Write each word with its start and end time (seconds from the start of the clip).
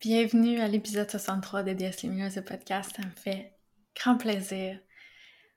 Bienvenue 0.00 0.60
à 0.60 0.66
l'épisode 0.66 1.10
63 1.10 1.62
de 1.62 1.74
DS 1.74 2.04
Lumineuse 2.04 2.36
de 2.36 2.40
podcast. 2.40 2.90
Ça 2.96 3.06
me 3.06 3.10
fait 3.10 3.52
grand 3.94 4.16
plaisir 4.16 4.78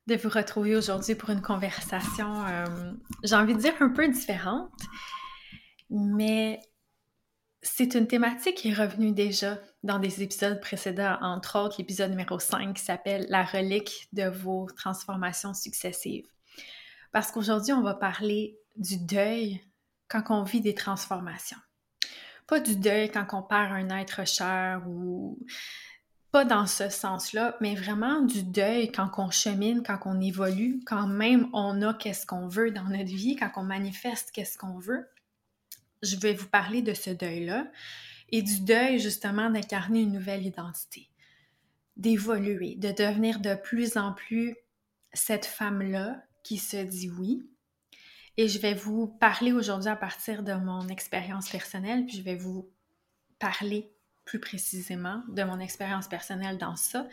de 0.07 0.17
vous 0.17 0.27
retrouver 0.27 0.75
aujourd'hui 0.75 1.15
pour 1.15 1.29
une 1.29 1.41
conversation, 1.41 2.45
euh, 2.45 2.91
j'ai 3.23 3.35
envie 3.35 3.55
de 3.55 3.61
dire 3.61 3.73
un 3.79 3.87
peu 3.87 4.05
différente, 4.09 4.69
mais 5.89 6.59
c'est 7.61 7.95
une 7.95 8.05
thématique 8.05 8.57
qui 8.57 8.71
est 8.71 8.73
revenue 8.73 9.13
déjà 9.13 9.61
dans 9.81 9.97
des 9.97 10.21
épisodes 10.21 10.59
précédents, 10.59 11.17
entre 11.21 11.57
autres 11.57 11.77
l'épisode 11.79 12.09
numéro 12.09 12.37
5 12.37 12.75
qui 12.75 12.83
s'appelle 12.83 13.25
La 13.29 13.45
relique 13.45 14.09
de 14.11 14.27
vos 14.27 14.67
transformations 14.75 15.53
successives. 15.53 16.27
Parce 17.13 17.31
qu'aujourd'hui, 17.31 17.71
on 17.71 17.81
va 17.81 17.93
parler 17.93 18.57
du 18.75 18.97
deuil 18.97 19.61
quand 20.09 20.23
on 20.31 20.43
vit 20.43 20.59
des 20.59 20.75
transformations 20.75 21.59
pas 22.47 22.59
du 22.59 22.75
deuil 22.75 23.09
quand 23.09 23.27
on 23.33 23.41
perd 23.41 23.71
un 23.71 23.97
être 23.97 24.27
cher 24.27 24.83
ou 24.87 25.37
pas 26.31 26.45
dans 26.45 26.65
ce 26.65 26.89
sens-là, 26.89 27.55
mais 27.61 27.75
vraiment 27.75 28.21
du 28.21 28.41
deuil 28.41 28.91
quand 28.91 29.11
on 29.17 29.29
chemine, 29.29 29.83
quand 29.83 29.99
on 30.05 30.19
évolue, 30.19 30.81
quand 30.85 31.05
même 31.05 31.47
on 31.53 31.81
a 31.83 31.93
qu'est-ce 31.93 32.25
qu'on 32.25 32.47
veut 32.47 32.71
dans 32.71 32.85
notre 32.85 33.03
vie, 33.03 33.35
quand 33.35 33.51
on 33.55 33.63
manifeste 33.63 34.31
qu'est-ce 34.31 34.57
qu'on 34.57 34.79
veut. 34.79 35.07
Je 36.01 36.15
vais 36.15 36.33
vous 36.33 36.47
parler 36.47 36.81
de 36.81 36.95
ce 36.95 37.11
deuil-là 37.11 37.67
et 38.29 38.41
du 38.41 38.61
deuil 38.61 38.99
justement 38.99 39.51
d'incarner 39.51 40.01
une 40.01 40.13
nouvelle 40.13 40.43
identité, 40.43 41.07
d'évoluer, 41.97 42.75
de 42.77 42.91
devenir 42.91 43.39
de 43.39 43.53
plus 43.53 43.95
en 43.95 44.11
plus 44.11 44.55
cette 45.13 45.45
femme-là 45.45 46.23
qui 46.43 46.57
se 46.57 46.77
dit 46.77 47.11
oui, 47.11 47.47
et 48.37 48.47
je 48.47 48.59
vais 48.59 48.73
vous 48.73 49.07
parler 49.07 49.51
aujourd'hui 49.51 49.89
à 49.89 49.95
partir 49.95 50.43
de 50.43 50.53
mon 50.53 50.87
expérience 50.87 51.49
personnelle, 51.49 52.05
puis 52.05 52.17
je 52.17 52.23
vais 52.23 52.35
vous 52.35 52.69
parler 53.39 53.91
plus 54.25 54.39
précisément 54.39 55.21
de 55.29 55.43
mon 55.43 55.59
expérience 55.59 56.07
personnelle 56.07 56.57
dans 56.57 56.75
ça, 56.75 57.07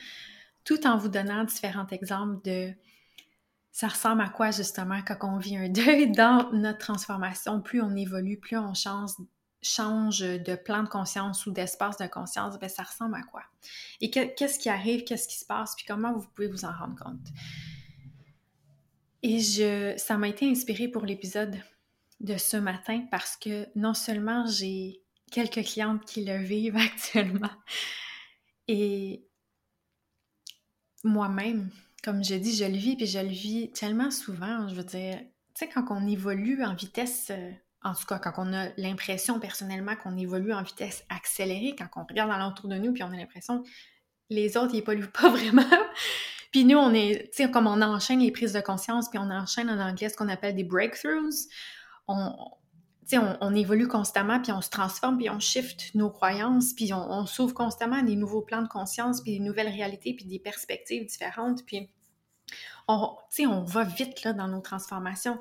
tout 0.64 0.86
en 0.86 0.96
vous 0.96 1.08
donnant 1.08 1.44
différents 1.44 1.86
exemples 1.88 2.40
de 2.44 2.72
ça 3.72 3.88
ressemble 3.88 4.22
à 4.22 4.28
quoi 4.28 4.50
justement 4.50 5.00
quand 5.06 5.16
on 5.22 5.38
vit 5.38 5.56
un 5.56 5.68
deuil 5.70 6.10
dans 6.10 6.50
notre 6.52 6.78
transformation. 6.78 7.60
Plus 7.60 7.80
on 7.80 7.94
évolue, 7.94 8.38
plus 8.38 8.56
on 8.56 8.74
change, 8.74 10.20
de 10.20 10.54
plan 10.56 10.82
de 10.82 10.88
conscience 10.88 11.46
ou 11.46 11.52
d'espace 11.52 11.96
de 11.98 12.06
conscience, 12.06 12.58
bien, 12.58 12.68
ça 12.68 12.82
ressemble 12.82 13.14
à 13.14 13.22
quoi? 13.22 13.42
Et 14.00 14.10
qu'est-ce 14.10 14.58
qui 14.58 14.68
arrive, 14.68 15.04
qu'est-ce 15.04 15.28
qui 15.28 15.38
se 15.38 15.44
passe, 15.44 15.74
puis 15.76 15.84
comment 15.86 16.12
vous 16.12 16.26
pouvez 16.34 16.48
vous 16.48 16.64
en 16.64 16.72
rendre 16.72 16.96
compte? 16.98 17.28
Et 19.22 19.40
je, 19.40 19.94
ça 19.96 20.16
m'a 20.16 20.28
été 20.28 20.48
inspiré 20.48 20.88
pour 20.88 21.04
l'épisode 21.04 21.56
de 22.20 22.36
ce 22.36 22.56
matin 22.56 23.04
parce 23.10 23.36
que 23.36 23.66
non 23.76 23.94
seulement 23.94 24.46
j'ai 24.46 25.02
quelques 25.30 25.62
clientes 25.64 26.04
qui 26.04 26.24
le 26.24 26.38
vivent 26.38 26.76
actuellement, 26.94 27.50
et 28.68 29.24
moi-même, 31.02 31.70
comme 32.04 32.24
je 32.24 32.34
dis, 32.34 32.54
je 32.54 32.64
le 32.64 32.76
vis, 32.76 32.96
puis 32.96 33.06
je 33.06 33.18
le 33.18 33.28
vis 33.28 33.70
tellement 33.72 34.10
souvent, 34.10 34.68
je 34.68 34.74
veux 34.74 34.84
dire, 34.84 35.18
tu 35.54 35.66
sais, 35.66 35.68
quand 35.68 35.84
on 35.90 36.06
évolue 36.06 36.62
en 36.62 36.74
vitesse, 36.74 37.28
euh, 37.30 37.50
en 37.82 37.94
tout 37.94 38.04
cas, 38.06 38.18
quand 38.18 38.34
on 38.36 38.52
a 38.52 38.68
l'impression 38.76 39.40
personnellement 39.40 39.96
qu'on 39.96 40.16
évolue 40.16 40.52
en 40.52 40.62
vitesse 40.62 41.04
accélérée, 41.08 41.74
quand 41.76 41.88
on 41.96 42.04
regarde 42.04 42.30
l'entour 42.30 42.68
de 42.68 42.76
nous, 42.76 42.92
puis 42.92 43.02
on 43.02 43.12
a 43.12 43.16
l'impression 43.16 43.64
les 44.30 44.56
autres, 44.56 44.74
ils 44.74 44.78
évoluent 44.78 45.10
pas 45.10 45.28
vraiment, 45.28 45.62
puis 46.50 46.64
nous, 46.64 46.78
on 46.78 46.92
est, 46.92 47.30
tu 47.32 47.44
sais, 47.44 47.50
comme 47.50 47.66
on 47.66 47.80
enchaîne 47.80 48.20
les 48.20 48.32
prises 48.32 48.52
de 48.52 48.60
conscience, 48.60 49.08
puis 49.08 49.18
on 49.18 49.30
enchaîne 49.30 49.70
en 49.70 49.78
anglais 49.78 50.08
ce 50.08 50.16
qu'on 50.16 50.28
appelle 50.28 50.54
des 50.54 50.64
breakthroughs, 50.64 51.48
on, 52.08 52.34
on, 53.40 53.54
évolue 53.54 53.88
constamment, 53.88 54.40
puis 54.40 54.52
on 54.52 54.60
se 54.60 54.70
transforme, 54.70 55.18
puis 55.18 55.30
on 55.30 55.38
shift 55.38 55.94
nos 55.94 56.10
croyances, 56.10 56.72
puis 56.72 56.92
on, 56.92 57.26
s'ouvre 57.26 57.54
constamment 57.54 57.96
à 57.96 58.02
des 58.02 58.16
nouveaux 58.16 58.42
plans 58.42 58.62
de 58.62 58.68
conscience, 58.68 59.20
puis 59.20 59.32
des 59.32 59.44
nouvelles 59.44 59.68
réalités, 59.68 60.14
puis 60.14 60.24
des 60.24 60.38
perspectives 60.38 61.06
différentes, 61.06 61.64
puis 61.64 61.88
on, 62.88 63.16
on 63.40 63.62
va 63.62 63.84
vite, 63.84 64.26
dans 64.26 64.48
nos 64.48 64.60
transformations. 64.60 65.38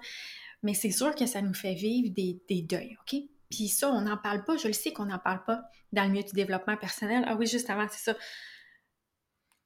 Mais 0.62 0.74
c'est 0.74 0.92
sûr 0.92 1.16
que 1.16 1.25
ça 1.25 1.42
nous 1.42 1.53
fait 1.53 1.74
vivre 1.74 2.14
des, 2.14 2.42
des 2.48 2.62
deuils, 2.62 2.98
OK? 3.02 3.19
Puis 3.50 3.68
ça, 3.68 3.90
on 3.90 4.02
n'en 4.02 4.18
parle 4.18 4.44
pas, 4.44 4.58
je 4.58 4.68
le 4.68 4.74
sais 4.74 4.94
qu'on 4.94 5.06
n'en 5.06 5.18
parle 5.18 5.44
pas 5.44 5.64
dans 5.92 6.03
le 6.03 6.09
milieu 6.09 6.24
du 6.24 6.34
développement 6.34 6.78
personnel. 6.78 7.24
Ah 7.28 7.36
oui, 7.36 7.48
justement, 7.48 7.88
c'est 7.90 8.12
ça. 8.12 8.18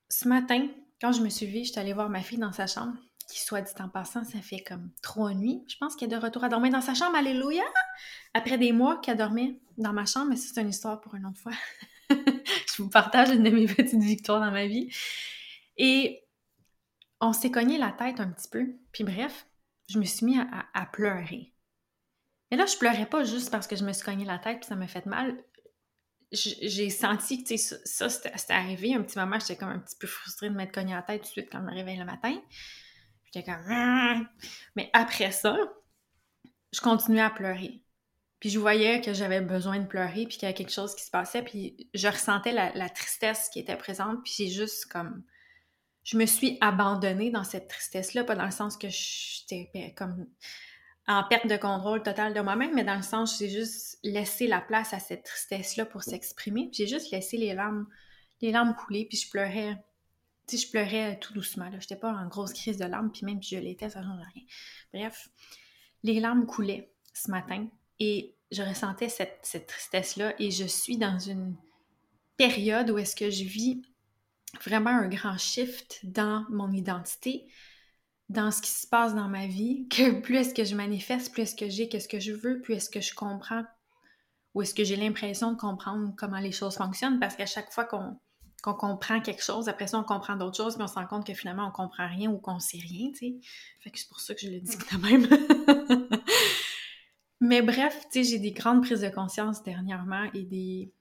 Ce 0.09 0.27
matin, 0.27 0.67
quand 1.03 1.11
je 1.11 1.21
me 1.21 1.27
suis 1.27 1.45
levée, 1.45 1.65
je 1.65 1.71
suis 1.73 1.79
allée 1.81 1.91
voir 1.91 2.09
ma 2.09 2.21
fille 2.21 2.37
dans 2.37 2.53
sa 2.53 2.65
chambre, 2.65 2.93
qui, 3.27 3.41
soit 3.41 3.59
dit 3.59 3.73
en 3.79 3.89
passant, 3.89 4.23
ça 4.23 4.39
fait 4.39 4.63
comme 4.63 4.89
trois 5.01 5.33
nuits. 5.33 5.61
Je 5.67 5.75
pense 5.75 5.97
qu'elle 5.97 6.13
est 6.13 6.15
de 6.15 6.21
retour 6.21 6.45
à 6.45 6.49
dormir 6.49 6.71
dans 6.71 6.79
sa 6.79 6.93
chambre, 6.93 7.17
alléluia! 7.17 7.63
Après 8.33 8.57
des 8.57 8.71
mois 8.71 9.01
qu'elle 9.01 9.17
dormait 9.17 9.59
dans 9.77 9.91
ma 9.91 10.05
chambre, 10.05 10.27
mais 10.29 10.37
c'est 10.37 10.61
une 10.61 10.69
histoire 10.69 11.01
pour 11.01 11.15
une 11.15 11.25
autre 11.25 11.41
fois. 11.41 11.51
je 12.09 12.81
vous 12.81 12.87
partage 12.87 13.31
une 13.31 13.43
de 13.43 13.49
mes 13.49 13.65
petites 13.65 14.01
victoires 14.01 14.39
dans 14.39 14.51
ma 14.51 14.65
vie. 14.65 14.95
Et 15.75 16.23
on 17.19 17.33
s'est 17.33 17.51
cogné 17.51 17.77
la 17.77 17.91
tête 17.91 18.21
un 18.21 18.29
petit 18.29 18.47
peu. 18.47 18.73
Puis 18.93 19.03
bref, 19.03 19.45
je 19.89 19.99
me 19.99 20.05
suis 20.05 20.25
mis 20.25 20.39
à, 20.39 20.85
pleurer. 20.85 21.51
Et 22.49 22.55
là, 22.55 22.65
je 22.65 22.77
pleurais 22.77 23.07
pas 23.07 23.25
juste 23.25 23.51
parce 23.51 23.67
que 23.67 23.75
je 23.75 23.83
me 23.83 23.91
suis 23.91 24.05
cogné 24.05 24.23
la 24.23 24.39
tête 24.39 24.59
puis 24.61 24.67
ça 24.69 24.77
m'a 24.77 24.87
fait 24.87 25.05
mal 25.05 25.37
j'ai 26.33 26.89
senti 26.89 27.43
que 27.43 27.55
ça, 27.57 28.09
c'était 28.09 28.53
arrivé. 28.53 28.95
Un 28.95 29.03
petit 29.03 29.17
moment, 29.17 29.39
j'étais 29.39 29.55
comme 29.55 29.69
un 29.69 29.79
petit 29.79 29.95
peu 29.99 30.07
frustrée 30.07 30.49
de 30.49 30.55
m'être 30.55 30.73
cognée 30.73 30.93
à 30.93 30.97
la 30.97 31.01
tête 31.03 31.21
tout 31.21 31.27
de 31.27 31.31
suite 31.31 31.49
quand 31.51 31.59
je 31.59 31.65
me 31.65 31.71
réveille 31.71 31.97
le 31.97 32.05
matin. 32.05 32.35
J'étais 33.25 33.43
comme. 33.43 33.63
Ah! 33.69 34.21
Mais 34.75 34.89
après 34.93 35.31
ça, 35.31 35.55
je 36.71 36.81
continuais 36.81 37.21
à 37.21 37.29
pleurer. 37.29 37.81
Puis 38.39 38.49
je 38.49 38.59
voyais 38.59 38.99
que 38.99 39.13
j'avais 39.13 39.41
besoin 39.41 39.79
de 39.79 39.85
pleurer, 39.85 40.25
puis 40.25 40.37
qu'il 40.37 40.43
y 40.43 40.45
avait 40.45 40.53
quelque 40.53 40.73
chose 40.73 40.95
qui 40.95 41.03
se 41.03 41.11
passait, 41.11 41.43
puis 41.43 41.89
je 41.93 42.07
ressentais 42.07 42.51
la, 42.51 42.73
la 42.73 42.89
tristesse 42.89 43.49
qui 43.53 43.59
était 43.59 43.77
présente, 43.77 44.23
puis 44.23 44.33
j'ai 44.35 44.49
juste 44.49 44.85
comme. 44.87 45.23
Je 46.03 46.17
me 46.17 46.25
suis 46.25 46.57
abandonnée 46.59 47.31
dans 47.31 47.45
cette 47.45 47.69
tristesse-là, 47.69 48.25
pas 48.25 48.35
dans 48.35 48.43
le 48.43 48.51
sens 48.51 48.75
que 48.75 48.89
j'étais 48.89 49.71
ben, 49.73 49.93
comme 49.95 50.27
en 51.07 51.23
perte 51.23 51.47
de 51.47 51.57
contrôle 51.57 52.01
totale 52.01 52.33
de 52.33 52.39
moi-même, 52.39 52.73
mais 52.73 52.83
dans 52.83 52.95
le 52.95 53.01
sens, 53.01 53.37
j'ai 53.37 53.49
juste 53.49 53.99
laissé 54.03 54.47
la 54.47 54.61
place 54.61 54.93
à 54.93 54.99
cette 54.99 55.23
tristesse-là 55.23 55.85
pour 55.85 56.03
s'exprimer. 56.03 56.69
J'ai 56.71 56.87
juste 56.87 57.11
laissé 57.11 57.37
les 57.37 57.53
larmes, 57.53 57.87
les 58.41 58.51
larmes 58.51 58.75
couler, 58.75 59.05
puis 59.05 59.17
je 59.17 59.29
pleurais. 59.29 59.83
Tu 60.47 60.57
je 60.57 60.69
pleurais 60.69 61.19
tout 61.19 61.33
doucement. 61.33 61.69
Je 61.71 61.77
n'étais 61.77 61.95
pas 61.95 62.11
en 62.11 62.27
grosse 62.27 62.53
crise 62.53 62.77
de 62.77 62.85
larmes, 62.85 63.11
puis 63.11 63.25
même 63.25 63.41
si 63.41 63.55
je 63.55 63.61
l'étais, 63.61 63.89
ça 63.89 64.01
change 64.01 64.19
rien. 64.33 64.43
Bref, 64.93 65.29
les 66.03 66.19
larmes 66.19 66.45
coulaient 66.45 66.91
ce 67.13 67.31
matin 67.31 67.67
et 67.99 68.35
je 68.51 68.61
ressentais 68.61 69.09
cette, 69.09 69.39
cette 69.43 69.67
tristesse-là 69.67 70.33
et 70.39 70.51
je 70.51 70.65
suis 70.65 70.97
dans 70.97 71.19
une 71.19 71.55
période 72.37 72.89
où 72.89 72.97
est-ce 72.97 73.15
que 73.15 73.29
je 73.29 73.43
vis 73.43 73.81
vraiment 74.61 74.91
un 74.91 75.07
grand 75.07 75.37
shift 75.37 75.99
dans 76.03 76.45
mon 76.49 76.71
identité, 76.71 77.47
dans 78.29 78.51
ce 78.51 78.61
qui 78.61 78.71
se 78.71 78.87
passe 78.87 79.13
dans 79.15 79.27
ma 79.27 79.47
vie, 79.47 79.87
que 79.89 80.19
plus 80.21 80.37
est-ce 80.37 80.53
que 80.53 80.63
je 80.63 80.75
manifeste, 80.75 81.31
plus 81.31 81.43
est-ce 81.43 81.55
que 81.55 81.69
j'ai 81.69 81.89
qu'est-ce 81.89 82.07
que 82.07 82.19
je 82.19 82.31
veux, 82.31 82.61
plus 82.61 82.75
est-ce 82.75 82.89
que 82.89 83.01
je 83.01 83.13
comprends 83.13 83.63
ou 84.53 84.61
est-ce 84.61 84.73
que 84.73 84.83
j'ai 84.83 84.95
l'impression 84.95 85.51
de 85.51 85.57
comprendre 85.57 86.13
comment 86.15 86.39
les 86.39 86.51
choses 86.51 86.75
fonctionnent 86.75 87.19
parce 87.19 87.35
qu'à 87.35 87.45
chaque 87.45 87.71
fois 87.71 87.85
qu'on 87.85 88.15
comprend 88.61 89.19
quelque 89.19 89.43
chose, 89.43 89.67
après 89.67 89.87
ça 89.87 89.99
on 89.99 90.03
comprend 90.03 90.35
d'autres 90.35 90.57
choses, 90.57 90.77
mais 90.77 90.83
on 90.83 90.87
se 90.87 90.93
rend 90.93 91.07
compte 91.07 91.25
que 91.25 91.33
finalement 91.33 91.67
on 91.67 91.71
comprend 91.71 92.07
rien 92.07 92.29
ou 92.29 92.37
qu'on 92.37 92.59
sait 92.59 92.77
rien, 92.77 93.11
tu 93.11 93.17
sais. 93.17 93.35
Fait 93.79 93.89
que 93.89 93.99
c'est 93.99 94.07
pour 94.07 94.19
ça 94.19 94.35
que 94.35 94.41
je 94.41 94.49
le 94.49 94.59
dis 94.59 94.77
quand 94.77 94.99
même. 94.99 95.27
mais 97.41 97.61
bref, 97.61 98.05
tu 98.11 98.23
sais, 98.23 98.29
j'ai 98.29 98.39
des 98.39 98.51
grandes 98.51 98.83
prises 98.83 99.01
de 99.01 99.09
conscience 99.09 99.63
dernièrement 99.63 100.29
et 100.33 100.43
des... 100.43 100.93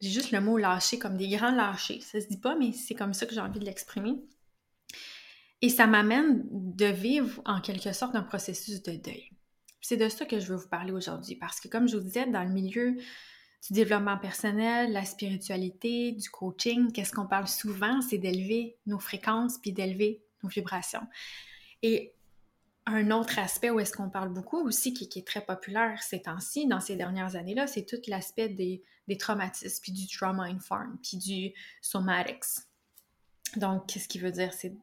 J'ai 0.00 0.10
juste 0.10 0.32
le 0.32 0.40
mot 0.40 0.56
lâcher, 0.56 0.98
comme 0.98 1.16
des 1.16 1.28
grands 1.28 1.52
lâchers. 1.52 2.00
Ça 2.00 2.20
se 2.20 2.26
dit 2.26 2.40
pas, 2.40 2.54
mais 2.54 2.72
c'est 2.72 2.94
comme 2.94 3.12
ça 3.12 3.26
que 3.26 3.34
j'ai 3.34 3.40
envie 3.40 3.60
de 3.60 3.66
l'exprimer. 3.66 4.16
Et 5.62 5.68
ça 5.68 5.86
m'amène 5.86 6.44
de 6.50 6.86
vivre 6.86 7.42
en 7.44 7.60
quelque 7.60 7.92
sorte 7.92 8.14
un 8.14 8.22
processus 8.22 8.82
de 8.82 8.92
deuil. 8.92 9.30
C'est 9.80 9.96
de 9.96 10.08
ça 10.08 10.24
que 10.24 10.38
je 10.40 10.46
veux 10.46 10.56
vous 10.56 10.68
parler 10.68 10.92
aujourd'hui 10.92 11.36
parce 11.36 11.60
que 11.60 11.68
comme 11.68 11.88
je 11.88 11.96
vous 11.96 12.02
disais, 12.02 12.26
dans 12.26 12.44
le 12.44 12.50
milieu 12.50 12.96
du 13.66 13.72
développement 13.72 14.16
personnel, 14.16 14.92
la 14.92 15.04
spiritualité, 15.04 16.12
du 16.12 16.30
coaching, 16.30 16.92
qu'est-ce 16.92 17.12
qu'on 17.12 17.26
parle 17.26 17.48
souvent, 17.48 18.00
c'est 18.00 18.18
d'élever 18.18 18.78
nos 18.86 18.98
fréquences 18.98 19.58
puis 19.58 19.72
d'élever 19.72 20.22
nos 20.42 20.48
vibrations. 20.48 21.06
Et 21.82 22.14
un 22.86 23.10
autre 23.10 23.38
aspect 23.38 23.70
où 23.70 23.78
est-ce 23.78 23.92
qu'on 23.92 24.10
parle 24.10 24.30
beaucoup 24.30 24.58
aussi, 24.58 24.94
qui, 24.94 25.18
est 25.18 25.26
très 25.26 25.44
populaire 25.44 26.02
ces 26.02 26.22
temps-ci, 26.22 26.66
dans 26.66 26.80
ces 26.80 26.96
dernières 26.96 27.36
années-là, 27.36 27.66
c'est 27.66 27.84
tout 27.84 28.00
l'aspect 28.08 28.48
des, 28.48 28.82
traumatismes, 29.18 29.82
puis 29.82 29.92
du 29.92 30.06
trauma 30.06 30.44
informed, 30.44 30.96
puis 31.02 31.16
du 31.16 31.52
somatics. 31.80 32.64
Donc, 33.56 33.86
qu'est-ce 33.88 34.08
qui 34.08 34.18
veut 34.18 34.30
dire? 34.30 34.52
C'est 34.52 34.74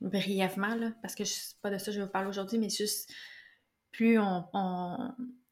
brièvement, 0.00 0.74
là, 0.74 0.92
parce 1.02 1.14
que 1.14 1.24
c'est 1.24 1.58
pas 1.60 1.70
de 1.70 1.78
ça 1.78 1.86
que 1.86 1.92
je 1.92 2.00
veux 2.00 2.08
parler 2.08 2.28
aujourd'hui, 2.28 2.58
mais 2.58 2.68
juste 2.68 3.12
plus 3.92 4.18
on, 4.18 4.44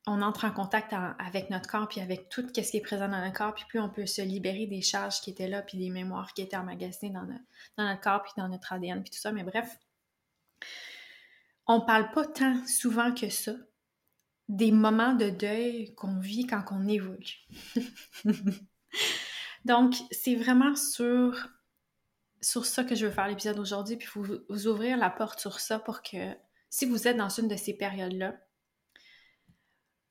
entre 0.07 0.45
en 0.45 0.51
contact 0.51 0.95
avec 1.19 1.51
notre 1.51 1.69
corps, 1.69 1.89
puis 1.89 2.01
avec 2.01 2.29
tout 2.29 2.47
ce 2.55 2.61
qui 2.61 2.77
est 2.77 2.83
présent 2.83 3.09
dans 3.09 3.21
notre 3.21 3.37
corps, 3.37 3.55
puis 3.55 3.65
plus 3.69 3.81
on 3.81 3.89
peut 3.89 4.07
se 4.07 4.23
libérer 4.23 4.67
des 4.67 4.83
charges 4.83 5.21
qui 5.21 5.31
étaient 5.31 5.49
là, 5.49 5.63
puis 5.63 5.79
des 5.79 5.91
mémoires 5.91 6.33
qui 6.35 6.43
étaient 6.43 6.57
emmagasinées 6.57 7.13
dans, 7.13 7.27
dans 7.77 7.89
notre 7.89 8.01
corps, 8.01 8.23
puis 8.23 8.33
dans 8.37 8.49
notre 8.49 8.73
ADN, 8.73 9.03
puis 9.03 9.11
tout 9.11 9.19
ça. 9.19 9.33
Mais 9.33 9.45
bref, 9.45 9.79
on 11.67 11.81
parle 11.81 12.11
pas 12.13 12.27
tant 12.27 12.67
souvent 12.67 13.15
que 13.15 13.31
ça 13.31 13.53
des 14.49 14.73
moments 14.73 15.15
de 15.15 15.31
deuil 15.31 15.95
qu'on 15.95 16.19
vit 16.19 16.47
quand 16.47 16.65
on 16.71 16.87
évolue. 16.87 17.47
Donc, 19.65 19.95
c'est 20.11 20.35
vraiment 20.35 20.77
sur, 20.77 21.49
sur 22.45 22.67
ça 22.67 22.85
que 22.85 22.95
je 22.95 23.07
veux 23.07 23.13
faire 23.13 23.29
l'épisode 23.29 23.59
aujourd'hui, 23.59 23.97
puis 23.97 24.09
vous, 24.15 24.67
ouvrir 24.67 24.97
la 24.97 25.11
porte 25.11 25.41
sur 25.41 25.61
ça 25.61 25.79
pour 25.79 26.03
que 26.03 26.37
si 26.69 26.85
vous 26.85 27.09
êtes 27.09 27.17
dans 27.17 27.29
une 27.29 27.49
de 27.49 27.57
ces 27.57 27.75
périodes-là, 27.75 28.37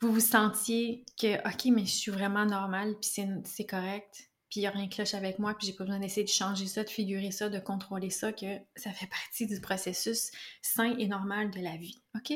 vous 0.01 0.11
vous 0.11 0.19
sentiez 0.19 1.05
que, 1.19 1.37
OK, 1.47 1.65
mais 1.73 1.85
je 1.85 1.93
suis 1.93 2.11
vraiment 2.11 2.45
normale, 2.45 2.95
puis 2.99 3.09
c'est 3.45 3.65
correct, 3.65 4.31
puis 4.49 4.59
il 4.59 4.61
n'y 4.61 4.67
a 4.67 4.71
rien 4.71 4.89
cloche 4.89 5.13
avec 5.13 5.39
moi, 5.39 5.55
puis 5.57 5.67
j'ai 5.67 5.73
pas 5.73 5.83
besoin 5.83 5.99
d'essayer 5.99 6.23
de 6.23 6.29
changer 6.29 6.67
ça, 6.67 6.83
de 6.83 6.89
figurer 6.89 7.31
ça, 7.31 7.49
de 7.49 7.59
contrôler 7.59 8.09
ça, 8.09 8.33
que 8.33 8.59
ça 8.75 8.91
fait 8.91 9.07
partie 9.07 9.47
du 9.47 9.61
processus 9.61 10.31
sain 10.61 10.95
et 10.97 11.07
normal 11.07 11.51
de 11.51 11.61
la 11.61 11.77
vie. 11.77 12.01
OK? 12.15 12.33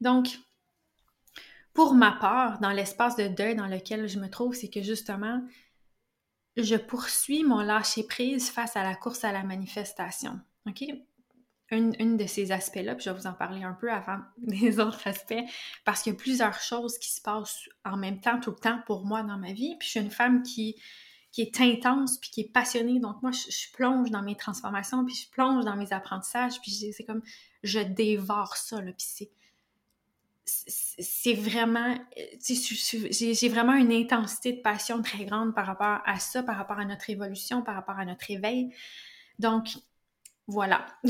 Donc, 0.00 0.28
pour 1.72 1.94
ma 1.94 2.12
part, 2.12 2.60
dans 2.60 2.70
l'espace 2.70 3.16
de 3.16 3.28
deuil 3.28 3.54
dans 3.54 3.66
lequel 3.66 4.08
je 4.08 4.18
me 4.18 4.28
trouve, 4.28 4.54
c'est 4.54 4.70
que 4.70 4.82
justement, 4.82 5.42
je 6.62 6.76
poursuis 6.76 7.44
mon 7.44 7.60
lâcher-prise 7.60 8.50
face 8.50 8.76
à 8.76 8.82
la 8.82 8.94
course 8.94 9.24
à 9.24 9.32
la 9.32 9.42
manifestation. 9.42 10.40
OK? 10.66 10.84
une, 11.70 12.16
de 12.16 12.26
ces 12.26 12.52
aspects-là, 12.52 12.94
puis 12.94 13.04
je 13.04 13.10
vais 13.10 13.16
vous 13.16 13.26
en 13.26 13.32
parler 13.32 13.62
un 13.62 13.74
peu 13.74 13.90
avant 13.92 14.18
des 14.38 14.80
autres 14.80 15.06
aspects, 15.06 15.44
parce 15.84 16.02
qu'il 16.02 16.12
y 16.12 16.16
a 16.16 16.18
plusieurs 16.18 16.60
choses 16.60 16.98
qui 16.98 17.10
se 17.10 17.20
passent 17.20 17.68
en 17.84 17.96
même 17.96 18.20
temps, 18.20 18.40
tout 18.40 18.50
le 18.50 18.56
temps 18.56 18.80
pour 18.86 19.04
moi 19.04 19.22
dans 19.22 19.38
ma 19.38 19.52
vie. 19.52 19.76
Puis 19.78 19.86
je 19.86 19.90
suis 19.90 20.00
une 20.00 20.10
femme 20.10 20.42
qui, 20.42 20.76
qui 21.32 21.42
est 21.42 21.60
intense, 21.60 22.18
puis 22.18 22.30
qui 22.30 22.40
est 22.42 22.52
passionnée. 22.52 22.98
Donc 22.98 23.22
moi, 23.22 23.30
je, 23.30 23.72
plonge 23.72 24.10
dans 24.10 24.22
mes 24.22 24.36
transformations, 24.36 25.04
puis 25.04 25.14
je 25.14 25.30
plonge 25.30 25.64
dans 25.64 25.76
mes 25.76 25.92
apprentissages, 25.92 26.60
puis 26.60 26.72
c'est 26.72 27.04
comme, 27.04 27.22
je 27.62 27.80
dévore 27.80 28.56
ça, 28.56 28.80
là, 28.80 28.92
puis 28.92 29.06
c'est 29.08 29.30
c'est 31.00 31.34
vraiment, 31.34 31.96
j'ai 32.40 33.48
vraiment 33.48 33.74
une 33.74 33.92
intensité 33.92 34.52
de 34.52 34.60
passion 34.60 35.02
très 35.02 35.24
grande 35.24 35.54
par 35.54 35.66
rapport 35.66 36.00
à 36.04 36.18
ça, 36.18 36.42
par 36.42 36.56
rapport 36.56 36.78
à 36.78 36.84
notre 36.84 37.10
évolution, 37.10 37.62
par 37.62 37.74
rapport 37.74 37.98
à 37.98 38.04
notre 38.04 38.30
éveil. 38.30 38.70
Donc, 39.38 39.68
voilà. 40.46 40.86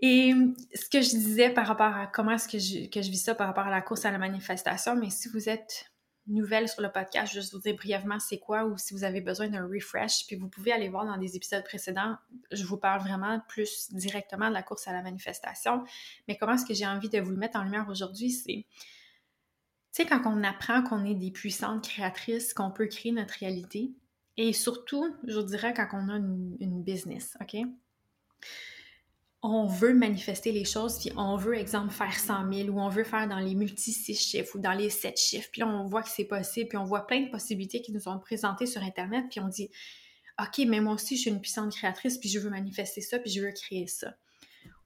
Et 0.00 0.34
ce 0.74 0.88
que 0.90 1.00
je 1.00 1.10
disais 1.10 1.50
par 1.50 1.66
rapport 1.66 1.94
à 1.94 2.06
comment 2.06 2.32
est-ce 2.32 2.48
que 2.48 2.58
je, 2.58 2.90
que 2.90 3.00
je 3.00 3.10
vis 3.10 3.22
ça 3.22 3.34
par 3.34 3.46
rapport 3.46 3.66
à 3.66 3.70
la 3.70 3.80
course 3.80 4.04
à 4.04 4.10
la 4.10 4.18
manifestation, 4.18 4.96
mais 4.96 5.08
si 5.10 5.28
vous 5.28 5.48
êtes 5.48 5.93
nouvelle 6.26 6.68
sur 6.68 6.82
le 6.82 6.90
podcast, 6.90 7.32
juste 7.32 7.52
vous 7.52 7.60
dire 7.60 7.76
brièvement 7.76 8.18
c'est 8.18 8.38
quoi 8.38 8.64
ou 8.64 8.78
si 8.78 8.94
vous 8.94 9.04
avez 9.04 9.20
besoin 9.20 9.48
d'un 9.48 9.66
refresh, 9.66 10.26
puis 10.26 10.36
vous 10.36 10.48
pouvez 10.48 10.72
aller 10.72 10.88
voir 10.88 11.04
dans 11.04 11.16
des 11.18 11.36
épisodes 11.36 11.64
précédents, 11.64 12.16
je 12.50 12.64
vous 12.64 12.78
parle 12.78 13.00
vraiment 13.00 13.40
plus 13.48 13.92
directement 13.92 14.48
de 14.48 14.54
la 14.54 14.62
course 14.62 14.88
à 14.88 14.92
la 14.92 15.02
manifestation. 15.02 15.84
Mais 16.28 16.36
comment 16.36 16.54
est-ce 16.54 16.66
que 16.66 16.74
j'ai 16.74 16.86
envie 16.86 17.08
de 17.08 17.20
vous 17.20 17.30
le 17.30 17.36
mettre 17.36 17.58
en 17.58 17.64
lumière 17.64 17.86
aujourd'hui, 17.88 18.30
c'est, 18.30 18.66
tu 18.66 20.02
sais, 20.02 20.06
quand 20.06 20.22
on 20.26 20.42
apprend 20.42 20.82
qu'on 20.82 21.04
est 21.04 21.14
des 21.14 21.30
puissantes 21.30 21.84
créatrices, 21.84 22.54
qu'on 22.54 22.70
peut 22.70 22.86
créer 22.86 23.12
notre 23.12 23.34
réalité, 23.34 23.92
et 24.36 24.52
surtout, 24.52 25.14
je 25.26 25.38
vous 25.38 25.46
dirais, 25.46 25.74
quand 25.74 25.88
on 25.92 26.08
a 26.08 26.16
une, 26.16 26.82
business, 26.82 27.36
OK? 27.40 27.56
On 29.46 29.66
veut 29.66 29.92
manifester 29.92 30.52
les 30.52 30.64
choses, 30.64 30.98
puis 30.98 31.12
on 31.18 31.36
veut, 31.36 31.54
exemple, 31.54 31.92
faire 31.92 32.18
100 32.18 32.50
000 32.50 32.68
ou 32.70 32.80
on 32.80 32.88
veut 32.88 33.04
faire 33.04 33.28
dans 33.28 33.38
les 33.38 33.54
multi-six 33.54 34.18
chiffres 34.18 34.56
ou 34.56 34.58
dans 34.58 34.72
les 34.72 34.88
sept 34.88 35.18
chiffres. 35.18 35.50
Puis 35.52 35.62
on 35.62 35.84
voit 35.84 36.02
que 36.02 36.08
c'est 36.08 36.24
possible, 36.24 36.68
puis 36.68 36.78
on 36.78 36.84
voit 36.84 37.06
plein 37.06 37.20
de 37.20 37.30
possibilités 37.30 37.82
qui 37.82 37.92
nous 37.92 38.00
sont 38.00 38.18
présentées 38.18 38.64
sur 38.64 38.82
Internet, 38.82 39.26
puis 39.30 39.40
on 39.40 39.48
dit 39.48 39.68
OK, 40.40 40.64
mais 40.66 40.80
moi 40.80 40.94
aussi, 40.94 41.16
je 41.16 41.20
suis 41.20 41.30
une 41.30 41.42
puissante 41.42 41.72
créatrice, 41.72 42.16
puis 42.16 42.30
je 42.30 42.38
veux 42.38 42.48
manifester 42.48 43.02
ça, 43.02 43.18
puis 43.18 43.30
je 43.30 43.42
veux 43.42 43.52
créer 43.52 43.86
ça 43.86 44.14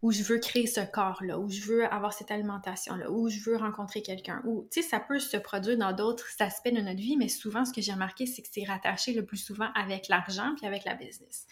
où 0.02 0.12
je 0.12 0.22
veux 0.22 0.38
créer 0.38 0.66
ce 0.66 0.80
corps-là, 0.80 1.38
où 1.38 1.50
je 1.50 1.60
veux 1.62 1.92
avoir 1.92 2.12
cette 2.12 2.30
alimentation-là, 2.30 3.10
où 3.10 3.28
je 3.28 3.40
veux 3.40 3.56
rencontrer 3.56 4.00
quelqu'un. 4.00 4.42
Ou, 4.44 4.68
tu 4.70 4.80
sais, 4.80 4.88
ça 4.88 5.00
peut 5.00 5.18
se 5.18 5.36
produire 5.36 5.76
dans 5.76 5.92
d'autres 5.92 6.28
aspects 6.38 6.72
de 6.72 6.80
notre 6.80 7.00
vie, 7.00 7.16
mais 7.16 7.28
souvent, 7.28 7.64
ce 7.64 7.72
que 7.72 7.80
j'ai 7.80 7.92
remarqué, 7.92 8.26
c'est 8.26 8.42
que 8.42 8.48
c'est 8.50 8.64
rattaché 8.64 9.12
le 9.12 9.24
plus 9.24 9.38
souvent 9.38 9.70
avec 9.74 10.08
l'argent 10.08 10.54
puis 10.56 10.66
avec 10.66 10.84
la 10.84 10.94
business. 10.94 11.46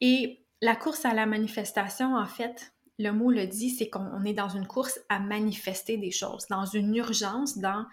Et 0.00 0.43
la 0.64 0.76
course 0.76 1.04
à 1.04 1.12
la 1.12 1.26
manifestation, 1.26 2.16
en 2.16 2.24
fait, 2.24 2.72
le 2.98 3.10
mot 3.10 3.30
le 3.30 3.46
dit, 3.46 3.68
c'est 3.68 3.90
qu'on 3.90 4.24
est 4.24 4.32
dans 4.32 4.48
une 4.48 4.66
course 4.66 4.98
à 5.10 5.20
manifester 5.20 5.98
des 5.98 6.10
choses, 6.10 6.46
dans 6.48 6.64
une 6.64 6.96
urgence, 6.96 7.58
dans, 7.58 7.84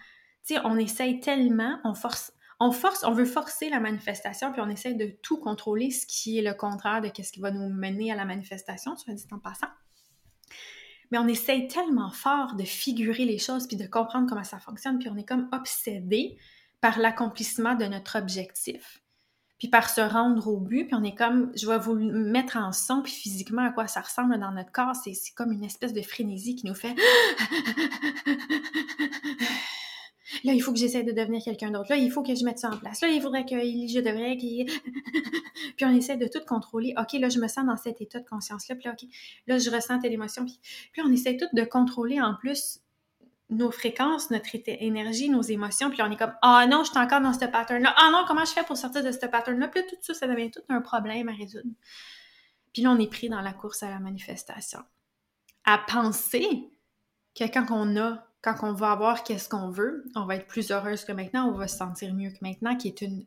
tu 0.46 0.54
on 0.64 0.78
essaye 0.78 1.20
tellement, 1.20 1.78
on 1.84 1.92
force, 1.92 2.32
on 2.60 2.72
force, 2.72 3.04
on 3.04 3.12
veut 3.12 3.26
forcer 3.26 3.68
la 3.68 3.78
manifestation, 3.78 4.52
puis 4.52 4.62
on 4.62 4.70
essaie 4.70 4.94
de 4.94 5.14
tout 5.20 5.36
contrôler, 5.36 5.90
ce 5.90 6.06
qui 6.06 6.38
est 6.38 6.42
le 6.42 6.54
contraire 6.54 7.02
de 7.02 7.10
ce 7.22 7.30
qui 7.30 7.40
va 7.40 7.50
nous 7.50 7.68
mener 7.68 8.10
à 8.10 8.16
la 8.16 8.24
manifestation, 8.24 8.96
soit 8.96 9.12
dit 9.12 9.26
en 9.32 9.38
passant. 9.38 9.68
Mais 11.10 11.18
on 11.18 11.28
essaye 11.28 11.68
tellement 11.68 12.10
fort 12.10 12.54
de 12.54 12.64
figurer 12.64 13.26
les 13.26 13.38
choses, 13.38 13.66
puis 13.66 13.76
de 13.76 13.86
comprendre 13.86 14.26
comment 14.30 14.44
ça 14.44 14.58
fonctionne, 14.58 14.98
puis 14.98 15.10
on 15.10 15.16
est 15.18 15.28
comme 15.28 15.50
obsédé 15.52 16.38
par 16.80 16.98
l'accomplissement 16.98 17.74
de 17.74 17.84
notre 17.84 18.18
objectif, 18.18 19.02
puis 19.62 19.68
par 19.68 19.88
se 19.88 20.00
rendre 20.00 20.48
au 20.48 20.58
but, 20.58 20.86
puis 20.86 20.96
on 20.96 21.04
est 21.04 21.14
comme, 21.14 21.52
je 21.54 21.68
vais 21.68 21.78
vous 21.78 21.94
mettre 21.94 22.56
en 22.56 22.72
son, 22.72 23.00
puis 23.00 23.12
physiquement 23.12 23.62
à 23.62 23.70
quoi 23.70 23.86
ça 23.86 24.00
ressemble 24.00 24.36
dans 24.40 24.50
notre 24.50 24.72
corps, 24.72 24.96
c'est 24.96 25.14
comme 25.36 25.52
une 25.52 25.62
espèce 25.62 25.92
de 25.92 26.02
frénésie 26.02 26.56
qui 26.56 26.66
nous 26.66 26.74
fait 26.74 26.96
Là, 30.42 30.52
il 30.52 30.60
faut 30.60 30.72
que 30.72 30.80
j'essaie 30.80 31.04
de 31.04 31.12
devenir 31.12 31.40
quelqu'un 31.44 31.70
d'autre. 31.70 31.90
Là, 31.90 31.96
il 31.96 32.10
faut 32.10 32.24
que 32.24 32.34
je 32.34 32.44
mette 32.44 32.58
ça 32.58 32.70
en 32.70 32.76
place. 32.76 33.02
Là, 33.02 33.08
il 33.08 33.22
faudrait 33.22 33.44
que 33.44 33.54
je 33.54 34.00
devrais 34.00 34.36
qu'il... 34.36 34.66
puis 35.76 35.84
on 35.84 35.94
essaie 35.94 36.16
de 36.16 36.26
tout 36.26 36.44
contrôler. 36.44 36.92
OK, 36.98 37.12
là, 37.12 37.28
je 37.28 37.38
me 37.38 37.46
sens 37.46 37.64
dans 37.64 37.76
cet 37.76 38.00
état 38.00 38.18
de 38.18 38.28
conscience-là. 38.28 38.74
Puis 38.74 38.86
là, 38.86 38.94
OK, 39.00 39.08
là, 39.46 39.58
je 39.58 39.70
ressens 39.70 40.00
telle 40.00 40.12
émotion. 40.12 40.44
Puis, 40.44 40.58
puis 40.92 41.02
on 41.06 41.12
essaie 41.12 41.36
tout 41.36 41.46
de 41.52 41.62
contrôler 41.62 42.20
en 42.20 42.34
plus 42.34 42.80
nos 43.52 43.70
fréquences, 43.70 44.30
notre 44.30 44.48
énergie, 44.66 45.28
nos 45.28 45.42
émotions. 45.42 45.90
Puis 45.90 46.02
on 46.02 46.10
est 46.10 46.16
comme, 46.16 46.34
ah 46.42 46.66
non, 46.66 46.84
je 46.84 46.90
suis 46.90 46.98
encore 46.98 47.20
dans 47.20 47.32
ce 47.32 47.44
pattern-là. 47.44 47.94
Ah 47.96 48.10
non, 48.12 48.24
comment 48.26 48.44
je 48.44 48.52
fais 48.52 48.64
pour 48.64 48.76
sortir 48.76 49.04
de 49.04 49.12
ce 49.12 49.26
pattern-là? 49.26 49.68
Puis 49.68 49.80
là, 49.80 49.86
tout 49.88 49.96
ça, 50.00 50.14
ça 50.14 50.26
devient 50.26 50.50
tout 50.50 50.62
un 50.68 50.80
problème 50.80 51.28
à 51.28 51.32
résoudre. 51.32 51.70
Puis 52.72 52.82
là, 52.82 52.90
on 52.90 52.98
est 52.98 53.10
pris 53.10 53.28
dans 53.28 53.40
la 53.42 53.52
course 53.52 53.82
à 53.82 53.90
la 53.90 54.00
manifestation. 54.00 54.80
À 55.64 55.78
penser 55.78 56.70
que 57.34 57.44
quand 57.44 57.66
on 57.70 57.96
a 57.96 58.26
quand 58.42 58.56
on 58.62 58.72
va 58.72 58.90
avoir 58.90 59.22
qu'est-ce 59.22 59.48
qu'on 59.48 59.70
veut, 59.70 60.04
on 60.16 60.26
va 60.26 60.34
être 60.34 60.48
plus 60.48 60.72
heureuse 60.72 61.04
que 61.04 61.12
maintenant, 61.12 61.48
on 61.48 61.56
va 61.56 61.68
se 61.68 61.76
sentir 61.76 62.12
mieux 62.12 62.30
que 62.30 62.38
maintenant, 62.42 62.76
qui 62.76 62.88
est 62.88 63.00
une, 63.00 63.24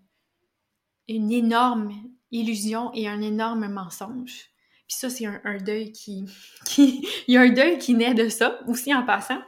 une 1.07 1.31
énorme 1.31 1.93
illusion 2.31 2.91
et 2.93 3.07
un 3.07 3.21
énorme 3.21 3.67
mensonge. 3.69 4.49
Puis 4.87 4.97
ça, 4.97 5.09
c'est 5.09 5.25
un, 5.25 5.57
deuil 5.57 5.93
qui, 5.93 6.25
qui... 6.65 7.07
Il 7.27 7.33
y 7.33 7.37
a 7.37 7.41
un 7.41 7.49
deuil 7.49 7.79
qui 7.79 7.95
naît 7.95 8.13
de 8.13 8.27
ça, 8.27 8.59
aussi 8.67 8.93
en 8.93 9.03
passant. 9.03 9.41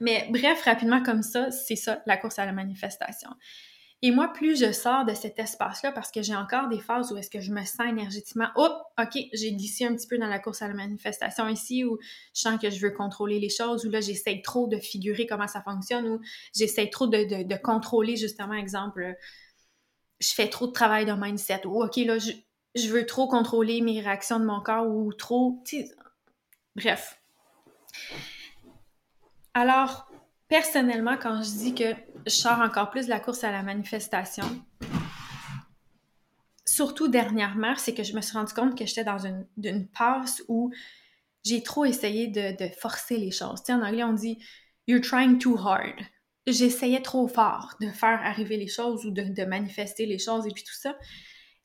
Mais 0.00 0.28
bref, 0.30 0.62
rapidement 0.64 1.02
comme 1.02 1.22
ça, 1.22 1.50
c'est 1.50 1.76
ça, 1.76 2.02
la 2.06 2.16
course 2.16 2.38
à 2.38 2.46
la 2.46 2.52
manifestation. 2.52 3.30
Et 4.00 4.12
moi, 4.12 4.32
plus 4.32 4.60
je 4.60 4.70
sors 4.70 5.04
de 5.04 5.12
cet 5.12 5.40
espace-là, 5.40 5.90
parce 5.90 6.12
que 6.12 6.22
j'ai 6.22 6.36
encore 6.36 6.68
des 6.68 6.78
phases 6.78 7.10
où 7.10 7.16
est-ce 7.16 7.30
que 7.30 7.40
je 7.40 7.50
me 7.50 7.64
sens 7.64 7.88
énergétiquement, 7.88 8.48
oh, 8.54 8.70
ok, 8.96 9.18
j'ai 9.32 9.52
glissé 9.52 9.86
un 9.86 9.94
petit 9.96 10.06
peu 10.06 10.18
dans 10.18 10.28
la 10.28 10.38
course 10.38 10.62
à 10.62 10.68
la 10.68 10.74
manifestation 10.74 11.48
ici, 11.48 11.84
où 11.84 11.98
je 12.32 12.40
sens 12.40 12.60
que 12.60 12.70
je 12.70 12.80
veux 12.80 12.92
contrôler 12.92 13.40
les 13.40 13.48
choses, 13.48 13.84
où 13.84 13.90
là, 13.90 14.00
j'essaie 14.00 14.40
trop 14.40 14.68
de 14.68 14.76
figurer 14.76 15.26
comment 15.26 15.48
ça 15.48 15.62
fonctionne, 15.62 16.08
ou 16.08 16.20
j'essaie 16.54 16.88
trop 16.90 17.08
de, 17.08 17.42
de, 17.42 17.56
contrôler, 17.56 18.14
justement, 18.16 18.54
exemple, 18.54 19.16
je 20.20 20.32
fais 20.32 20.48
trop 20.48 20.68
de 20.68 20.72
travail 20.72 21.04
de 21.04 21.12
mindset, 21.12 21.66
ou 21.66 21.82
ok, 21.82 21.96
là, 21.96 22.18
je, 22.20 22.30
je 22.76 22.88
veux 22.90 23.04
trop 23.04 23.26
contrôler 23.26 23.80
mes 23.80 24.00
réactions 24.00 24.38
de 24.38 24.44
mon 24.44 24.60
corps, 24.60 24.86
ou 24.86 25.12
trop, 25.12 25.60
bref. 26.76 27.20
Alors, 29.58 30.06
personnellement, 30.46 31.16
quand 31.16 31.42
je 31.42 31.50
dis 31.50 31.74
que 31.74 31.92
je 32.26 32.30
sors 32.30 32.60
encore 32.60 32.90
plus 32.90 33.06
de 33.06 33.10
la 33.10 33.18
course 33.18 33.42
à 33.42 33.50
la 33.50 33.64
manifestation, 33.64 34.44
surtout 36.64 37.08
dernièrement, 37.08 37.74
c'est 37.74 37.92
que 37.92 38.04
je 38.04 38.14
me 38.14 38.20
suis 38.20 38.38
rendu 38.38 38.54
compte 38.54 38.78
que 38.78 38.86
j'étais 38.86 39.02
dans 39.02 39.18
une, 39.18 39.88
passe 39.88 40.44
où 40.46 40.70
j'ai 41.44 41.64
trop 41.64 41.84
essayé 41.84 42.28
de, 42.28 42.68
forcer 42.80 43.16
les 43.16 43.32
choses. 43.32 43.64
Tu 43.64 43.72
en 43.72 43.82
anglais, 43.82 44.04
on 44.04 44.12
dit 44.12 44.38
You're 44.86 45.00
trying 45.00 45.38
too 45.38 45.58
hard. 45.58 45.98
J'essayais 46.46 47.02
trop 47.02 47.26
fort 47.26 47.74
de 47.80 47.88
faire 47.88 48.20
arriver 48.22 48.58
les 48.58 48.68
choses 48.68 49.04
ou 49.06 49.10
de, 49.10 49.22
de 49.22 49.44
manifester 49.44 50.06
les 50.06 50.20
choses 50.20 50.46
et 50.46 50.50
puis 50.50 50.62
tout 50.62 50.78
ça. 50.80 50.96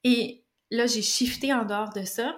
Et 0.03 0.43
là, 0.71 0.87
j'ai 0.87 1.03
shifté 1.03 1.53
en 1.53 1.63
dehors 1.63 1.93
de 1.93 2.05
ça. 2.05 2.35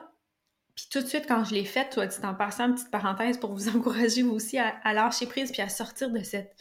Puis 0.75 0.88
tout 0.91 1.01
de 1.01 1.08
suite, 1.08 1.25
quand 1.27 1.44
je 1.46 1.53
l'ai 1.53 1.63
fait, 1.63 1.89
toi, 1.89 2.05
dit 2.05 2.15
en 2.24 2.36
passant, 2.36 2.67
une 2.67 2.75
petite 2.75 2.91
parenthèse 2.91 3.39
pour 3.39 3.53
vous 3.53 3.70
encourager 3.75 4.24
vous 4.24 4.34
aussi 4.34 4.58
à, 4.58 4.94
lâcher 4.94 5.25
prise 5.25 5.51
puis 5.51 5.62
à 5.62 5.70
sortir 5.70 6.10
de 6.12 6.22
cette 6.22 6.55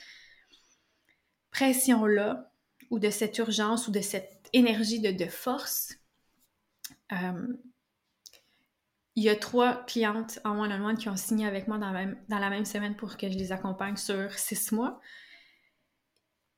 pression-là 1.51 2.51
ou 2.91 2.99
de 2.99 3.11
cette 3.11 3.37
urgence 3.39 3.89
ou 3.89 3.91
de 3.91 4.01
cette 4.01 4.49
énergie 4.53 5.01
de, 5.01 5.27
force. 5.27 5.95
Euh, 7.13 7.57
il 9.17 9.25
y 9.25 9.29
a 9.29 9.37
trois 9.37 9.85
clientes 9.87 10.39
en 10.45 10.59
one-on-one 10.59 10.97
qui 10.97 11.09
ont 11.09 11.17
signé 11.17 11.47
avec 11.47 11.69
moi 11.69 11.79
dans 11.79 11.91
la, 11.91 12.07
même, 12.07 12.17
dans 12.29 12.39
la 12.39 12.51
même 12.51 12.65
semaine 12.65 12.97
pour 12.97 13.17
que 13.17 13.29
je 13.29 13.37
les 13.37 13.53
accompagne 13.53 13.97
sur 13.97 14.33
six 14.33 14.73
mois. 14.73 15.01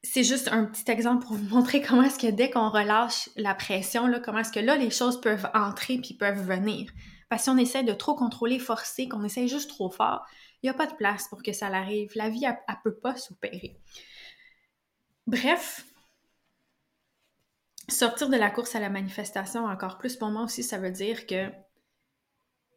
C'est 0.02 0.24
juste 0.24 0.48
un 0.48 0.64
petit 0.64 0.90
exemple 0.90 1.26
pour 1.26 1.36
vous 1.36 1.48
montrer 1.54 1.80
comment 1.80 2.02
est-ce 2.02 2.18
que 2.18 2.30
dès 2.30 2.50
qu'on 2.50 2.68
relâche 2.70 3.30
la 3.36 3.54
pression, 3.54 4.06
là, 4.06 4.20
comment 4.20 4.38
est-ce 4.38 4.52
que 4.52 4.60
là, 4.60 4.76
les 4.76 4.90
choses 4.90 5.20
peuvent 5.20 5.48
entrer 5.54 5.98
puis 5.98 6.14
peuvent 6.14 6.42
venir. 6.42 6.90
Parce 7.28 7.42
que 7.42 7.44
si 7.44 7.50
on 7.50 7.58
essaie 7.58 7.82
de 7.82 7.92
trop 7.92 8.14
contrôler, 8.14 8.58
forcer, 8.58 9.08
qu'on 9.08 9.24
essaie 9.24 9.48
juste 9.48 9.70
trop 9.70 9.90
fort, 9.90 10.24
il 10.62 10.66
n'y 10.66 10.70
a 10.70 10.74
pas 10.74 10.86
de 10.86 10.94
place 10.94 11.28
pour 11.28 11.42
que 11.42 11.52
ça 11.52 11.68
l'arrive. 11.68 12.10
La 12.14 12.28
vie, 12.28 12.44
elle 12.44 12.56
ne 12.68 12.74
peut 12.84 12.96
pas 12.96 13.16
s'opérer. 13.16 13.78
Bref, 15.26 15.84
sortir 17.88 18.28
de 18.28 18.36
la 18.36 18.50
course 18.50 18.74
à 18.74 18.80
la 18.80 18.90
manifestation, 18.90 19.64
encore 19.64 19.98
plus 19.98 20.16
pour 20.16 20.28
moi 20.28 20.42
aussi, 20.42 20.62
ça 20.62 20.78
veut 20.78 20.90
dire 20.90 21.26
que 21.26 21.50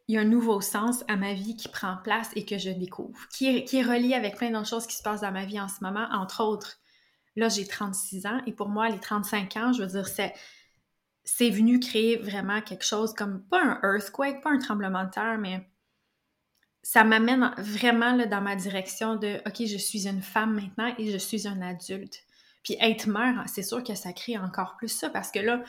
il 0.07 0.15
y 0.15 0.17
a 0.17 0.21
un 0.21 0.25
nouveau 0.25 0.59
sens 0.59 1.03
à 1.07 1.15
ma 1.15 1.35
vie 1.35 1.55
qui 1.55 1.69
prend 1.69 1.97
place 2.03 2.31
et 2.35 2.43
que 2.43 2.57
je 2.57 2.71
découvre, 2.71 3.27
qui 3.29 3.45
est, 3.45 3.63
qui 3.63 3.77
est 3.77 3.83
relié 3.83 4.15
avec 4.15 4.37
plein 4.37 4.49
d'autres 4.49 4.67
choses 4.67 4.87
qui 4.87 4.95
se 4.95 5.03
passent 5.03 5.21
dans 5.21 5.31
ma 5.31 5.45
vie 5.45 5.61
en 5.61 5.67
ce 5.67 5.83
moment, 5.83 6.07
entre 6.11 6.43
autres. 6.43 6.79
Là, 7.35 7.47
j'ai 7.47 7.67
36 7.67 8.25
ans 8.25 8.41
et 8.47 8.53
pour 8.53 8.69
moi, 8.69 8.89
les 8.89 8.99
35 8.99 9.55
ans, 9.57 9.71
je 9.71 9.83
veux 9.83 9.87
dire, 9.87 10.07
c'est, 10.07 10.33
c'est 11.39 11.51
venu 11.51 11.79
créer 11.79 12.17
vraiment 12.17 12.61
quelque 12.61 12.83
chose 12.83 13.13
comme, 13.13 13.41
pas 13.43 13.61
un 13.63 13.79
earthquake, 13.81 14.41
pas 14.41 14.49
un 14.49 14.57
tremblement 14.57 15.05
de 15.05 15.09
terre, 15.09 15.37
mais 15.39 15.65
ça 16.83 17.05
m'amène 17.05 17.53
vraiment 17.57 18.17
dans 18.17 18.41
ma 18.41 18.57
direction 18.57 19.15
de, 19.15 19.37
OK, 19.47 19.65
je 19.65 19.77
suis 19.77 20.05
une 20.05 20.21
femme 20.21 20.55
maintenant 20.55 20.93
et 20.97 21.09
je 21.09 21.17
suis 21.17 21.47
un 21.47 21.61
adulte. 21.61 22.25
Puis 22.61 22.75
être 22.81 23.07
mère, 23.07 23.41
c'est 23.47 23.63
sûr 23.63 23.85
que 23.85 23.95
ça 23.95 24.11
crée 24.11 24.37
encore 24.37 24.75
plus 24.75 24.89
ça 24.89 25.09
parce 25.09 25.31
que 25.31 25.39
là, 25.39 25.63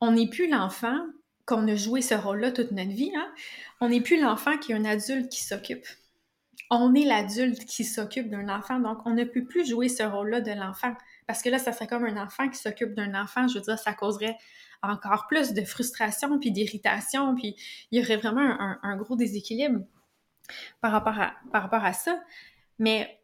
on 0.00 0.10
n'est 0.10 0.28
plus 0.28 0.50
l'enfant 0.50 0.98
qu'on 1.46 1.68
a 1.68 1.76
joué 1.76 2.02
ce 2.02 2.14
rôle-là 2.14 2.50
toute 2.50 2.72
notre 2.72 2.90
vie. 2.90 3.12
Hein? 3.14 3.32
On 3.80 3.90
n'est 3.90 4.00
plus 4.00 4.20
l'enfant 4.20 4.58
qui 4.58 4.72
est 4.72 4.74
un 4.74 4.84
adulte 4.84 5.30
qui 5.30 5.44
s'occupe. 5.44 5.86
On 6.68 6.96
est 6.96 7.04
l'adulte 7.04 7.64
qui 7.66 7.84
s'occupe 7.84 8.28
d'un 8.28 8.48
enfant, 8.48 8.80
donc 8.80 8.98
on 9.06 9.10
ne 9.10 9.22
peut 9.22 9.44
plus 9.44 9.68
jouer 9.68 9.88
ce 9.88 10.02
rôle-là 10.02 10.40
de 10.40 10.50
l'enfant. 10.50 10.96
Parce 11.28 11.42
que 11.42 11.48
là, 11.48 11.60
ça 11.60 11.72
serait 11.72 11.86
comme 11.86 12.06
un 12.06 12.20
enfant 12.20 12.48
qui 12.48 12.58
s'occupe 12.58 12.94
d'un 12.94 13.14
enfant. 13.14 13.46
Je 13.46 13.54
veux 13.54 13.64
dire, 13.64 13.78
ça 13.78 13.92
causerait 13.92 14.36
encore 14.82 15.26
plus 15.28 15.52
de 15.52 15.62
frustration 15.62 16.38
puis 16.38 16.50
d'irritation, 16.50 17.34
puis 17.34 17.56
il 17.90 18.00
y 18.00 18.04
aurait 18.04 18.16
vraiment 18.16 18.56
un, 18.82 18.96
gros 18.96 19.16
déséquilibre 19.16 19.84
par 20.80 20.92
rapport, 20.92 21.84
à, 21.84 21.92
ça. 21.92 22.20
Mais 22.78 23.20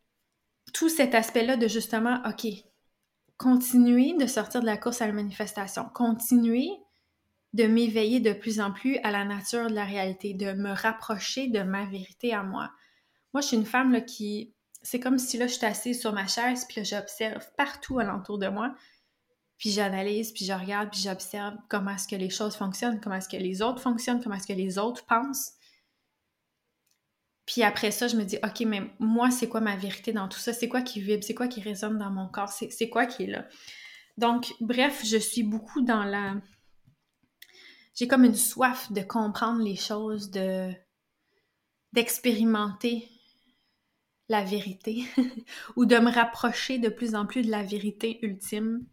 tout 0.73 0.89
cet 0.89 1.15
aspect-là 1.15 1.57
de 1.57 1.67
justement, 1.67 2.23
OK, 2.27 2.47
continuer 3.37 4.15
de 4.15 4.27
sortir 4.27 4.61
de 4.61 4.67
la 4.67 4.77
course 4.77 5.03
à 5.03 5.07
la 5.07 5.13
manifestation, 5.13 5.85
continuer 5.93 6.71
de 7.55 7.65
m'éveiller 7.67 8.21
de 8.21 8.33
plus 8.33 8.61
en 8.61 8.73
plus 8.73 8.99
à 8.99 9.11
la 9.11 9.25
nature 9.25 9.69
de 9.69 9.75
la 9.75 9.85
réalité, 9.85 10.35
de 10.35 10.53
me 10.53 10.71
rapprocher 10.71 11.49
de 11.49 11.63
ma 11.63 11.87
vérité 11.87 12.35
à 12.35 12.43
moi. 12.43 12.71
Moi, 13.33 13.41
je 13.41 13.49
suis 13.49 13.57
une 13.57 13.67
femme 13.67 14.05
qui... 14.05 14.55
C'est 14.83 15.01
comme 15.01 15.19
si 15.19 15.39
là, 15.39 15.49
je 15.49 15.55
suis 15.55 15.67
assise 15.67 16.01
sur 16.01 16.13
ma 16.13 16.29
chaise, 16.29 16.65
puis 16.69 16.85
j'observe 16.85 17.45
partout 17.57 17.99
alentour 17.99 18.39
de 18.39 18.49
moi, 18.49 18.75
puis 19.59 19.71
j'analyse, 19.71 20.33
puis 20.33 20.45
je 20.45 20.53
regarde, 20.53 20.91
puis 20.91 21.01
j'observe 21.01 21.57
comment 21.69 21.91
est-ce 21.91 22.07
que 22.07 22.17
les 22.17 22.31
choses 22.31 22.55
fonctionnent, 22.55 23.01
comment 23.01 23.17
est-ce 23.17 23.29
que 23.29 23.37
les 23.37 23.61
autres 23.61 23.83
fonctionnent, 23.83 24.23
comment 24.23 24.37
est-ce 24.37 24.47
que 24.47 24.53
les 24.53 24.79
autres 24.79 25.05
pensent. 25.05 25.53
Puis 27.45 27.63
après 27.63 27.91
ça, 27.91 28.09
je 28.09 28.17
me 28.17 28.25
dis, 28.25 28.39
OK, 28.45 28.61
mais 28.61 28.83
moi, 28.99 29.31
c'est 29.31 29.49
quoi 29.49 29.61
ma 29.61 29.75
vérité 29.75 30.13
dans 30.13 30.29
tout 30.29 30.39
ça? 30.39 30.53
C'est 30.53 30.69
quoi 30.69 30.83
qui 30.83 31.01
vibre? 31.01 31.25
C'est 31.25 31.35
quoi 31.35 31.49
qui 31.49 31.61
résonne 31.61 31.99
dans 31.99 32.11
mon 32.11 32.29
corps? 32.29 32.51
C'est 32.51 32.89
quoi 32.89 33.07
qui 33.07 33.25
est 33.25 33.29
là? 33.29 33.49
Donc, 34.17 34.53
bref, 34.61 35.03
je 35.05 35.17
suis 35.17 35.43
beaucoup 35.43 35.81
dans 35.81 36.05
la... 36.05 36.37
J'ai 37.95 38.07
comme 38.07 38.25
une 38.25 38.37
soif 38.37 38.93
de 38.93 39.01
comprendre 39.01 39.63
les 39.63 39.77
choses, 39.77 40.31
de 40.31 40.73
d'expérimenter 41.95 43.09
la 44.29 44.45
vérité 44.45 45.05
ou 45.77 45.87
de 45.87 45.97
me 45.97 46.13
rapprocher 46.13 46.79
de 46.79 46.91
plus 46.91 47.15
en 47.15 47.25
plus 47.25 47.43
de 47.43 47.51
la 47.51 47.63
vérité 47.63 48.19
ultime. 48.21 48.87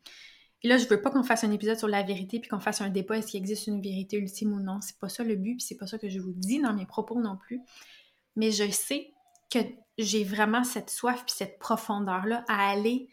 Et 0.65 0.67
là, 0.67 0.79
je 0.79 0.88
veux 0.88 1.00
pas 1.00 1.12
qu'on 1.12 1.22
fasse 1.22 1.43
un 1.43 1.51
épisode 1.51 1.77
sur 1.77 1.88
la 1.88 2.01
vérité 2.01 2.39
puis 2.39 2.50
qu'on 2.50 2.60
fasse 2.60 2.81
un 2.81 2.89
débat 2.89 3.19
est-ce 3.19 3.27
qu'il 3.27 3.39
existe 3.39 3.67
une 3.67 3.81
vérité 3.81 4.17
ultime 4.17 4.51
ou 4.51 4.60
non. 4.60 4.79
C'est 4.81 4.98
pas 4.98 5.10
ça 5.10 5.24
le 5.24 5.36
but, 5.36 5.57
puis 5.57 5.65
c'est 5.65 5.77
pas 5.77 5.86
ça 5.86 6.00
que 6.00 6.10
je 6.10 6.19
vous 6.19 6.34
dis 6.34 6.60
dans 6.60 6.74
mes 6.74 6.88
propos 6.88 7.22
non 7.22 7.38
plus 7.38 7.62
mais 8.36 8.51
je 8.51 8.69
sais 8.69 9.13
que 9.50 9.60
j'ai 9.98 10.24
vraiment 10.24 10.63
cette 10.63 10.89
soif 10.89 11.24
puis 11.25 11.36
cette 11.36 11.60
profondeur-là 11.60 12.43
à 12.48 12.69
aller 12.69 13.10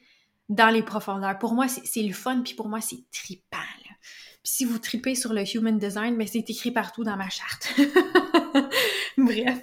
dans 0.49 0.69
les 0.69 0.83
profondeurs. 0.83 1.39
Pour 1.39 1.55
moi, 1.55 1.69
c'est 1.69 2.03
le 2.03 2.13
fun, 2.13 2.43
puis 2.43 2.55
pour 2.55 2.69
moi, 2.69 2.81
c'est 2.81 3.05
trippant. 3.11 3.59
Si 4.45 4.65
vous 4.65 4.81
tripez 4.81 5.15
sur 5.15 5.33
le 5.33 5.45
human 5.55 5.79
design, 5.79 6.17
mais 6.17 6.25
ben, 6.25 6.31
c'est 6.33 6.51
écrit 6.51 6.73
partout 6.73 7.05
dans 7.05 7.17
ma 7.17 7.29
charte. 7.29 7.73
Bref. 9.17 9.63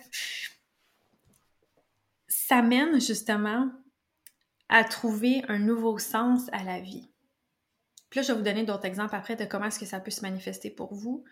Ça 2.28 2.62
mène 2.62 3.02
justement 3.02 3.70
à 4.70 4.86
trouver 4.86 5.44
un 5.50 5.60
nouveau 5.60 5.98
sens 5.98 6.44
à 6.54 6.64
la 6.64 6.80
vie. 6.80 7.10
Puis 8.10 8.20
là, 8.20 8.24
je 8.24 8.32
vais 8.32 8.38
vous 8.38 8.44
donner 8.44 8.64
d'autres 8.64 8.86
exemples 8.86 9.16
après 9.16 9.36
de 9.36 9.46
comment 9.46 9.66
est-ce 9.66 9.80
que 9.80 9.86
ça 9.86 10.00
peut 10.00 10.12
se 10.12 10.22
manifester 10.22 10.70
pour 10.70 10.94
vous, 10.94 11.24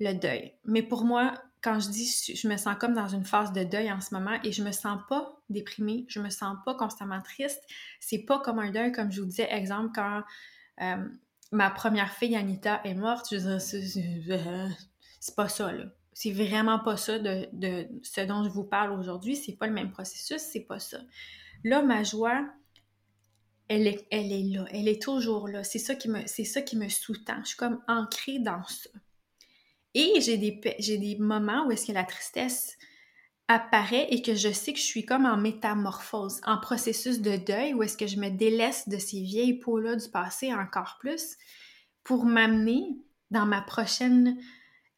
le 0.00 0.12
deuil. 0.14 0.54
Mais 0.64 0.82
pour 0.82 1.04
moi, 1.04 1.34
quand 1.62 1.78
je 1.78 1.88
dis 1.88 2.34
je 2.34 2.48
me 2.48 2.56
sens 2.56 2.76
comme 2.78 2.94
dans 2.94 3.08
une 3.08 3.24
phase 3.24 3.52
de 3.52 3.62
deuil 3.62 3.90
en 3.90 4.00
ce 4.00 4.14
moment 4.14 4.38
et 4.42 4.52
je 4.52 4.62
me 4.62 4.72
sens 4.72 5.00
pas 5.08 5.40
déprimée, 5.48 6.04
je 6.08 6.20
me 6.20 6.28
sens 6.28 6.56
pas 6.64 6.74
constamment 6.74 7.22
triste, 7.22 7.62
c'est 8.00 8.24
pas 8.24 8.40
comme 8.40 8.58
un 8.58 8.70
deuil 8.70 8.92
comme 8.92 9.10
je 9.10 9.20
vous 9.20 9.26
disais 9.26 9.48
exemple 9.50 9.92
quand 9.94 10.22
euh, 10.80 11.08
ma 11.52 11.70
première 11.70 12.12
fille 12.12 12.36
Anita 12.36 12.80
est 12.84 12.94
morte, 12.94 13.28
je 13.30 13.36
veux 13.36 14.68
c'est 15.20 15.36
pas 15.36 15.48
ça 15.48 15.72
là. 15.72 15.84
C'est 16.14 16.32
vraiment 16.32 16.78
pas 16.78 16.98
ça 16.98 17.18
de, 17.18 17.48
ce 18.02 18.20
dont 18.22 18.44
je 18.44 18.50
vous 18.50 18.64
parle 18.64 18.92
aujourd'hui, 18.92 19.34
c'est 19.34 19.56
pas 19.56 19.66
le 19.66 19.72
même 19.72 19.90
processus, 19.90 20.42
c'est 20.42 20.66
pas 20.66 20.78
ça. 20.78 20.98
Là 21.64 21.82
ma 21.82 22.02
joie 22.02 22.44
elle 23.72 23.86
est, 23.86 24.06
elle 24.10 24.52
là, 24.52 24.66
elle 24.70 24.86
est 24.86 25.00
toujours 25.00 25.48
là. 25.48 25.64
C'est 25.64 25.78
ça 25.78 25.94
qui 25.94 26.08
me, 26.08 26.20
c'est 26.26 26.44
sous-tend. 26.44 27.40
Je 27.42 27.48
suis 27.48 27.56
comme 27.56 27.80
ancrée 27.88 28.38
dans 28.38 28.62
ça. 28.64 28.90
Et 29.94 30.20
j'ai 30.20 30.36
des, 30.36 30.60
j'ai 30.78 30.98
des 30.98 31.16
moments 31.16 31.66
où 31.66 31.72
est-ce 31.72 31.86
que 31.86 31.92
la 31.92 32.04
tristesse 32.04 32.76
apparaît 33.48 34.08
et 34.10 34.20
que 34.20 34.34
je 34.34 34.52
sais 34.52 34.74
que 34.74 34.78
je 34.78 34.84
suis 34.84 35.06
comme 35.06 35.24
en 35.24 35.38
métamorphose, 35.38 36.40
en 36.44 36.58
processus 36.58 37.20
de 37.20 37.36
deuil, 37.36 37.72
où 37.72 37.82
est-ce 37.82 37.96
que 37.96 38.06
je 38.06 38.16
me 38.16 38.28
délaisse 38.28 38.88
de 38.88 38.98
ces 38.98 39.22
vieilles 39.22 39.58
peaux-là 39.58 39.96
du 39.96 40.08
passé 40.10 40.52
encore 40.52 40.98
plus 41.00 41.36
pour 42.04 42.26
m'amener 42.26 42.84
dans 43.30 43.46
ma 43.46 43.62
prochaine 43.62 44.36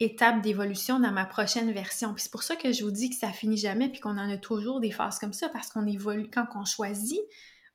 étape 0.01 0.43
d'évolution, 0.43 0.99
dans 0.99 1.13
ma 1.13 1.27
prochaine 1.27 1.71
version. 1.71 2.13
Puis 2.13 2.25
c'est 2.25 2.33
pour 2.33 2.43
ça 2.43 2.57
que 2.57 2.73
je 2.73 2.83
vous 2.83 2.91
dis 2.91 3.11
que 3.11 3.17
ça 3.17 3.31
finit 3.31 3.57
jamais, 3.57 3.89
puis 3.89 4.01
qu'on 4.01 4.19
en 4.19 4.31
a 4.31 4.37
toujours 4.37 4.81
des 4.81 4.91
phases 4.91 5.21
comme 5.21 5.33
ça, 5.33 5.49
parce 5.49 5.69
qu'on 5.69 5.87
évolue 5.87 6.29
quand 6.29 6.47
on 6.57 6.65
choisit 6.65 7.21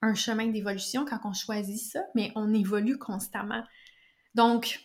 un 0.01 0.15
chemin 0.15 0.47
d'évolution, 0.47 1.05
quand 1.05 1.19
on 1.23 1.33
choisit 1.33 1.79
ça, 1.79 2.01
mais 2.15 2.31
on 2.35 2.53
évolue 2.53 2.97
constamment. 2.97 3.63
Donc, 4.35 4.79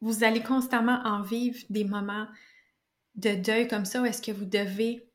vous 0.00 0.24
allez 0.24 0.42
constamment 0.42 1.00
en 1.04 1.22
vivre 1.22 1.58
des 1.70 1.84
moments 1.84 2.26
de 3.14 3.34
deuil 3.34 3.68
comme 3.68 3.84
ça 3.84 4.02
où 4.02 4.04
est-ce 4.04 4.22
que 4.22 4.32
vous 4.32 4.46
devez 4.46 5.08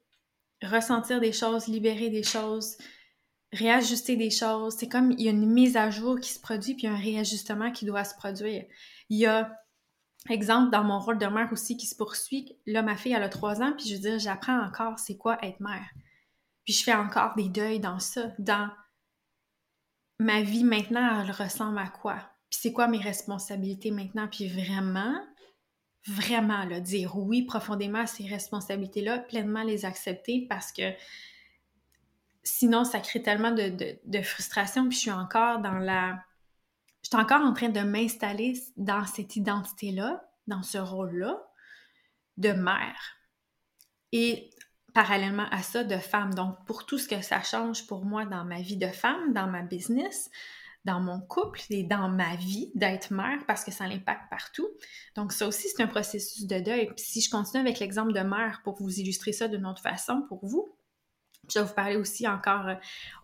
ressentir 0.63 1.19
des 1.19 1.33
choses, 1.33 1.67
libérer 1.67 2.09
des 2.09 2.23
choses, 2.23 2.77
réajuster 3.51 4.15
des 4.15 4.29
choses. 4.29 4.75
C'est 4.77 4.89
comme 4.89 5.11
il 5.11 5.21
y 5.21 5.27
a 5.27 5.31
une 5.31 5.51
mise 5.51 5.77
à 5.77 5.89
jour 5.89 6.19
qui 6.19 6.31
se 6.31 6.39
produit 6.39 6.75
puis 6.75 6.87
un 6.87 6.95
réajustement 6.95 7.71
qui 7.71 7.85
doit 7.85 8.03
se 8.03 8.15
produire. 8.15 8.65
Il 9.09 9.17
y 9.17 9.25
a, 9.25 9.55
exemple, 10.29 10.71
dans 10.71 10.83
mon 10.83 10.99
rôle 10.99 11.17
de 11.17 11.27
mère 11.27 11.51
aussi 11.51 11.77
qui 11.77 11.85
se 11.85 11.95
poursuit. 11.95 12.57
Là, 12.65 12.81
ma 12.81 12.95
fille, 12.95 13.13
elle 13.13 13.23
a 13.23 13.29
trois 13.29 13.61
ans, 13.61 13.73
puis 13.77 13.87
je 13.87 13.95
veux 13.95 14.01
dire, 14.01 14.19
j'apprends 14.19 14.61
encore 14.61 14.99
c'est 14.99 15.17
quoi 15.17 15.37
être 15.43 15.59
mère. 15.59 15.87
Puis 16.67 16.73
je 16.73 16.83
fais 16.83 16.93
encore 16.93 17.33
des 17.37 17.47
deuils 17.47 17.79
dans 17.79 17.99
ça, 17.99 18.33
dans 18.39 18.69
ma 20.19 20.41
vie 20.41 20.65
maintenant, 20.65 21.21
elle 21.21 21.31
ressemble 21.31 21.77
à 21.77 21.87
quoi? 21.87 22.15
Puis 22.49 22.59
c'est 22.61 22.73
quoi 22.73 22.89
mes 22.89 22.99
responsabilités 22.99 23.89
maintenant? 23.89 24.27
Puis 24.27 24.49
vraiment, 24.49 25.17
vraiment, 26.07 26.65
là, 26.65 26.81
dire 26.81 27.15
oui 27.15 27.43
profondément 27.43 27.99
à 27.99 28.05
ces 28.05 28.27
responsabilités-là, 28.27 29.19
pleinement 29.19 29.63
les 29.63 29.85
accepter 29.85 30.45
parce 30.49 30.73
que 30.73 30.91
sinon, 32.43 32.83
ça 32.83 32.99
crée 32.99 33.23
tellement 33.23 33.51
de, 33.51 34.21
frustration. 34.21 34.89
Puis 34.89 34.97
je 34.97 35.01
suis 35.03 35.11
encore 35.11 35.59
dans 35.59 35.77
la... 35.77 36.21
Je 37.01 37.07
suis 37.07 37.17
encore 37.17 37.43
en 37.43 37.53
train 37.53 37.69
de 37.69 37.79
m'installer 37.79 38.61
dans 38.75 39.05
cette 39.05 39.37
identité-là, 39.37 40.29
dans 40.47 40.63
ce 40.63 40.79
rôle-là 40.79 41.47
de 42.35 42.51
mère. 42.51 43.17
Et 44.11 44.49
parallèlement 44.97 45.45
à 45.51 45.61
ça, 45.61 45.83
de 45.83 45.97
femme. 45.97 46.33
Donc, 46.33 46.55
pour 46.65 46.87
tout 46.87 46.97
ce 46.97 47.07
que 47.07 47.21
ça 47.21 47.43
change 47.43 47.85
pour 47.85 48.03
moi 48.03 48.25
dans 48.25 48.43
ma 48.43 48.61
vie 48.61 48.77
de 48.77 48.87
femme, 48.87 49.31
dans 49.31 49.45
ma 49.45 49.61
business, 49.61 50.31
dans 50.85 50.99
mon 50.99 51.19
couple 51.19 51.61
et 51.69 51.83
dans 51.83 52.09
ma 52.09 52.35
vie 52.35 52.71
d'être 52.73 53.13
mère 53.13 53.45
parce 53.45 53.63
que 53.63 53.69
ça 53.69 53.87
l'impacte 53.87 54.27
partout. 54.31 54.67
Donc 55.13 55.33
ça 55.33 55.47
aussi, 55.47 55.67
c'est 55.67 55.83
un 55.83 55.87
processus 55.87 56.47
de 56.47 56.59
deuil. 56.59 56.89
Si 56.95 57.21
je 57.21 57.29
continue 57.29 57.61
avec 57.61 57.77
l'exemple 57.77 58.11
de 58.11 58.21
mère 58.21 58.61
pour 58.63 58.81
vous 58.81 58.99
illustrer 58.99 59.33
ça 59.33 59.47
d'une 59.47 59.67
autre 59.67 59.83
façon 59.83 60.23
pour 60.29 60.43
vous, 60.43 60.75
je 61.47 61.59
vais 61.59 61.65
vous 61.65 61.75
parler 61.75 61.97
aussi 61.97 62.27
encore 62.27 62.67
euh, 62.67 62.75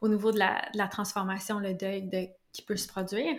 au 0.02 0.10
niveau 0.10 0.32
de 0.32 0.38
la, 0.38 0.88
transformation, 0.90 1.58
le 1.58 1.74
deuil 1.74 2.04
de, 2.04 2.28
qui 2.52 2.62
peut 2.62 2.78
se 2.78 2.88
produire. 2.88 3.36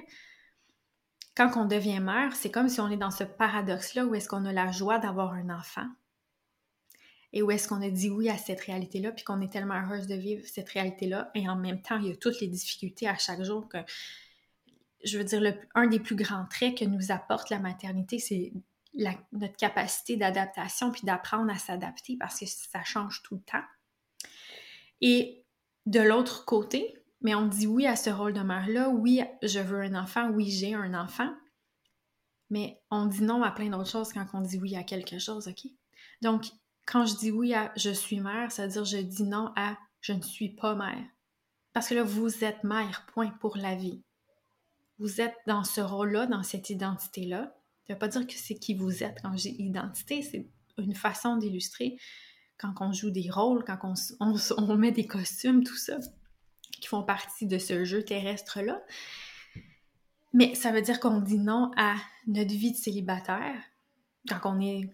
Quand 1.36 1.52
on 1.56 1.66
devient 1.66 2.00
mère, 2.00 2.34
c'est 2.34 2.50
comme 2.50 2.68
si 2.68 2.80
on 2.80 2.90
est 2.90 2.96
dans 2.96 3.12
ce 3.12 3.22
paradoxe-là 3.22 4.06
où 4.06 4.14
est-ce 4.16 4.28
qu'on 4.28 4.44
a 4.44 4.52
la 4.52 4.72
joie 4.72 4.98
d'avoir 4.98 5.34
un 5.34 5.50
enfant 5.50 5.86
et 7.34 7.42
où 7.42 7.50
est-ce 7.50 7.66
qu'on 7.66 7.82
a 7.82 7.90
dit 7.90 8.10
oui 8.10 8.30
à 8.30 8.38
cette 8.38 8.60
réalité-là, 8.60 9.10
puis 9.10 9.24
qu'on 9.24 9.40
est 9.40 9.52
tellement 9.52 9.74
heureuse 9.74 10.06
de 10.06 10.14
vivre 10.14 10.46
cette 10.46 10.68
réalité-là, 10.68 11.32
et 11.34 11.48
en 11.48 11.56
même 11.56 11.82
temps, 11.82 11.98
il 11.98 12.06
y 12.06 12.12
a 12.12 12.16
toutes 12.16 12.40
les 12.40 12.46
difficultés 12.46 13.08
à 13.08 13.18
chaque 13.18 13.42
jour 13.42 13.68
que, 13.68 13.78
je 15.04 15.18
veux 15.18 15.24
dire, 15.24 15.40
le, 15.40 15.52
un 15.74 15.88
des 15.88 15.98
plus 15.98 16.14
grands 16.14 16.46
traits 16.48 16.78
que 16.78 16.84
nous 16.84 17.10
apporte 17.10 17.50
la 17.50 17.58
maternité, 17.58 18.20
c'est 18.20 18.52
notre 18.94 19.56
capacité 19.56 20.16
d'adaptation, 20.16 20.92
puis 20.92 21.02
d'apprendre 21.02 21.50
à 21.50 21.58
s'adapter, 21.58 22.16
parce 22.16 22.38
que 22.38 22.46
ça 22.46 22.84
change 22.84 23.20
tout 23.24 23.34
le 23.34 23.40
temps. 23.40 23.64
Et 25.00 25.44
de 25.86 26.00
l'autre 26.00 26.44
côté, 26.44 26.94
mais 27.20 27.34
on 27.34 27.46
dit 27.46 27.66
oui 27.66 27.84
à 27.88 27.96
ce 27.96 28.10
rôle 28.10 28.32
de 28.32 28.42
mère-là, 28.42 28.90
oui, 28.90 29.22
je 29.42 29.58
veux 29.58 29.80
un 29.80 29.96
enfant, 29.96 30.30
oui, 30.30 30.52
j'ai 30.52 30.74
un 30.74 30.94
enfant, 30.94 31.34
mais 32.48 32.80
on 32.92 33.06
dit 33.06 33.22
non 33.22 33.42
à 33.42 33.50
plein 33.50 33.70
d'autres 33.70 33.90
choses 33.90 34.12
quand 34.12 34.26
on 34.34 34.40
dit 34.40 34.58
oui 34.58 34.76
à 34.76 34.84
quelque 34.84 35.18
chose, 35.18 35.48
OK? 35.48 35.68
Donc, 36.22 36.44
quand 36.86 37.06
je 37.06 37.16
dis 37.16 37.30
oui 37.30 37.54
à 37.54 37.72
je 37.76 37.90
suis 37.90 38.20
mère, 38.20 38.52
ça 38.52 38.66
veut 38.66 38.72
dire 38.72 38.84
je 38.84 38.98
dis 38.98 39.24
non 39.24 39.52
à 39.56 39.76
je 40.00 40.12
ne 40.12 40.22
suis 40.22 40.50
pas 40.50 40.74
mère. 40.74 41.04
Parce 41.72 41.88
que 41.88 41.94
là, 41.94 42.02
vous 42.02 42.44
êtes 42.44 42.62
mère, 42.62 43.06
point 43.12 43.30
pour 43.40 43.56
la 43.56 43.74
vie. 43.74 44.02
Vous 44.98 45.20
êtes 45.20 45.34
dans 45.46 45.64
ce 45.64 45.80
rôle-là, 45.80 46.26
dans 46.26 46.42
cette 46.42 46.70
identité-là. 46.70 47.56
Ça 47.86 47.92
ne 47.92 47.94
veut 47.94 47.98
pas 47.98 48.08
dire 48.08 48.26
que 48.26 48.34
c'est 48.34 48.54
qui 48.54 48.74
vous 48.74 49.02
êtes 49.02 49.20
quand 49.22 49.36
j'ai 49.36 49.50
identité, 49.60 50.22
c'est 50.22 50.48
une 50.78 50.94
façon 50.94 51.36
d'illustrer 51.36 51.98
quand 52.58 52.74
on 52.80 52.92
joue 52.92 53.10
des 53.10 53.30
rôles, 53.30 53.64
quand 53.64 53.78
on, 53.82 54.34
on, 54.56 54.76
met 54.76 54.92
des 54.92 55.06
costumes, 55.06 55.64
tout 55.64 55.76
ça, 55.76 55.98
qui 56.80 56.86
font 56.86 57.02
partie 57.02 57.46
de 57.46 57.58
ce 57.58 57.84
jeu 57.84 58.04
terrestre-là. 58.04 58.80
Mais 60.32 60.54
ça 60.54 60.72
veut 60.72 60.82
dire 60.82 61.00
qu'on 61.00 61.20
dit 61.20 61.38
non 61.38 61.70
à 61.76 61.96
notre 62.26 62.52
vie 62.52 62.72
de 62.72 62.76
célibataire 62.76 63.60
quand 64.28 64.40
on 64.56 64.60
est, 64.60 64.88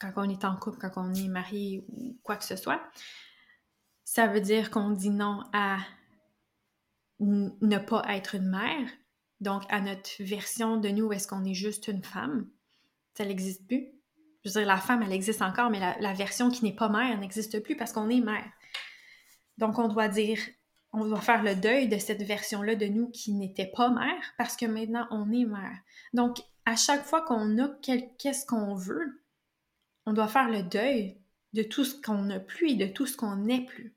quand 0.00 0.12
on 0.16 0.28
est 0.28 0.44
en 0.44 0.56
couple, 0.56 0.78
quand 0.78 0.92
on 0.96 1.14
est 1.14 1.28
marié 1.28 1.84
ou 1.88 2.18
quoi 2.22 2.36
que 2.36 2.44
ce 2.44 2.56
soit. 2.56 2.80
Ça 4.04 4.26
veut 4.26 4.40
dire 4.40 4.70
qu'on 4.70 4.90
dit 4.90 5.10
non 5.10 5.42
à 5.52 5.78
ne 7.20 7.78
pas 7.78 8.02
être 8.08 8.34
une 8.34 8.48
mère, 8.48 8.88
donc 9.40 9.62
à 9.68 9.80
notre 9.80 10.22
version 10.22 10.76
de 10.76 10.88
nous 10.88 11.12
est-ce 11.12 11.28
qu'on 11.28 11.44
est 11.44 11.54
juste 11.54 11.88
une 11.88 12.02
femme. 12.02 12.48
Ça 13.16 13.24
n'existe 13.24 13.66
plus. 13.66 13.88
Je 14.44 14.50
veux 14.50 14.60
dire, 14.60 14.66
la 14.66 14.76
femme, 14.76 15.02
elle 15.02 15.12
existe 15.12 15.40
encore, 15.40 15.70
mais 15.70 15.80
la, 15.80 16.12
version 16.12 16.50
qui 16.50 16.64
n'est 16.64 16.74
pas 16.74 16.90
mère 16.90 17.18
n'existe 17.18 17.62
plus 17.62 17.76
parce 17.76 17.92
qu'on 17.92 18.10
est 18.10 18.20
mère. 18.20 18.44
Donc, 19.56 19.78
on 19.78 19.88
doit 19.88 20.08
dire, 20.08 20.38
on 20.92 21.06
doit 21.06 21.20
faire 21.20 21.42
le 21.42 21.54
deuil 21.54 21.88
de 21.88 21.96
cette 21.98 22.22
version-là 22.22 22.74
de 22.74 22.86
nous 22.86 23.08
qui 23.10 23.32
n'était 23.32 23.70
pas 23.74 23.88
mère 23.88 24.22
parce 24.36 24.56
que 24.56 24.66
maintenant, 24.66 25.06
on 25.10 25.32
est 25.32 25.46
mère. 25.46 25.78
Donc, 26.12 26.42
à 26.66 26.76
chaque 26.76 27.04
fois 27.04 27.22
qu'on 27.22 27.58
a 27.58 27.68
qu'est-ce 28.18 28.44
qu'on 28.44 28.74
veut, 28.74 29.23
on 30.06 30.12
doit 30.12 30.28
faire 30.28 30.48
le 30.48 30.62
deuil 30.62 31.16
de 31.52 31.62
tout 31.62 31.84
ce 31.84 32.00
qu'on 32.00 32.22
n'a 32.22 32.40
plus 32.40 32.70
et 32.70 32.76
de 32.76 32.86
tout 32.86 33.06
ce 33.06 33.16
qu'on 33.16 33.36
n'est 33.36 33.64
plus. 33.64 33.94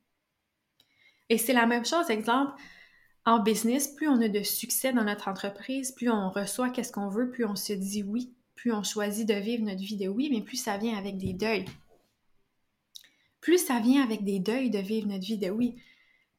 Et 1.30 1.38
c'est 1.38 1.54
la 1.54 1.66
même 1.66 1.86
chose, 1.86 2.10
exemple, 2.10 2.54
en 3.26 3.40
business, 3.40 3.90
plus 3.90 4.08
on 4.08 4.22
a 4.22 4.30
de 4.30 4.44
succès 4.44 4.94
dans 4.94 5.04
notre 5.04 5.28
entreprise, 5.28 5.92
plus 5.92 6.10
on 6.10 6.30
reçoit 6.30 6.70
qu'est-ce 6.70 6.94
qu'on 6.94 7.10
veut, 7.10 7.30
plus 7.30 7.46
on 7.46 7.56
se 7.56 7.74
dit 7.74 8.04
oui, 8.04 8.34
plus 8.56 8.72
on 8.72 8.84
choisit 8.84 9.28
de 9.28 9.34
vivre 9.34 9.64
notre 9.64 9.82
vie 9.82 9.98
de 9.98 10.08
oui, 10.08 10.30
mais 10.32 10.42
plus 10.42 10.58
ça 10.58 10.78
vient 10.78 10.98
avec 10.98 11.18
des 11.18 11.34
deuils. 11.34 11.66
Plus 13.42 13.58
ça 13.58 13.80
vient 13.80 14.04
avec 14.04 14.24
des 14.24 14.40
deuils 14.40 14.70
de 14.70 14.80
vivre 14.80 15.08
notre 15.08 15.26
vie 15.26 15.38
de 15.38 15.50
oui. 15.50 15.76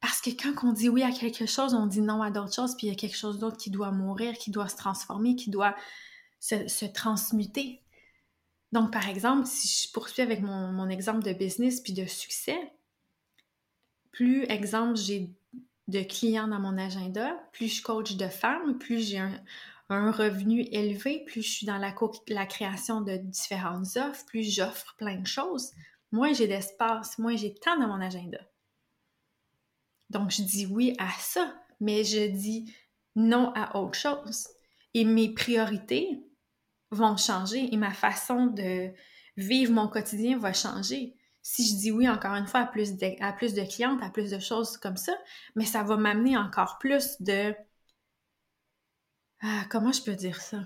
Parce 0.00 0.20
que 0.20 0.30
quand 0.30 0.66
on 0.66 0.72
dit 0.72 0.88
oui 0.88 1.02
à 1.02 1.10
quelque 1.10 1.46
chose, 1.46 1.74
on 1.74 1.86
dit 1.86 2.00
non 2.00 2.22
à 2.22 2.30
d'autres 2.30 2.54
choses, 2.54 2.76
puis 2.76 2.86
il 2.86 2.90
y 2.90 2.92
a 2.92 2.96
quelque 2.96 3.16
chose 3.16 3.38
d'autre 3.38 3.56
qui 3.56 3.70
doit 3.70 3.90
mourir, 3.90 4.34
qui 4.38 4.50
doit 4.50 4.68
se 4.68 4.76
transformer, 4.76 5.36
qui 5.36 5.50
doit 5.50 5.74
se, 6.40 6.86
transmuter. 6.86 7.82
Donc, 8.72 8.92
par 8.92 9.08
exemple, 9.08 9.46
si 9.46 9.86
je 9.86 9.92
poursuis 9.92 10.22
avec 10.22 10.42
mon, 10.42 10.72
mon 10.72 10.88
exemple 10.88 11.22
de 11.22 11.32
business 11.32 11.80
puis 11.80 11.94
de 11.94 12.06
succès, 12.06 12.58
plus, 14.12 14.44
exemple, 14.44 14.96
j'ai 14.96 15.30
de 15.88 16.02
clients 16.02 16.48
dans 16.48 16.60
mon 16.60 16.76
agenda, 16.76 17.34
plus 17.52 17.68
je 17.68 17.82
coach 17.82 18.16
de 18.16 18.28
femmes, 18.28 18.78
plus 18.78 19.08
j'ai 19.08 19.18
un, 19.18 20.10
revenu 20.10 20.66
élevé, 20.70 21.24
plus 21.24 21.42
je 21.42 21.50
suis 21.50 21.66
dans 21.66 21.78
la, 21.78 21.94
la 22.28 22.46
création 22.46 23.00
de 23.00 23.16
différentes 23.16 23.96
offres, 23.96 24.26
plus 24.26 24.42
j'offre 24.42 24.94
plein 24.96 25.16
de 25.16 25.26
choses, 25.26 25.72
moins 26.12 26.34
j'ai 26.34 26.46
d'espace, 26.46 27.18
moins 27.18 27.36
j'ai 27.36 27.50
de 27.50 27.58
temps 27.58 27.78
dans 27.78 27.88
mon 27.88 28.02
agenda. 28.02 28.38
Donc, 30.10 30.30
je 30.30 30.42
dis 30.42 30.66
oui 30.66 30.94
à 30.98 31.10
ça, 31.18 31.54
mais 31.80 32.04
je 32.04 32.26
dis 32.26 32.74
non 33.16 33.52
à 33.54 33.78
autre 33.78 33.98
chose. 33.98 34.48
Et 34.94 35.04
mes 35.04 35.32
priorités 35.32 36.22
vont 36.90 37.16
changer 37.16 37.72
et 37.72 37.76
ma 37.76 37.92
façon 37.92 38.46
de 38.46 38.90
vivre 39.36 39.72
mon 39.72 39.88
quotidien 39.88 40.38
va 40.38 40.52
changer 40.52 41.14
si 41.50 41.66
je 41.66 41.76
dis 41.76 41.90
oui, 41.90 42.06
encore 42.06 42.34
une 42.34 42.46
fois, 42.46 42.60
à 42.60 42.66
plus, 42.66 42.98
de, 42.98 43.24
à 43.24 43.32
plus 43.32 43.54
de 43.54 43.62
clientes, 43.62 44.02
à 44.02 44.10
plus 44.10 44.30
de 44.30 44.38
choses 44.38 44.76
comme 44.76 44.98
ça, 44.98 45.14
mais 45.54 45.64
ça 45.64 45.82
va 45.82 45.96
m'amener 45.96 46.36
encore 46.36 46.76
plus 46.78 47.16
de... 47.20 47.54
Ah, 49.40 49.64
comment 49.70 49.92
je 49.92 50.02
peux 50.02 50.14
dire 50.14 50.42
ça? 50.42 50.58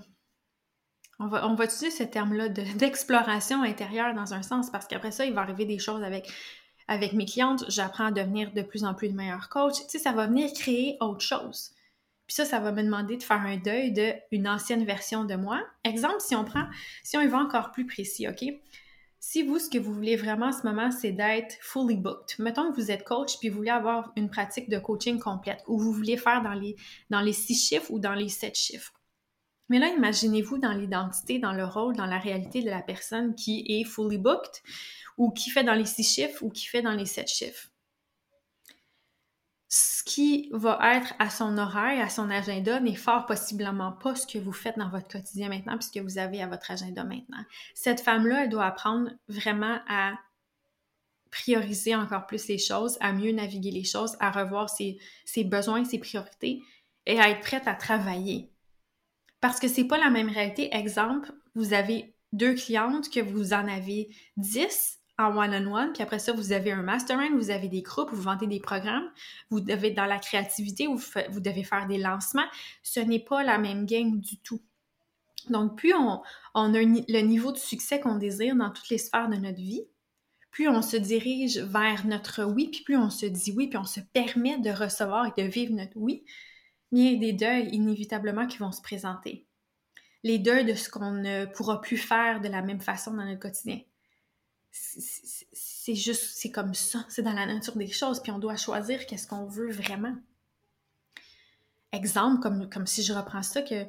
On 1.19 1.27
va, 1.27 1.47
utiliser 1.63 1.89
ce 1.89 2.03
terme-là 2.03 2.49
d'exploration 2.75 3.63
intérieure 3.63 4.13
dans 4.13 4.33
un 4.33 4.41
sens, 4.41 4.69
parce 4.69 4.85
qu'après 4.85 5.11
ça, 5.11 5.25
il 5.25 5.33
va 5.33 5.41
arriver 5.41 5.65
des 5.65 5.79
choses 5.79 6.03
avec, 6.03 6.29
avec 6.89 7.13
mes 7.13 7.25
clientes. 7.25 7.63
J'apprends 7.69 8.07
à 8.07 8.11
devenir 8.11 8.51
de 8.51 8.61
plus 8.61 8.83
en 8.83 8.93
plus 8.93 9.07
de 9.07 9.15
meilleure 9.15 9.47
coach. 9.47 9.75
Tu 9.75 9.83
sais, 9.87 9.99
ça 9.99 10.11
va 10.11 10.27
venir 10.27 10.51
créer 10.51 10.97
autre 10.99 11.21
chose. 11.21 11.71
Ça, 12.33 12.45
ça 12.45 12.59
va 12.59 12.71
me 12.71 12.81
demander 12.81 13.15
de 13.15 13.21
faire 13.21 13.41
un 13.41 13.57
deuil 13.57 13.93
d'une 14.31 14.47
ancienne 14.47 14.85
version 14.85 15.23
de 15.23 15.35
moi. 15.35 15.61
Exemple, 15.83 16.19
si 16.19 16.35
on 16.35 16.43
prend, 16.43 16.65
si 17.03 17.15
on 17.15 17.21
y 17.21 17.27
va 17.27 17.37
encore 17.37 17.69
plus 17.69 17.85
précis, 17.85 18.27
OK? 18.27 18.43
Si 19.19 19.43
vous, 19.43 19.59
ce 19.59 19.69
que 19.69 19.77
vous 19.77 19.93
voulez 19.93 20.15
vraiment 20.15 20.47
en 20.47 20.51
ce 20.51 20.63
moment, 20.63 20.89
c'est 20.89 21.11
d'être 21.11 21.55
fully 21.61 21.95
booked, 21.95 22.39
mettons 22.39 22.71
que 22.71 22.75
vous 22.75 22.89
êtes 22.89 23.03
coach 23.03 23.37
puis 23.37 23.49
vous 23.49 23.57
voulez 23.57 23.69
avoir 23.69 24.11
une 24.15 24.31
pratique 24.31 24.67
de 24.67 24.79
coaching 24.79 25.19
complète 25.19 25.63
ou 25.67 25.77
vous 25.77 25.91
voulez 25.93 26.17
faire 26.17 26.41
dans 26.41 26.55
les, 26.55 26.75
dans 27.11 27.21
les 27.21 27.33
six 27.33 27.53
chiffres 27.53 27.91
ou 27.91 27.99
dans 27.99 28.15
les 28.15 28.29
sept 28.29 28.57
chiffres. 28.57 28.93
Mais 29.69 29.77
là, 29.77 29.89
imaginez-vous 29.89 30.57
dans 30.57 30.73
l'identité, 30.73 31.37
dans 31.37 31.53
le 31.53 31.65
rôle, 31.65 31.95
dans 31.95 32.07
la 32.07 32.17
réalité 32.17 32.63
de 32.63 32.69
la 32.71 32.81
personne 32.81 33.35
qui 33.35 33.63
est 33.67 33.83
fully 33.83 34.17
booked 34.17 34.63
ou 35.19 35.29
qui 35.29 35.51
fait 35.51 35.63
dans 35.63 35.75
les 35.75 35.85
six 35.85 36.03
chiffres 36.03 36.41
ou 36.41 36.49
qui 36.49 36.65
fait 36.65 36.81
dans 36.81 36.95
les 36.95 37.05
sept 37.05 37.29
chiffres 37.29 37.69
ce 39.75 40.03
qui 40.03 40.49
va 40.51 40.77
être 40.95 41.15
à 41.17 41.31
son 41.31 41.57
horaire, 41.57 42.05
à 42.05 42.07
son 42.07 42.29
agenda, 42.29 42.79
n'est 42.79 42.93
fort 42.93 43.25
possiblement 43.25 43.91
pas 43.91 44.13
ce 44.13 44.27
que 44.27 44.37
vous 44.37 44.51
faites 44.51 44.77
dans 44.77 44.89
votre 44.89 45.07
quotidien 45.07 45.49
maintenant, 45.49 45.79
puisque 45.79 45.97
vous 45.97 46.19
avez 46.19 46.43
à 46.43 46.47
votre 46.47 46.69
agenda 46.69 47.03
maintenant. 47.03 47.43
Cette 47.73 47.99
femme-là, 47.99 48.43
elle 48.43 48.49
doit 48.49 48.67
apprendre 48.67 49.09
vraiment 49.27 49.79
à 49.89 50.13
prioriser 51.31 51.95
encore 51.95 52.27
plus 52.27 52.47
les 52.49 52.59
choses, 52.59 52.99
à 52.99 53.13
mieux 53.13 53.31
naviguer 53.31 53.71
les 53.71 53.83
choses, 53.83 54.15
à 54.19 54.29
revoir 54.29 54.69
ses, 54.69 54.99
besoins, 55.43 55.83
ses 55.85 55.97
priorités 55.97 56.61
et 57.07 57.19
à 57.19 57.31
être 57.31 57.41
prête 57.41 57.67
à 57.67 57.73
travailler. 57.73 58.51
Parce 59.41 59.59
que 59.59 59.67
c'est 59.67 59.85
pas 59.85 59.97
la 59.97 60.11
même 60.11 60.29
réalité. 60.29 60.69
Exemple, 60.71 61.33
vous 61.55 61.73
avez 61.73 62.15
deux 62.31 62.53
clientes 62.53 63.09
que 63.09 63.21
vous 63.21 63.53
en 63.53 63.67
avez 63.67 64.15
dix 64.37 64.99
en 65.23 65.37
one-on-one, 65.37 65.93
puis 65.93 66.03
après 66.03 66.19
ça, 66.19 66.33
vous 66.33 66.51
avez 66.51 66.71
un 66.71 66.81
mastermind, 66.81 67.35
vous 67.35 67.49
avez 67.49 67.67
des 67.67 67.81
groupes, 67.81 68.09
vous 68.11 68.21
vendez 68.21 68.47
des 68.47 68.59
programmes, 68.59 69.09
vous 69.49 69.59
devez 69.59 69.91
dans 69.91 70.05
la 70.05 70.19
créativité, 70.19 70.87
vous, 70.87 71.39
devez 71.39 71.63
faire 71.63 71.87
des 71.87 71.97
lancements. 71.97 72.45
Ce 72.83 72.99
n'est 72.99 73.23
pas 73.23 73.43
la 73.43 73.57
même 73.57 73.85
game 73.85 74.19
du 74.19 74.37
tout. 74.39 74.61
Donc, 75.49 75.77
plus 75.77 75.93
on, 75.93 76.21
on 76.53 76.73
a 76.73 76.79
le 76.79 77.21
niveau 77.21 77.51
de 77.51 77.57
succès 77.57 77.99
qu'on 77.99 78.15
désire 78.15 78.55
dans 78.55 78.69
toutes 78.69 78.89
les 78.89 78.97
sphères 78.97 79.29
de 79.29 79.35
notre 79.35 79.57
vie, 79.57 79.85
plus 80.51 80.69
on 80.69 80.81
se 80.81 80.97
dirige 80.97 81.57
vers 81.57 82.05
notre 82.05 82.43
oui, 82.43 82.69
puis 82.69 82.83
plus 82.83 82.97
on 82.97 83.09
se 83.09 83.25
dit 83.25 83.51
oui, 83.55 83.67
puis 83.67 83.77
on 83.77 83.85
se 83.85 83.99
permet 83.99 84.59
de 84.59 84.69
recevoir 84.69 85.25
et 85.25 85.41
de 85.41 85.47
vivre 85.47 85.73
notre 85.73 85.95
oui, 85.95 86.23
mais 86.91 86.99
il 86.99 87.13
y 87.13 87.15
a 87.15 87.19
des 87.19 87.33
deuils 87.33 87.69
inévitablement 87.73 88.45
qui 88.45 88.59
vont 88.59 88.71
se 88.71 88.81
présenter. 88.81 89.47
Les 90.23 90.39
deuils 90.39 90.63
de 90.63 90.75
ce 90.75 90.89
qu'on 90.89 91.11
ne 91.11 91.45
pourra 91.45 91.81
plus 91.81 91.97
faire 91.97 92.39
de 92.39 92.47
la 92.47 92.61
même 92.61 92.79
façon 92.79 93.11
dans 93.11 93.25
notre 93.25 93.39
quotidien 93.39 93.79
c'est 94.73 95.93
juste, 95.93 96.31
c'est 96.35 96.51
comme 96.51 96.73
ça, 96.73 97.05
c'est 97.07 97.21
dans 97.21 97.33
la 97.33 97.45
nature 97.45 97.77
des 97.77 97.91
choses, 97.91 98.21
puis 98.21 98.31
on 98.31 98.39
doit 98.39 98.55
choisir 98.55 99.05
qu'est-ce 99.05 99.27
qu'on 99.27 99.45
veut 99.45 99.71
vraiment. 99.71 100.15
Exemple, 101.91 102.41
comme, 102.41 102.67
comme 102.69 102.87
si 102.87 103.03
je 103.03 103.13
reprends 103.13 103.43
ça, 103.43 103.61
que 103.61 103.85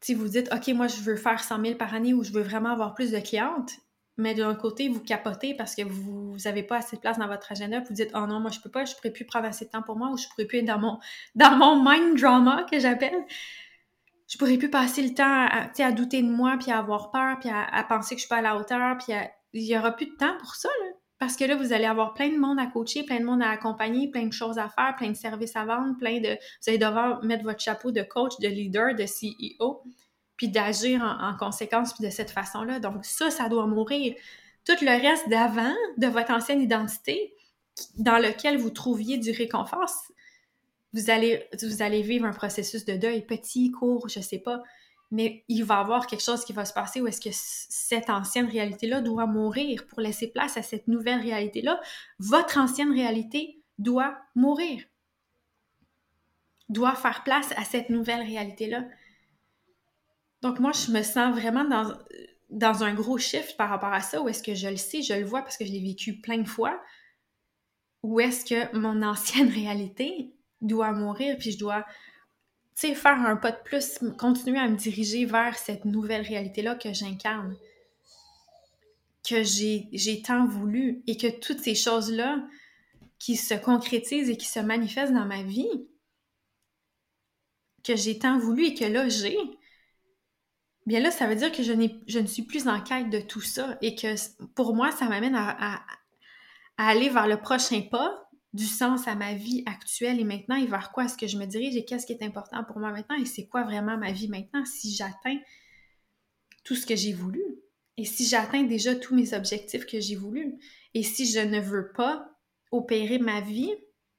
si 0.00 0.14
vous 0.14 0.28
dites, 0.28 0.48
OK, 0.52 0.68
moi, 0.68 0.86
je 0.86 1.00
veux 1.00 1.16
faire 1.16 1.42
100 1.42 1.62
000 1.62 1.74
par 1.74 1.94
année 1.94 2.14
ou 2.14 2.22
je 2.22 2.30
veux 2.30 2.42
vraiment 2.42 2.70
avoir 2.70 2.94
plus 2.94 3.10
de 3.10 3.18
clientes, 3.18 3.72
mais 4.16 4.34
d'un 4.34 4.54
côté, 4.54 4.88
vous 4.88 5.00
capotez 5.00 5.54
parce 5.54 5.74
que 5.74 5.82
vous 5.82 6.36
n'avez 6.44 6.62
pas 6.62 6.76
assez 6.76 6.94
de 6.96 7.00
place 7.00 7.18
dans 7.18 7.26
votre 7.26 7.50
agenda, 7.50 7.80
vous 7.80 7.92
dites, 7.92 8.10
oh 8.14 8.26
non, 8.26 8.38
moi, 8.38 8.52
je 8.52 8.60
peux 8.60 8.70
pas, 8.70 8.84
je 8.84 8.94
pourrais 8.94 9.10
plus 9.10 9.24
prendre 9.24 9.46
assez 9.46 9.64
de 9.64 9.70
temps 9.70 9.82
pour 9.82 9.96
moi 9.96 10.10
ou 10.10 10.16
je 10.16 10.28
pourrais 10.28 10.44
plus 10.44 10.58
être 10.58 10.66
dans 10.66 10.78
mon, 10.78 11.00
dans 11.34 11.56
mon 11.56 11.82
mind 11.82 12.20
drama 12.20 12.66
que 12.70 12.78
j'appelle 12.78 13.24
je 14.30 14.38
pourrais 14.38 14.58
plus 14.58 14.70
passer 14.70 15.02
le 15.02 15.12
temps 15.12 15.24
à, 15.26 15.70
à 15.76 15.92
douter 15.92 16.22
de 16.22 16.30
moi, 16.30 16.56
puis 16.56 16.70
à 16.70 16.78
avoir 16.78 17.10
peur, 17.10 17.38
puis 17.40 17.50
à, 17.50 17.84
penser 17.88 18.14
que 18.14 18.20
je 18.20 18.26
suis 18.26 18.28
pas 18.28 18.36
à 18.36 18.42
la 18.42 18.56
hauteur, 18.56 18.96
puis 18.96 19.12
à, 19.12 19.28
il 19.52 19.64
n'y 19.64 19.76
aura 19.76 19.92
plus 19.92 20.06
de 20.06 20.16
temps 20.16 20.36
pour 20.38 20.54
ça, 20.54 20.68
là. 20.84 20.92
Parce 21.20 21.36
que 21.36 21.44
là, 21.44 21.54
vous 21.54 21.74
allez 21.74 21.84
avoir 21.84 22.14
plein 22.14 22.30
de 22.30 22.38
monde 22.38 22.58
à 22.58 22.66
coacher, 22.66 23.02
plein 23.02 23.20
de 23.20 23.26
monde 23.26 23.42
à 23.42 23.50
accompagner, 23.50 24.10
plein 24.10 24.24
de 24.24 24.32
choses 24.32 24.58
à 24.58 24.70
faire, 24.70 24.96
plein 24.96 25.10
de 25.10 25.16
services 25.16 25.54
à 25.54 25.66
vendre, 25.66 25.98
plein 25.98 26.18
de... 26.18 26.30
Vous 26.30 26.68
allez 26.68 26.78
devoir 26.78 27.22
mettre 27.22 27.44
votre 27.44 27.60
chapeau 27.60 27.90
de 27.92 28.00
coach, 28.00 28.32
de 28.40 28.48
leader, 28.48 28.94
de 28.94 29.04
CEO, 29.04 29.82
puis 30.38 30.48
d'agir 30.48 31.02
en, 31.02 31.36
conséquence, 31.36 31.92
puis 31.92 32.06
de 32.06 32.10
cette 32.10 32.30
façon-là. 32.30 32.80
Donc 32.80 33.04
ça, 33.04 33.30
ça 33.30 33.50
doit 33.50 33.66
mourir. 33.66 34.14
Tout 34.64 34.82
le 34.82 34.98
reste 34.98 35.28
d'avant, 35.28 35.74
de 35.98 36.06
votre 36.06 36.30
ancienne 36.30 36.62
identité, 36.62 37.34
dans 37.98 38.16
lequel 38.16 38.56
vous 38.56 38.70
trouviez 38.70 39.18
du 39.18 39.30
réconfort, 39.30 39.90
vous 40.94 41.10
allez, 41.10 41.46
vous 41.62 41.82
allez 41.82 42.00
vivre 42.00 42.24
un 42.24 42.32
processus 42.32 42.86
de 42.86 42.96
deuil 42.96 43.26
petit, 43.26 43.70
court, 43.70 44.08
je 44.08 44.20
sais 44.20 44.38
pas, 44.38 44.62
mais 45.10 45.44
il 45.48 45.64
va 45.64 45.76
y 45.76 45.78
avoir 45.78 46.06
quelque 46.06 46.22
chose 46.22 46.44
qui 46.44 46.52
va 46.52 46.64
se 46.64 46.72
passer 46.72 47.00
où 47.00 47.06
est-ce 47.06 47.20
que 47.20 47.30
cette 47.32 48.10
ancienne 48.10 48.46
réalité-là 48.46 49.00
doit 49.00 49.26
mourir 49.26 49.86
pour 49.86 50.00
laisser 50.00 50.30
place 50.30 50.56
à 50.56 50.62
cette 50.62 50.86
nouvelle 50.86 51.20
réalité-là. 51.20 51.80
Votre 52.18 52.58
ancienne 52.58 52.92
réalité 52.92 53.60
doit 53.78 54.16
mourir, 54.34 54.84
doit 56.68 56.94
faire 56.94 57.24
place 57.24 57.52
à 57.56 57.64
cette 57.64 57.90
nouvelle 57.90 58.22
réalité-là. 58.22 58.84
Donc 60.42 60.60
moi, 60.60 60.72
je 60.72 60.92
me 60.92 61.02
sens 61.02 61.34
vraiment 61.34 61.64
dans, 62.48 62.82
un 62.84 62.94
gros 62.94 63.18
shift 63.18 63.56
par 63.56 63.68
rapport 63.68 63.92
à 63.92 64.00
ça, 64.00 64.22
où 64.22 64.28
est-ce 64.28 64.42
que 64.42 64.54
je 64.54 64.68
le 64.68 64.76
sais, 64.76 65.02
je 65.02 65.14
le 65.14 65.24
vois 65.24 65.42
parce 65.42 65.56
que 65.56 65.64
je 65.64 65.72
l'ai 65.72 65.82
vécu 65.82 66.20
plein 66.20 66.38
de 66.38 66.48
fois, 66.48 66.80
où 68.02 68.20
est-ce 68.20 68.44
que 68.44 68.76
mon 68.76 69.02
ancienne 69.06 69.48
réalité 69.48 70.32
doit 70.60 70.92
mourir, 70.92 71.36
puis 71.38 71.52
je 71.52 71.58
dois, 71.58 71.84
faire 72.88 73.20
un 73.20 73.36
pas 73.36 73.52
de 73.52 73.62
plus, 73.62 73.98
continuer 74.18 74.58
à 74.58 74.68
me 74.68 74.76
diriger 74.76 75.24
vers 75.24 75.56
cette 75.58 75.84
nouvelle 75.84 76.22
réalité-là 76.22 76.74
que 76.74 76.92
j'incarne, 76.92 77.56
que 79.28 79.42
j'ai 79.42 80.22
tant 80.22 80.46
voulu, 80.46 81.02
et 81.06 81.16
que 81.16 81.28
toutes 81.28 81.60
ces 81.60 81.74
choses-là 81.74 82.42
qui 83.18 83.36
se 83.36 83.54
concrétisent 83.54 84.30
et 84.30 84.36
qui 84.36 84.48
se 84.48 84.60
manifestent 84.60 85.12
dans 85.12 85.26
ma 85.26 85.42
vie, 85.42 85.68
que 87.84 87.96
j'ai 87.96 88.18
tant 88.18 88.38
voulu 88.38 88.66
et 88.66 88.74
que 88.74 88.84
là 88.84 89.08
j'ai, 89.08 89.36
bien 90.86 91.00
là, 91.00 91.10
ça 91.10 91.26
veut 91.26 91.36
dire 91.36 91.52
que 91.52 91.62
je, 91.62 91.72
je 92.06 92.18
ne 92.18 92.26
suis 92.26 92.42
plus 92.42 92.66
en 92.66 92.80
quête 92.80 93.10
de 93.10 93.20
tout 93.20 93.40
ça 93.40 93.78
et 93.80 93.94
que 93.94 94.14
pour 94.54 94.74
moi, 94.74 94.90
ça 94.90 95.08
m'amène 95.08 95.34
à, 95.36 95.82
aller 96.76 97.10
vers 97.10 97.26
le 97.26 97.36
prochain 97.36 97.82
pas 97.82 98.29
du 98.52 98.66
sens 98.66 99.06
à 99.06 99.14
ma 99.14 99.34
vie 99.34 99.62
actuelle 99.66 100.18
et 100.18 100.24
maintenant 100.24 100.56
et 100.56 100.66
vers 100.66 100.90
quoi? 100.92 101.04
Est-ce 101.04 101.16
que 101.16 101.26
je 101.26 101.38
me 101.38 101.46
dirige 101.46 101.76
et 101.76 101.84
qu'est-ce 101.84 102.06
qui 102.06 102.12
est 102.12 102.22
important 102.22 102.64
pour 102.64 102.78
moi 102.78 102.90
maintenant? 102.90 103.16
Et 103.16 103.24
c'est 103.24 103.46
quoi 103.46 103.62
vraiment 103.62 103.96
ma 103.96 104.12
vie 104.12 104.28
maintenant 104.28 104.64
si 104.64 104.94
j'atteins 104.94 105.38
tout 106.64 106.74
ce 106.74 106.86
que 106.86 106.96
j'ai 106.96 107.12
voulu? 107.12 107.42
Et 107.96 108.04
si 108.04 108.26
j'atteins 108.26 108.64
déjà 108.64 108.94
tous 108.94 109.14
mes 109.14 109.34
objectifs 109.34 109.86
que 109.86 110.00
j'ai 110.00 110.16
voulu? 110.16 110.58
Et 110.94 111.02
si 111.02 111.26
je 111.26 111.40
ne 111.40 111.60
veux 111.60 111.92
pas 111.92 112.28
opérer 112.72 113.18
ma 113.18 113.40
vie 113.40 113.72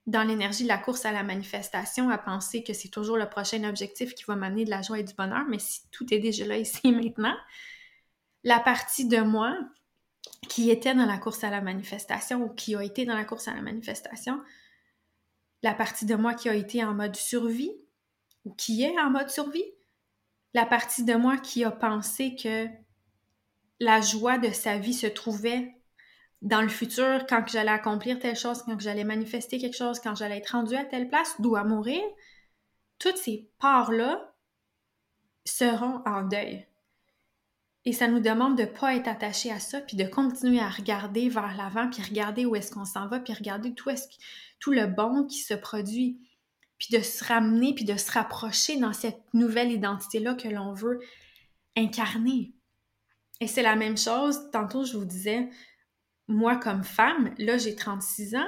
dans 0.07 0.23
l'énergie 0.23 0.63
de 0.63 0.67
la 0.67 0.77
course 0.77 1.05
à 1.05 1.11
la 1.11 1.23
manifestation, 1.23 2.09
à 2.09 2.17
penser 2.17 2.63
que 2.63 2.73
c'est 2.73 2.89
toujours 2.89 3.17
le 3.17 3.29
prochain 3.29 3.63
objectif 3.63 4.13
qui 4.13 4.23
va 4.27 4.35
m'amener 4.35 4.65
de 4.65 4.69
la 4.69 4.81
joie 4.81 4.99
et 4.99 5.03
du 5.03 5.13
bonheur, 5.13 5.45
mais 5.49 5.59
si 5.59 5.81
tout 5.91 6.11
est 6.13 6.19
déjà 6.19 6.45
là 6.45 6.57
ici 6.59 6.91
maintenant, 6.91 7.35
la 8.43 8.59
partie 8.59 9.07
de 9.07 9.19
moi 9.21 9.57
qui 10.49 10.69
était 10.69 10.93
dans 10.93 11.05
la 11.05 11.17
course 11.17 11.43
à 11.43 11.49
la 11.49 11.61
manifestation 11.61 12.43
ou 12.43 12.49
qui 12.49 12.75
a 12.75 12.83
été 12.83 13.05
dans 13.05 13.15
la 13.15 13.25
course 13.25 13.47
à 13.47 13.53
la 13.53 13.61
manifestation, 13.61 14.41
la 15.63 15.73
partie 15.73 16.05
de 16.05 16.15
moi 16.15 16.33
qui 16.33 16.49
a 16.49 16.55
été 16.55 16.83
en 16.83 16.93
mode 16.93 17.15
survie 17.15 17.71
ou 18.45 18.53
qui 18.53 18.83
est 18.83 18.99
en 18.99 19.09
mode 19.09 19.29
survie, 19.29 19.65
la 20.53 20.65
partie 20.65 21.03
de 21.03 21.13
moi 21.13 21.37
qui 21.37 21.63
a 21.63 21.71
pensé 21.71 22.35
que 22.35 22.67
la 23.79 24.01
joie 24.01 24.37
de 24.37 24.51
sa 24.51 24.77
vie 24.77 24.93
se 24.93 25.07
trouvait 25.07 25.75
dans 26.41 26.61
le 26.61 26.69
futur, 26.69 27.25
quand 27.27 27.47
j'allais 27.47 27.71
accomplir 27.71 28.19
telle 28.19 28.35
chose, 28.35 28.63
quand 28.63 28.79
j'allais 28.79 29.03
manifester 29.03 29.59
quelque 29.59 29.77
chose, 29.77 29.99
quand 29.99 30.15
j'allais 30.15 30.37
être 30.37 30.49
rendu 30.49 30.75
à 30.75 30.83
telle 30.83 31.07
place, 31.07 31.35
d'où 31.39 31.55
à 31.55 31.63
mourir, 31.63 32.01
toutes 32.97 33.17
ces 33.17 33.49
parts-là 33.59 34.33
seront 35.45 36.01
en 36.05 36.23
deuil. 36.23 36.67
Et 37.85 37.93
ça 37.93 38.07
nous 38.07 38.19
demande 38.19 38.57
de 38.57 38.63
ne 38.63 38.67
pas 38.67 38.95
être 38.95 39.07
attaché 39.07 39.51
à 39.51 39.59
ça, 39.59 39.81
puis 39.81 39.97
de 39.97 40.03
continuer 40.03 40.59
à 40.59 40.69
regarder 40.69 41.29
vers 41.29 41.55
l'avant, 41.57 41.89
puis 41.89 42.03
regarder 42.03 42.45
où 42.45 42.55
est-ce 42.55 42.71
qu'on 42.71 42.85
s'en 42.85 43.07
va, 43.07 43.19
puis 43.19 43.33
regarder 43.33 43.73
tout, 43.73 43.89
est 43.89 44.07
tout 44.59 44.71
le 44.71 44.85
bon 44.85 45.25
qui 45.25 45.39
se 45.39 45.55
produit, 45.55 46.19
puis 46.77 46.95
de 46.95 47.03
se 47.03 47.23
ramener, 47.23 47.73
puis 47.73 47.85
de 47.85 47.97
se 47.97 48.11
rapprocher 48.11 48.77
dans 48.77 48.93
cette 48.93 49.21
nouvelle 49.33 49.71
identité-là 49.71 50.35
que 50.35 50.47
l'on 50.47 50.73
veut 50.73 50.99
incarner. 51.75 52.53
Et 53.39 53.47
c'est 53.47 53.63
la 53.63 53.75
même 53.75 53.97
chose, 53.97 54.49
tantôt 54.51 54.85
je 54.85 54.95
vous 54.95 55.05
disais, 55.05 55.49
moi 56.27 56.57
comme 56.57 56.83
femme, 56.83 57.33
là 57.39 57.57
j'ai 57.57 57.75
36 57.75 58.35
ans, 58.35 58.47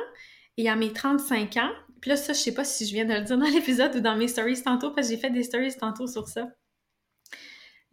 et 0.57 0.69
à 0.69 0.75
mes 0.75 0.93
35 0.93 1.57
ans, 1.57 1.71
puis 2.01 2.09
là 2.09 2.17
ça 2.17 2.33
je 2.33 2.39
sais 2.39 2.53
pas 2.53 2.63
si 2.63 2.85
je 2.85 2.93
viens 2.93 3.05
de 3.05 3.13
le 3.13 3.21
dire 3.21 3.37
dans 3.37 3.45
l'épisode 3.49 3.95
ou 3.95 3.99
dans 3.99 4.15
mes 4.15 4.27
stories 4.27 4.61
tantôt, 4.61 4.91
parce 4.91 5.07
que 5.07 5.15
j'ai 5.15 5.19
fait 5.19 5.31
des 5.31 5.43
stories 5.43 5.75
tantôt 5.75 6.05
sur 6.05 6.27
ça. 6.27 6.47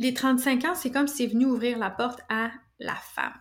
Les 0.00 0.14
35 0.14 0.64
ans, 0.64 0.74
c'est 0.74 0.90
comme 0.90 1.06
si 1.06 1.18
c'est 1.18 1.26
venu 1.26 1.44
ouvrir 1.44 1.76
la 1.76 1.90
porte 1.90 2.20
à 2.30 2.50
la 2.78 2.94
femme. 2.94 3.38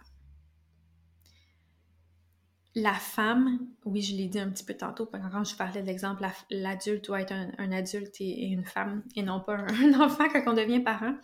La 2.75 2.93
femme, 2.93 3.65
oui, 3.85 4.01
je 4.01 4.13
l'ai 4.13 4.27
dit 4.27 4.39
un 4.39 4.49
petit 4.49 4.65
peu 4.65 4.73
tantôt, 4.73 5.05
quand 5.05 5.43
je 5.45 5.55
parlais 5.55 5.81
de 5.81 5.87
l'exemple, 5.87 6.21
l'adulte 6.51 7.05
doit 7.05 7.21
être 7.21 7.31
un, 7.31 7.71
adulte 7.71 8.19
et, 8.19 8.43
une 8.43 8.65
femme, 8.65 9.03
et 9.15 9.23
non 9.23 9.39
pas 9.39 9.53
un, 9.69 10.01
enfant 10.01 10.27
quand 10.27 10.43
on 10.47 10.53
devient 10.53 10.81
parent. 10.81 11.15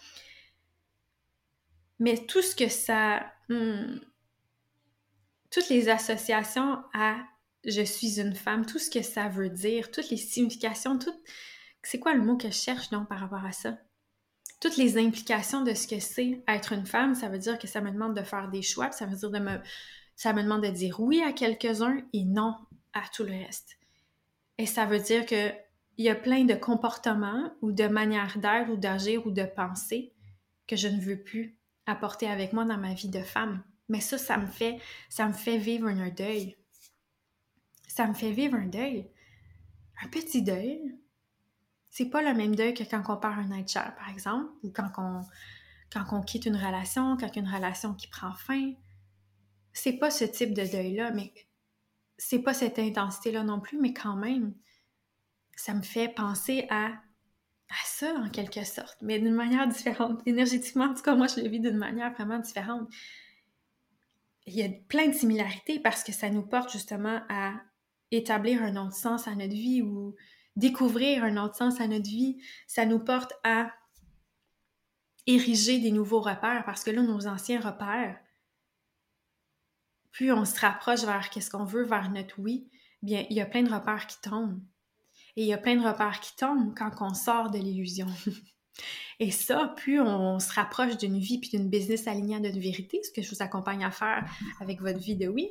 Mais 1.99 2.25
tout 2.25 2.41
ce 2.41 2.55
que 2.55 2.69
ça... 2.69 3.29
Hmm, 3.49 3.97
toutes 5.51 5.67
les 5.67 5.89
associations 5.89 6.81
à 6.93 7.17
je 7.65 7.81
suis 7.81 8.21
une 8.21 8.35
femme, 8.35 8.65
tout 8.65 8.79
ce 8.79 8.89
que 8.89 9.01
ça 9.01 9.27
veut 9.27 9.49
dire, 9.49 9.91
toutes 9.91 10.09
les 10.11 10.17
significations, 10.17 10.97
tout... 10.97 11.13
c'est 11.83 11.99
quoi 11.99 12.13
le 12.13 12.23
mot 12.23 12.37
que 12.37 12.47
je 12.47 12.53
cherche 12.53 12.89
donc 12.89 13.09
par 13.09 13.19
rapport 13.19 13.43
à 13.43 13.51
ça? 13.51 13.77
Toutes 14.59 14.77
les 14.77 14.97
implications 14.97 15.63
de 15.63 15.73
ce 15.73 15.87
que 15.87 15.99
c'est 15.99 16.41
être 16.47 16.73
une 16.73 16.85
femme, 16.85 17.13
ça 17.13 17.29
veut 17.29 17.37
dire 17.37 17.59
que 17.59 17.67
ça 17.67 17.81
me 17.81 17.91
demande 17.91 18.15
de 18.15 18.23
faire 18.23 18.49
des 18.49 18.61
choix, 18.61 18.91
ça 18.91 19.05
veut 19.05 19.15
dire 19.15 19.31
de 19.31 19.39
me 19.39 19.59
ça 20.15 20.31
me 20.31 20.41
demande 20.41 20.63
de 20.63 20.69
dire 20.69 20.99
oui 20.99 21.21
à 21.21 21.33
quelques-uns 21.33 21.97
et 22.13 22.23
non 22.23 22.55
à 22.93 23.01
tout 23.13 23.23
le 23.23 23.31
reste. 23.31 23.77
Et 24.57 24.65
ça 24.65 24.85
veut 24.85 24.99
dire 24.99 25.25
que 25.25 25.51
il 25.97 26.05
y 26.05 26.09
a 26.09 26.15
plein 26.15 26.43
de 26.43 26.55
comportements 26.55 27.53
ou 27.61 27.71
de 27.71 27.87
manières 27.87 28.37
d'être 28.37 28.69
ou 28.69 28.77
d'agir 28.77 29.25
ou 29.25 29.31
de 29.31 29.43
penser 29.43 30.13
que 30.67 30.75
je 30.75 30.87
ne 30.87 30.99
veux 30.99 31.21
plus 31.21 31.57
apporter 31.85 32.27
avec 32.27 32.53
moi 32.53 32.65
dans 32.65 32.77
ma 32.77 32.93
vie 32.93 33.09
de 33.09 33.21
femme. 33.21 33.63
Mais 33.87 34.01
ça, 34.01 34.17
ça 34.17 34.37
me 34.37 34.47
fait, 34.47 34.79
ça 35.09 35.27
me 35.27 35.33
fait 35.33 35.57
vivre 35.57 35.87
un 35.87 36.09
deuil. 36.09 36.57
Ça 37.87 38.07
me 38.07 38.13
fait 38.13 38.31
vivre 38.31 38.55
un 38.55 38.65
deuil. 38.65 39.07
Un 40.03 40.09
petit 40.09 40.41
deuil. 40.41 40.81
C'est 41.95 42.09
pas 42.09 42.21
le 42.21 42.33
même 42.33 42.57
deuil 42.57 42.73
que 42.73 42.83
quand 42.83 43.03
on 43.07 43.15
part 43.15 43.39
un 43.39 43.47
night 43.47 43.71
cher, 43.71 43.95
par 43.95 44.09
exemple, 44.09 44.51
ou 44.63 44.69
quand 44.69 44.91
on, 44.97 45.21
quand 45.93 46.21
quitte 46.23 46.45
une 46.45 46.57
relation, 46.57 47.15
quand 47.15 47.33
une 47.37 47.47
relation 47.47 47.93
qui 47.93 48.07
prend 48.07 48.33
fin. 48.33 48.73
C'est 49.71 49.93
pas 49.93 50.11
ce 50.11 50.25
type 50.25 50.53
de 50.53 50.65
deuil-là, 50.65 51.11
mais 51.11 51.33
c'est 52.17 52.39
pas 52.39 52.53
cette 52.53 52.79
intensité-là 52.79 53.45
non 53.45 53.61
plus, 53.61 53.79
mais 53.79 53.93
quand 53.93 54.17
même, 54.17 54.53
ça 55.55 55.73
me 55.73 55.83
fait 55.83 56.09
penser 56.09 56.67
à, 56.69 56.87
à 56.87 57.85
ça 57.85 58.13
en 58.15 58.29
quelque 58.29 58.65
sorte, 58.65 58.97
mais 59.01 59.19
d'une 59.19 59.33
manière 59.33 59.65
différente. 59.69 60.21
Énergétiquement, 60.25 60.87
en 60.87 60.93
tout 60.93 61.01
cas, 61.01 61.15
moi, 61.15 61.27
je 61.27 61.39
le 61.39 61.47
vis 61.47 61.61
d'une 61.61 61.77
manière 61.77 62.11
vraiment 62.11 62.39
différente 62.39 62.89
il 64.47 64.53
y 64.53 64.63
a 64.63 64.69
plein 64.89 65.07
de 65.07 65.13
similarités 65.13 65.79
parce 65.79 66.03
que 66.03 66.11
ça 66.11 66.29
nous 66.29 66.43
porte 66.43 66.71
justement 66.71 67.21
à 67.29 67.53
établir 68.11 68.61
un 68.61 68.75
autre 68.75 68.95
sens 68.95 69.29
à 69.29 69.33
notre 69.33 69.53
vie 69.53 69.81
ou 69.81 70.13
découvrir 70.55 71.23
un 71.23 71.37
autre 71.37 71.55
sens 71.55 71.79
à 71.81 71.87
notre 71.87 72.09
vie. 72.09 72.37
Ça 72.67 72.85
nous 72.85 72.99
porte 72.99 73.33
à 73.43 73.71
ériger 75.27 75.79
des 75.79 75.91
nouveaux 75.91 76.21
repères 76.21 76.63
parce 76.65 76.83
que 76.83 76.91
là, 76.91 77.01
nos 77.01 77.27
anciens 77.27 77.59
repères, 77.59 78.19
plus 80.11 80.31
on 80.31 80.45
se 80.45 80.59
rapproche 80.59 81.03
vers 81.03 81.29
qu'est-ce 81.29 81.49
qu'on 81.49 81.65
veut, 81.65 81.83
vers 81.83 82.09
notre 82.09 82.39
oui, 82.39 82.69
bien, 83.01 83.25
il 83.29 83.35
y 83.35 83.41
a 83.41 83.45
plein 83.45 83.63
de 83.63 83.73
repères 83.73 84.07
qui 84.07 84.19
tombent. 84.21 84.61
Et 85.35 85.41
il 85.41 85.47
y 85.47 85.53
a 85.53 85.57
plein 85.57 85.75
de 85.75 85.85
repères 85.85 86.21
qui 86.21 86.35
tombent 86.35 86.73
quand 86.77 86.91
on 87.01 87.13
sort 87.13 87.51
de 87.51 87.57
l'illusion. 87.57 88.07
Et 89.19 89.31
ça, 89.31 89.73
plus 89.75 89.99
on 89.99 90.39
se 90.39 90.51
rapproche 90.53 90.97
d'une 90.97 91.19
vie 91.19 91.39
puis 91.39 91.49
d'une 91.49 91.69
business 91.69 92.07
alignée 92.07 92.35
à 92.35 92.39
notre 92.39 92.59
vérité, 92.59 93.01
ce 93.03 93.11
que 93.11 93.21
je 93.21 93.29
vous 93.29 93.41
accompagne 93.41 93.83
à 93.83 93.91
faire 93.91 94.25
avec 94.59 94.81
votre 94.81 94.99
vie 94.99 95.15
de 95.15 95.27
oui, 95.27 95.49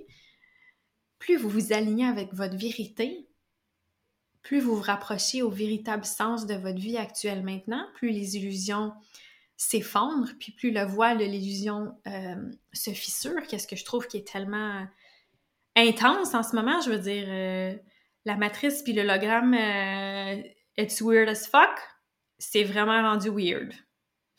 plus 1.19 1.37
vous 1.37 1.49
vous 1.49 1.73
alignez 1.73 2.07
avec 2.07 2.35
votre 2.35 2.57
vérité, 2.57 3.29
plus 4.44 4.61
vous 4.61 4.76
vous 4.76 4.83
rapprochez 4.83 5.42
au 5.42 5.50
véritable 5.50 6.04
sens 6.04 6.46
de 6.46 6.54
votre 6.54 6.78
vie 6.78 6.98
actuelle 6.98 7.42
maintenant, 7.42 7.85
plus 7.94 8.11
les 8.11 8.37
illusions 8.37 8.92
s'effondrent, 9.57 10.33
puis 10.38 10.52
plus 10.52 10.70
le 10.70 10.85
voile 10.85 11.18
de 11.18 11.24
l'illusion 11.24 11.96
euh, 12.07 12.50
se 12.72 12.90
fissure, 12.90 13.42
qu'est-ce 13.48 13.66
que 13.66 13.76
je 13.76 13.85
trouve 13.85 14.07
qui 14.07 14.18
est 14.18 14.28
tellement 14.28 14.87
intense 15.76 16.35
en 16.35 16.42
ce 16.42 16.54
moment, 16.54 16.80
je 16.83 16.90
veux 16.90 16.98
dire, 16.98 17.24
euh, 17.26 17.74
la 18.26 18.37
matrice 18.37 18.83
puis 18.83 18.92
l'hologramme, 18.92 19.54
euh, 19.54 20.42
it's 20.76 21.00
weird 21.00 21.28
as 21.28 21.48
fuck, 21.48 21.80
c'est 22.38 22.64
vraiment 22.64 23.02
rendu 23.02 23.30
weird. 23.30 23.72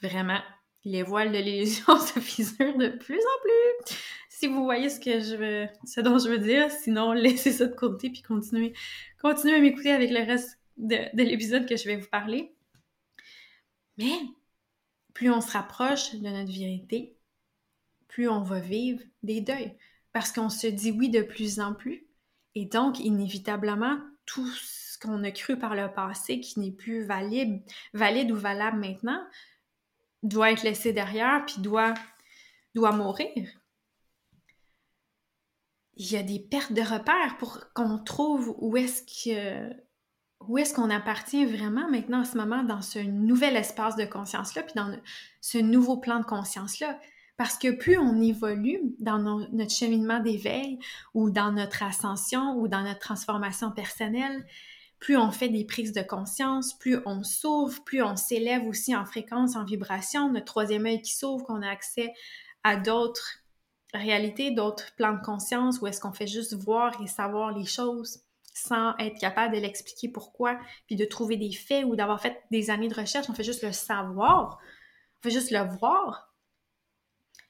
Vraiment. 0.02 0.42
Les 0.84 1.02
voiles 1.02 1.32
de 1.32 1.40
l'illusion 1.40 1.98
se 2.00 2.20
fissurent 2.20 2.78
de 2.78 2.90
plus 2.90 3.18
en 3.20 3.42
plus. 3.42 3.98
Si 4.38 4.48
vous 4.48 4.66
voyez 4.66 4.90
ce 4.90 5.00
que 5.00 5.22
je 5.22 5.36
veux, 5.38 5.70
ce 5.86 6.02
dont 6.02 6.18
je 6.20 6.28
veux 6.28 6.40
dire, 6.40 6.70
sinon 6.70 7.14
laissez 7.14 7.54
ça 7.54 7.68
de 7.68 7.74
côté 7.74 8.10
puis 8.10 8.22
continuez, 8.22 8.74
à 9.24 9.60
m'écouter 9.62 9.94
avec 9.94 10.12
le 10.12 10.26
reste 10.26 10.60
de, 10.76 10.98
de 11.16 11.24
l'épisode 11.24 11.66
que 11.66 11.78
je 11.78 11.86
vais 11.86 11.96
vous 11.96 12.10
parler. 12.10 12.54
Mais 13.98 14.12
plus 15.14 15.32
on 15.32 15.40
se 15.40 15.54
rapproche 15.54 16.16
de 16.16 16.28
notre 16.28 16.52
vérité, 16.52 17.16
plus 18.10 18.28
on 18.28 18.42
va 18.42 18.60
vivre 18.60 19.02
des 19.24 19.40
deuils 19.40 19.74
parce 20.12 20.34
qu'on 20.34 20.50
se 20.50 20.68
dit 20.68 20.92
oui 20.92 21.10
de 21.10 21.22
plus 21.22 21.62
en 21.62 21.74
plus 21.74 22.06
et 22.56 22.66
donc 22.66 23.00
inévitablement 23.00 23.98
tout 24.26 24.52
qu'on 25.02 25.24
a 25.24 25.32
cru 25.32 25.58
par 25.58 25.76
le 25.76 25.90
passé 25.94 26.42
qui 26.42 26.60
n'est 26.60 26.72
plus 26.72 27.06
valide, 27.06 27.62
valide 27.94 28.34
ou 28.34 28.36
valable 28.36 28.80
maintenant 28.80 29.26
doit 30.24 30.52
être 30.52 30.64
laissé 30.64 30.92
derrière 30.92 31.46
puis 31.46 31.62
doit, 31.62 31.94
doit 32.74 32.92
mourir. 32.92 33.48
Il 35.98 36.12
y 36.12 36.18
a 36.18 36.24
des 36.24 36.40
pertes 36.40 36.74
de 36.74 36.82
repères 36.82 37.38
pour 37.40 37.60
qu'on 37.74 37.98
trouve 37.98 38.56
où 38.60 38.76
est-ce 38.78 39.02
que 39.02 39.74
où 40.48 40.58
est-ce 40.58 40.74
qu'on 40.74 40.90
appartient 40.90 41.46
vraiment 41.46 41.90
maintenant 41.90 42.22
en 42.22 42.26
ce 42.26 42.38
moment 42.38 42.64
dans 42.64 42.82
ce 42.82 43.00
nouvel 43.00 43.56
espace 43.56 43.96
de 43.96 44.06
conscience-là, 44.06 44.64
puis 44.64 44.74
dans 44.76 44.96
ce 45.42 45.58
nouveau 45.58 45.98
plan 45.98 46.20
de 46.20 46.26
conscience-là. 46.26 47.00
Parce 47.38 47.58
que 47.58 47.72
plus 47.72 47.98
on 47.98 48.22
évolue 48.22 48.80
dans 49.00 49.20
notre 49.20 49.72
cheminement 49.72 50.20
d'éveil 50.20 50.80
ou 51.14 51.30
dans 51.30 51.52
notre 51.52 51.84
ascension 51.84 52.58
ou 52.58 52.68
dans 52.68 52.84
notre 52.84 53.00
transformation 53.00 53.72
personnelle, 53.72 54.46
plus 55.00 55.18
on 55.18 55.32
fait 55.32 55.50
des 55.50 55.66
prises 55.66 55.92
de 55.92 56.02
conscience, 56.02 56.78
plus 56.78 57.00
on 57.06 57.24
s'ouvre, 57.24 57.84
plus 57.84 58.02
on 58.02 58.16
s'élève 58.16 58.66
aussi 58.66 58.96
en 58.96 59.06
fréquence, 59.06 59.56
en 59.56 59.66
vibration, 59.66 60.32
notre 60.32 60.46
troisième 60.46 60.86
œil 60.86 61.02
qui 61.02 61.14
s'ouvre, 61.14 61.44
qu'on 61.44 61.62
a 61.62 61.70
accès 61.70 62.14
à 62.64 62.78
d'autres 62.78 63.40
réalités, 63.96 64.52
d'autres 64.52 64.96
plans 64.96 65.14
de 65.14 65.22
conscience, 65.22 65.80
où 65.82 65.88
est-ce 65.88 66.00
qu'on 66.00 66.14
fait 66.14 66.28
juste 66.28 66.54
voir 66.54 67.02
et 67.02 67.08
savoir 67.08 67.58
les 67.58 67.66
choses 67.66 68.22
sans 68.56 68.96
être 68.98 69.20
capable 69.20 69.54
de 69.54 69.60
l'expliquer 69.60 70.08
pourquoi, 70.08 70.58
puis 70.88 70.96
de 70.96 71.04
trouver 71.04 71.36
des 71.36 71.52
faits 71.52 71.84
ou 71.86 71.96
d'avoir 71.96 72.22
fait 72.22 72.42
des 72.52 72.70
années 72.70 72.88
de 72.88 72.96
recherche, 72.96 73.30
on 73.30 73.34
fait 73.34 73.44
juste 73.44 73.64
le 73.64 73.74
savoir, 73.74 74.60
on 75.20 75.22
fait 75.24 75.32
juste 75.32 75.52
le 75.52 75.60
voir. 75.78 76.34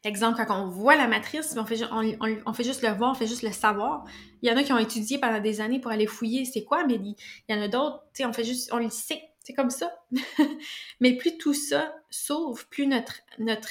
Exemple, 0.04 0.44
quand 0.46 0.64
on 0.64 0.70
voit 0.70 0.96
la 0.96 1.08
matrice, 1.08 1.56
on 1.58 1.66
fait, 1.66 1.82
on, 1.92 2.54
fait 2.54 2.64
juste 2.64 2.82
le 2.82 2.90
voir, 2.90 3.12
on 3.12 3.16
fait 3.16 3.28
juste 3.28 3.44
le 3.44 3.52
savoir. 3.52 4.04
Il 4.42 4.50
y 4.50 4.52
en 4.52 4.58
a 4.58 4.64
qui 4.64 4.74
ont 4.74 4.78
étudié 4.78 5.20
pendant 5.20 5.40
des 5.40 5.62
années 5.62 5.80
pour 5.80 5.92
aller 5.92 6.08
fouiller 6.08 6.46
c'est 6.46 6.64
quoi, 6.64 6.86
mais 6.86 6.96
il, 6.96 7.16
y 7.50 7.54
en 7.54 7.62
a 7.62 7.68
d'autres, 7.68 8.04
tu 8.14 8.22
sais, 8.22 8.26
on 8.26 8.34
fait 8.34 8.44
juste, 8.44 8.72
on 8.74 8.78
le 8.78 8.90
sait, 8.90 9.22
c'est 9.44 9.54
comme 9.54 9.70
ça. 9.70 9.92
mais 11.00 11.18
plus 11.18 11.38
tout 11.38 11.54
ça 11.54 11.96
s'ouvre, 12.10 12.66
plus 12.66 12.88
notre, 12.88 13.22
notre 13.38 13.70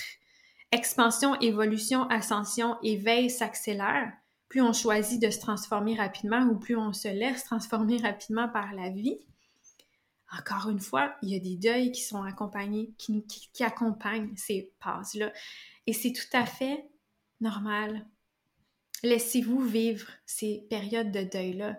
expansion, 0.74 1.38
évolution, 1.40 2.08
ascension, 2.10 2.76
éveil 2.82 3.30
s'accélère, 3.30 4.12
plus 4.48 4.60
on 4.60 4.72
choisit 4.72 5.22
de 5.22 5.30
se 5.30 5.38
transformer 5.38 5.94
rapidement 5.94 6.42
ou 6.46 6.58
plus 6.58 6.76
on 6.76 6.92
se 6.92 7.08
laisse 7.08 7.44
transformer 7.44 7.98
rapidement 7.98 8.48
par 8.48 8.74
la 8.74 8.90
vie. 8.90 9.18
Encore 10.36 10.68
une 10.68 10.80
fois, 10.80 11.14
il 11.22 11.30
y 11.30 11.36
a 11.36 11.38
des 11.38 11.56
deuils 11.56 11.92
qui 11.92 12.02
sont 12.02 12.24
accompagnés, 12.24 12.92
qui, 12.98 13.24
accompagnent 13.60 14.34
ces 14.36 14.72
passes-là. 14.80 15.32
Et 15.86 15.92
c'est 15.92 16.12
tout 16.12 16.36
à 16.36 16.44
fait 16.44 16.84
normal. 17.40 18.04
Laissez-vous 19.04 19.60
vivre 19.60 20.08
ces 20.26 20.66
périodes 20.70 21.12
de 21.12 21.22
deuil-là. 21.22 21.78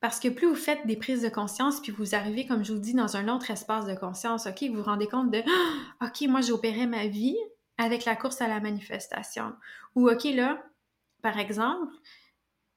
Parce 0.00 0.18
que 0.18 0.28
plus 0.28 0.46
vous 0.46 0.54
faites 0.54 0.86
des 0.86 0.96
prises 0.96 1.22
de 1.22 1.28
conscience, 1.28 1.80
puis 1.80 1.92
vous 1.92 2.14
arrivez, 2.14 2.46
comme 2.46 2.64
je 2.64 2.72
vous 2.72 2.78
dis, 2.78 2.94
dans 2.94 3.16
un 3.16 3.28
autre 3.28 3.50
espace 3.50 3.84
de 3.84 3.94
conscience, 3.94 4.46
OK, 4.46 4.62
vous 4.62 4.76
vous 4.76 4.82
rendez 4.82 5.08
compte 5.08 5.30
de 5.30 5.42
ah, 6.00 6.06
OK, 6.06 6.26
moi 6.28 6.40
j'opérais 6.40 6.86
ma 6.86 7.06
vie 7.06 7.36
avec 7.78 8.04
la 8.04 8.16
course 8.16 8.40
à 8.40 8.48
la 8.48 8.60
manifestation. 8.60 9.54
Ou 9.94 10.10
OK, 10.10 10.24
là, 10.24 10.62
par 11.22 11.38
exemple, 11.38 11.94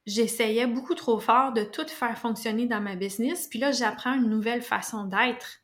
j'essayais 0.05 0.67
beaucoup 0.67 0.95
trop 0.95 1.19
fort 1.19 1.53
de 1.53 1.63
tout 1.63 1.87
faire 1.87 2.17
fonctionner 2.17 2.67
dans 2.67 2.81
ma 2.81 2.95
business, 2.95 3.47
puis 3.47 3.59
là, 3.59 3.71
j'apprends 3.71 4.13
une 4.13 4.29
nouvelle 4.29 4.61
façon 4.61 5.05
d'être. 5.05 5.59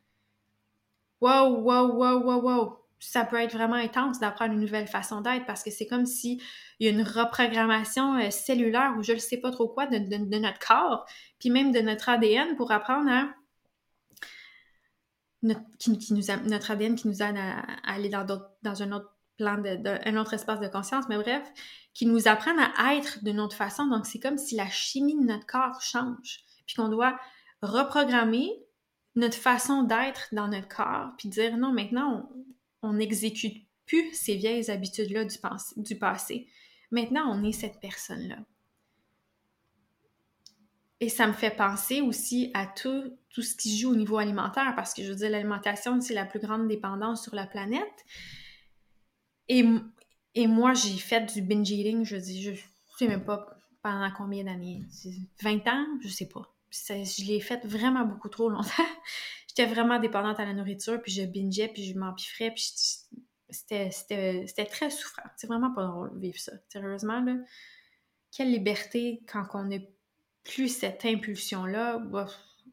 Wow, 1.22 1.62
wow, 1.62 1.94
wow, 1.94 2.24
wow, 2.24 2.42
wow 2.42 2.88
ça 3.00 3.26
peut 3.26 3.40
être 3.40 3.54
vraiment 3.54 3.76
intense 3.76 4.20
d'apprendre 4.20 4.54
une 4.54 4.60
nouvelle 4.60 4.88
façon 4.88 5.22
d'être 5.22 5.46
parce 5.46 5.64
que 5.64 5.70
c'est 5.70 5.86
comme 5.86 6.06
s'il 6.06 6.42
y 6.80 6.88
a 6.88 6.90
une 6.90 7.04
reprogrammation 7.04 8.18
euh, 8.18 8.32
cellulaire 8.32 8.96
ou 8.98 9.04
je 9.04 9.14
ne 9.14 9.18
sais 9.18 9.38
pas 9.38 9.52
trop 9.52 9.68
quoi 9.68 9.86
de, 9.86 9.98
notre 10.40 10.60
corps, 10.60 11.06
puis 11.40 11.50
même 11.50 11.72
de 11.72 11.80
notre 11.80 12.10
ADN 12.10 12.56
pour 12.56 12.72
apprendre 12.72 13.10
à. 13.10 13.30
Notre 15.44 15.62
ADN 16.72 16.96
qui 16.96 17.08
nous 17.08 17.22
aide 17.22 17.38
à, 17.38 17.62
aller 17.84 18.10
dans, 18.10 18.26
dans 18.64 18.84
un 18.84 18.92
autre 18.92 19.14
plan, 19.38 19.58
de, 19.58 20.08
un 20.08 20.18
autre 20.18 20.34
espace 20.34 20.60
de 20.60 20.68
conscience, 20.68 21.06
mais 21.10 21.18
bref, 21.18 21.44
qui 21.94 22.06
nous 22.06 22.28
apprennent 22.28 22.60
à 22.78 22.96
être 22.96 23.24
d'une 23.24 23.40
autre 23.40 23.56
façon. 23.56 23.86
Donc, 23.88 24.06
c'est 24.06 24.20
comme 24.20 24.38
si 24.38 24.56
la 24.56 24.70
chimie 24.70 25.16
de 25.16 25.26
notre 25.26 25.46
corps 25.46 25.82
change, 25.82 26.42
puis 26.66 26.76
qu'on 26.76 26.90
doit 26.90 27.18
reprogrammer 27.62 28.52
notre 29.16 29.38
façon 29.38 29.84
d'être 29.84 30.28
dans 30.32 30.48
notre 30.48 30.68
corps, 30.68 31.12
puis 31.18 31.30
dire 31.30 31.58
non, 31.58 31.72
maintenant, 31.72 32.30
on, 32.32 32.46
on 32.90 32.94
n'exécute 32.94 33.68
plus 33.86 34.14
ces 34.14 34.36
vieilles 34.36 34.70
habitudes-là 34.70 35.26
du, 35.76 35.96
passé. 35.98 36.48
Maintenant, 36.92 37.32
on 37.32 37.44
est 37.44 37.54
cette 37.54 37.80
personne-là. 37.80 38.38
Et 41.00 41.10
ça 41.10 41.28
me 41.28 41.34
fait 41.34 41.56
penser 41.56 42.02
aussi 42.02 42.52
à 42.54 42.66
tout, 42.66 43.18
tout 43.30 43.44
ce 43.44 43.56
qui 43.56 43.78
joue 43.78 43.92
au 43.92 43.96
niveau 43.96 44.18
alimentaire, 44.18 44.74
parce 44.76 44.94
que 44.94 45.04
je 45.04 45.10
veux 45.10 45.16
dire, 45.16 45.30
l'alimentation, 45.30 46.00
c'est 46.02 46.14
la 46.14 46.26
plus 46.26 46.40
grande 46.40 46.68
dépendance 46.68 47.24
sur 47.24 47.36
la 47.36 47.46
planète. 47.46 48.06
Et, 49.50 49.66
et 50.36 50.48
moi, 50.48 50.74
j'ai 50.74 50.98
fait 50.98 51.34
du 51.34 51.42
binge 51.42 51.70
eating, 51.72 52.04
je 52.04 52.18
dis, 52.18 52.42
je 52.42 52.52
sais 52.98 53.08
même 53.08 53.24
pas 53.24 53.48
pendant 53.82 54.12
combien 54.12 54.44
d'années. 54.44 54.82
20 55.42 55.68
ans? 55.68 55.86
Je 56.02 56.10
sais 56.10 56.28
pas. 56.28 56.54
je 56.72 57.26
l'ai 57.26 57.40
fait 57.40 57.66
vraiment 57.66 58.06
beaucoup 58.06 58.30
trop 58.30 58.50
longtemps 58.50 58.84
j'étais 59.58 59.74
vraiment 59.74 60.00
dépendante 60.00 60.40
à 60.40 60.46
la 60.46 60.54
nourriture, 60.54 61.02
puis 61.02 61.12
je 61.12 61.24
bingeais, 61.24 61.68
puis 61.68 61.84
je 61.84 61.98
m'empiffrais, 61.98 62.52
puis 62.52 62.70
c'était 63.50 64.66
très 64.70 64.90
souffrant. 64.92 65.24
C'est 65.36 65.48
vraiment 65.48 65.74
pas 65.74 65.86
drôle 65.86 66.14
de 66.14 66.20
vivre 66.20 66.38
ça. 66.38 66.52
Sérieusement, 66.70 67.22
là, 67.22 67.38
quelle 68.32 68.52
liberté 68.52 69.24
quand 69.28 69.48
on 69.56 69.64
n'a 69.64 69.78
plus 70.44 70.70
cette 70.70 71.04
impulsion-là. 71.06 72.04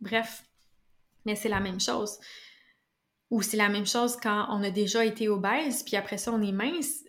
Bref, 0.01 0.45
mais 1.25 1.37
c'est 1.37 1.49
la 1.49 1.61
même 1.61 1.81
chose. 1.81 2.19
Ou 3.31 3.43
c'est 3.43 3.57
la 3.57 3.69
même 3.69 3.87
chose 3.87 4.17
quand 4.23 4.47
on 4.51 4.63
a 4.63 4.71
déjà 4.71 5.05
été 5.05 5.29
obèse, 5.29 5.83
puis 5.83 5.97
après 5.97 6.19
ça, 6.19 6.33
on 6.33 6.43
est 6.43 6.53
mince 6.53 7.05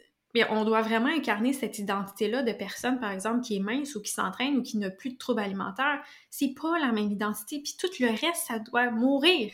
on 0.50 0.66
doit 0.66 0.82
vraiment 0.82 1.10
incarner 1.10 1.54
cette 1.54 1.80
identité-là 1.80 2.44
de 2.44 2.52
personne, 2.52 3.00
par 3.00 3.12
exemple, 3.12 3.42
qui 3.42 3.56
est 3.56 3.60
mince 3.60 3.96
ou 3.96 4.02
qui 4.02 4.12
s'entraîne 4.12 4.58
ou 4.58 4.64
qui 4.64 4.78
n'a 4.78 4.90
plus 4.90 5.12
de 5.12 5.18
troubles 5.18 5.42
alimentaires. 5.42 6.02
C'est 6.30 6.54
pas 6.60 6.78
la 6.80 6.92
même 6.92 7.12
identité. 7.12 7.62
Puis 7.62 7.76
tout 7.80 7.90
le 8.00 8.10
reste, 8.10 8.48
ça 8.48 8.60
doit 8.60 8.92
mourir. 8.92 9.52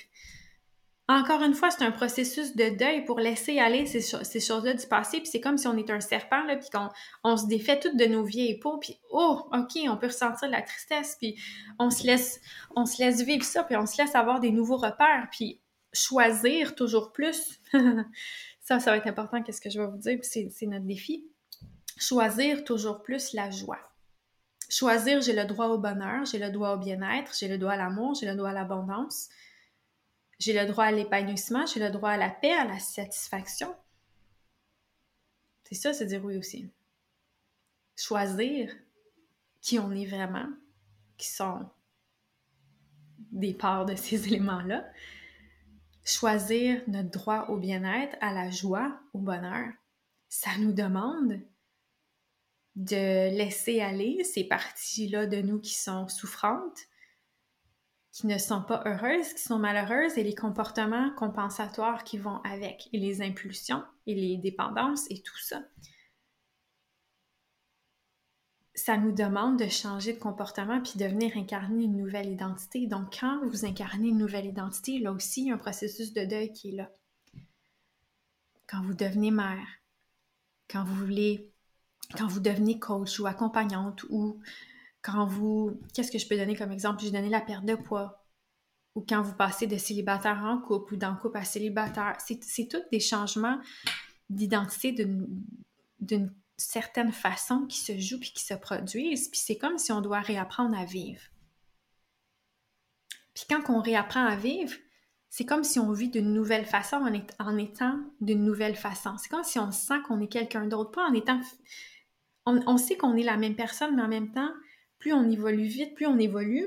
Encore 1.07 1.41
une 1.43 1.53
fois, 1.53 1.69
c'est 1.71 1.83
un 1.83 1.91
processus 1.91 2.55
de 2.55 2.69
deuil 2.69 3.03
pour 3.03 3.19
laisser 3.19 3.59
aller 3.59 3.85
ces, 3.85 4.39
choses-là 4.39 4.73
du 4.73 4.87
passé. 4.87 5.17
Puis 5.17 5.27
c'est 5.27 5.41
comme 5.41 5.57
si 5.57 5.67
on 5.67 5.77
était 5.77 5.91
un 5.91 5.99
serpent, 5.99 6.43
là, 6.45 6.55
puis 6.55 6.69
qu'on 6.69 6.87
on 7.23 7.35
se 7.35 7.47
défait 7.47 7.79
toutes 7.79 7.97
de 7.97 8.05
nos 8.05 8.23
vieilles 8.23 8.59
peaux. 8.59 8.77
Puis, 8.77 8.97
oh, 9.11 9.41
OK, 9.53 9.77
on 9.87 9.97
peut 9.97 10.07
ressentir 10.07 10.47
de 10.47 10.53
la 10.53 10.61
tristesse. 10.61 11.17
Puis 11.19 11.35
on 11.79 11.89
se 11.89 12.07
laisse, 12.07 12.39
on 12.75 12.85
se 12.85 13.03
laisse 13.03 13.21
vivre 13.21 13.43
ça. 13.43 13.63
Puis 13.63 13.75
on 13.75 13.85
se 13.85 14.01
laisse 14.01 14.15
avoir 14.15 14.39
des 14.39 14.51
nouveaux 14.51 14.77
repères. 14.77 15.27
Puis 15.31 15.59
choisir 15.93 16.75
toujours 16.75 17.11
plus. 17.11 17.59
Ça, 18.61 18.79
ça 18.79 18.91
va 18.91 18.97
être 18.97 19.07
important, 19.07 19.41
qu'est-ce 19.41 19.59
que 19.59 19.71
je 19.71 19.81
vais 19.81 19.87
vous 19.87 19.97
dire, 19.97 20.19
c'est 20.21 20.67
notre 20.67 20.85
défi. 20.85 21.25
Choisir 21.97 22.63
toujours 22.63 23.01
plus 23.01 23.33
la 23.33 23.49
joie. 23.49 23.79
Choisir, 24.69 25.19
j'ai 25.21 25.33
le 25.33 25.45
droit 25.45 25.65
au 25.67 25.79
bonheur, 25.79 26.25
j'ai 26.25 26.37
le 26.37 26.51
droit 26.51 26.75
au 26.75 26.77
bien-être, 26.77 27.33
j'ai 27.37 27.47
le 27.47 27.57
droit 27.57 27.73
à 27.73 27.77
l'amour, 27.77 28.13
j'ai 28.13 28.27
le 28.27 28.35
droit 28.35 28.51
à 28.51 28.53
l'abondance, 28.53 29.29
j'ai 30.39 30.53
le 30.53 30.65
droit 30.67 30.85
à 30.85 30.91
l'épanouissement, 30.91 31.65
j'ai 31.65 31.79
le 31.79 31.89
droit 31.89 32.11
à 32.11 32.17
la 32.17 32.29
paix, 32.29 32.53
à 32.53 32.65
la 32.65 32.79
satisfaction. 32.79 33.75
C'est 35.63 35.75
ça, 35.75 35.93
c'est 35.93 36.05
dire 36.05 36.23
oui 36.23 36.37
aussi. 36.37 36.69
Choisir 37.97 38.73
qui 39.59 39.79
on 39.79 39.91
est 39.91 40.05
vraiment, 40.05 40.47
qui 41.17 41.27
sont 41.27 41.67
des 43.31 43.53
parts 43.53 43.85
de 43.85 43.95
ces 43.95 44.27
éléments-là, 44.27 44.85
choisir 46.05 46.81
notre 46.87 47.09
droit 47.09 47.45
au 47.49 47.57
bien-être, 47.57 48.17
à 48.21 48.33
la 48.33 48.49
joie, 48.49 48.99
au 49.13 49.19
bonheur. 49.19 49.69
Ça 50.29 50.51
nous 50.59 50.73
demande 50.73 51.39
de 52.75 53.35
laisser 53.35 53.81
aller 53.81 54.23
ces 54.23 54.45
parties-là 54.45 55.27
de 55.27 55.41
nous 55.41 55.59
qui 55.59 55.75
sont 55.75 56.07
souffrantes, 56.07 56.79
qui 58.11 58.27
ne 58.27 58.37
sont 58.37 58.61
pas 58.61 58.83
heureuses, 58.85 59.33
qui 59.33 59.41
sont 59.41 59.59
malheureuses, 59.59 60.17
et 60.17 60.23
les 60.23 60.35
comportements 60.35 61.11
compensatoires 61.17 62.03
qui 62.03 62.17
vont 62.17 62.41
avec, 62.43 62.89
et 62.93 62.97
les 62.97 63.21
impulsions, 63.21 63.83
et 64.07 64.15
les 64.15 64.37
dépendances, 64.37 65.05
et 65.09 65.21
tout 65.21 65.37
ça 65.37 65.61
ça 68.81 68.97
nous 68.97 69.11
demande 69.11 69.59
de 69.59 69.67
changer 69.67 70.13
de 70.13 70.19
comportement 70.19 70.81
puis 70.81 70.93
de 70.97 71.05
venir 71.05 71.37
incarner 71.37 71.83
une 71.83 71.97
nouvelle 71.97 72.31
identité. 72.31 72.87
Donc, 72.87 73.19
quand 73.19 73.39
vous 73.45 73.63
incarnez 73.63 74.07
une 74.07 74.17
nouvelle 74.17 74.47
identité, 74.47 74.97
là 74.97 75.11
aussi, 75.11 75.41
il 75.41 75.47
y 75.47 75.51
a 75.51 75.53
un 75.53 75.59
processus 75.59 76.13
de 76.13 76.25
deuil 76.25 76.51
qui 76.51 76.69
est 76.69 76.75
là. 76.75 76.91
Quand 78.67 78.81
vous 78.81 78.95
devenez 78.95 79.29
mère, 79.29 79.67
quand 80.67 80.83
vous 80.83 80.95
voulez, 80.95 81.51
quand 82.17 82.25
vous 82.25 82.39
devenez 82.39 82.79
coach 82.79 83.19
ou 83.19 83.27
accompagnante 83.27 84.03
ou 84.09 84.39
quand 85.03 85.25
vous, 85.25 85.79
qu'est-ce 85.93 86.11
que 86.11 86.17
je 86.17 86.27
peux 86.27 86.37
donner 86.37 86.55
comme 86.55 86.71
exemple? 86.71 87.03
J'ai 87.03 87.11
donné 87.11 87.29
la 87.29 87.41
perte 87.41 87.65
de 87.65 87.75
poids 87.75 88.25
ou 88.95 89.05
quand 89.07 89.21
vous 89.21 89.35
passez 89.35 89.67
de 89.67 89.77
célibataire 89.77 90.41
en 90.43 90.57
couple 90.59 90.95
ou 90.95 90.97
d'un 90.97 91.13
couple 91.13 91.37
à 91.37 91.43
célibataire. 91.43 92.17
C'est 92.19 92.67
tous 92.67 92.81
des 92.91 92.99
changements 92.99 93.59
d'identité 94.29 94.91
d'une 95.99 96.33
certaines 96.61 97.11
façons 97.11 97.65
qui 97.67 97.79
se 97.79 97.97
jouent 97.97 98.19
puis 98.19 98.31
qui 98.31 98.43
se 98.43 98.53
produisent, 98.53 99.29
puis 99.29 99.39
c'est 99.39 99.57
comme 99.57 99.77
si 99.77 99.91
on 99.91 100.01
doit 100.01 100.19
réapprendre 100.19 100.77
à 100.77 100.85
vivre. 100.85 101.21
Puis 103.33 103.45
quand 103.49 103.69
on 103.69 103.81
réapprend 103.81 104.25
à 104.25 104.35
vivre, 104.35 104.73
c'est 105.29 105.45
comme 105.45 105.63
si 105.63 105.79
on 105.79 105.91
vit 105.91 106.09
d'une 106.09 106.33
nouvelle 106.33 106.65
façon 106.65 106.97
en, 106.97 107.57
étant 107.57 107.99
d'une 108.19 108.43
nouvelle 108.43 108.75
façon. 108.75 109.17
C'est 109.17 109.29
comme 109.29 109.43
si 109.43 109.59
on 109.59 109.71
sent 109.71 110.01
qu'on 110.07 110.19
est 110.19 110.27
quelqu'un 110.27 110.67
d'autre, 110.67 110.91
pas 110.91 111.07
en 111.07 111.13
étant... 111.13 111.39
On, 112.45 112.77
sait 112.77 112.97
qu'on 112.97 113.15
est 113.15 113.23
la 113.23 113.37
même 113.37 113.55
personne, 113.55 113.95
mais 113.95 114.01
en 114.01 114.07
même 114.07 114.31
temps, 114.31 114.51
plus 114.97 115.13
on 115.13 115.29
évolue 115.29 115.67
vite, 115.67 115.93
plus 115.93 116.07
on 116.07 116.17
évolue, 116.17 116.65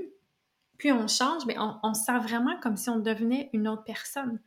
plus 0.79 0.93
on 0.93 1.09
change, 1.09 1.45
mais 1.47 1.59
on, 1.59 1.79
on 1.83 1.95
sent 1.95 2.19
vraiment 2.19 2.59
comme 2.61 2.77
si 2.77 2.89
on 2.89 3.01
devenait 3.01 3.51
une 3.53 3.69
autre 3.69 3.85
personne. 3.85 4.41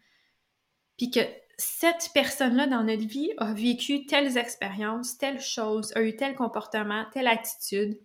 Puis 0.97 1.12
que 1.12 1.19
cette 1.57 2.11
personne-là 2.13 2.67
dans 2.67 2.83
notre 2.83 3.07
vie 3.07 3.31
a 3.37 3.53
vécu 3.53 4.05
telles 4.05 4.37
expériences, 4.37 5.17
telles 5.17 5.41
choses, 5.41 5.91
a 5.95 6.03
eu 6.03 6.15
tel 6.15 6.35
comportement, 6.35 7.05
telle 7.11 7.27
attitude, 7.27 7.99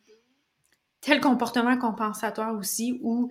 tel 1.02 1.20
comportement 1.20 1.76
compensatoire 1.76 2.54
aussi, 2.56 2.98
ou 3.02 3.30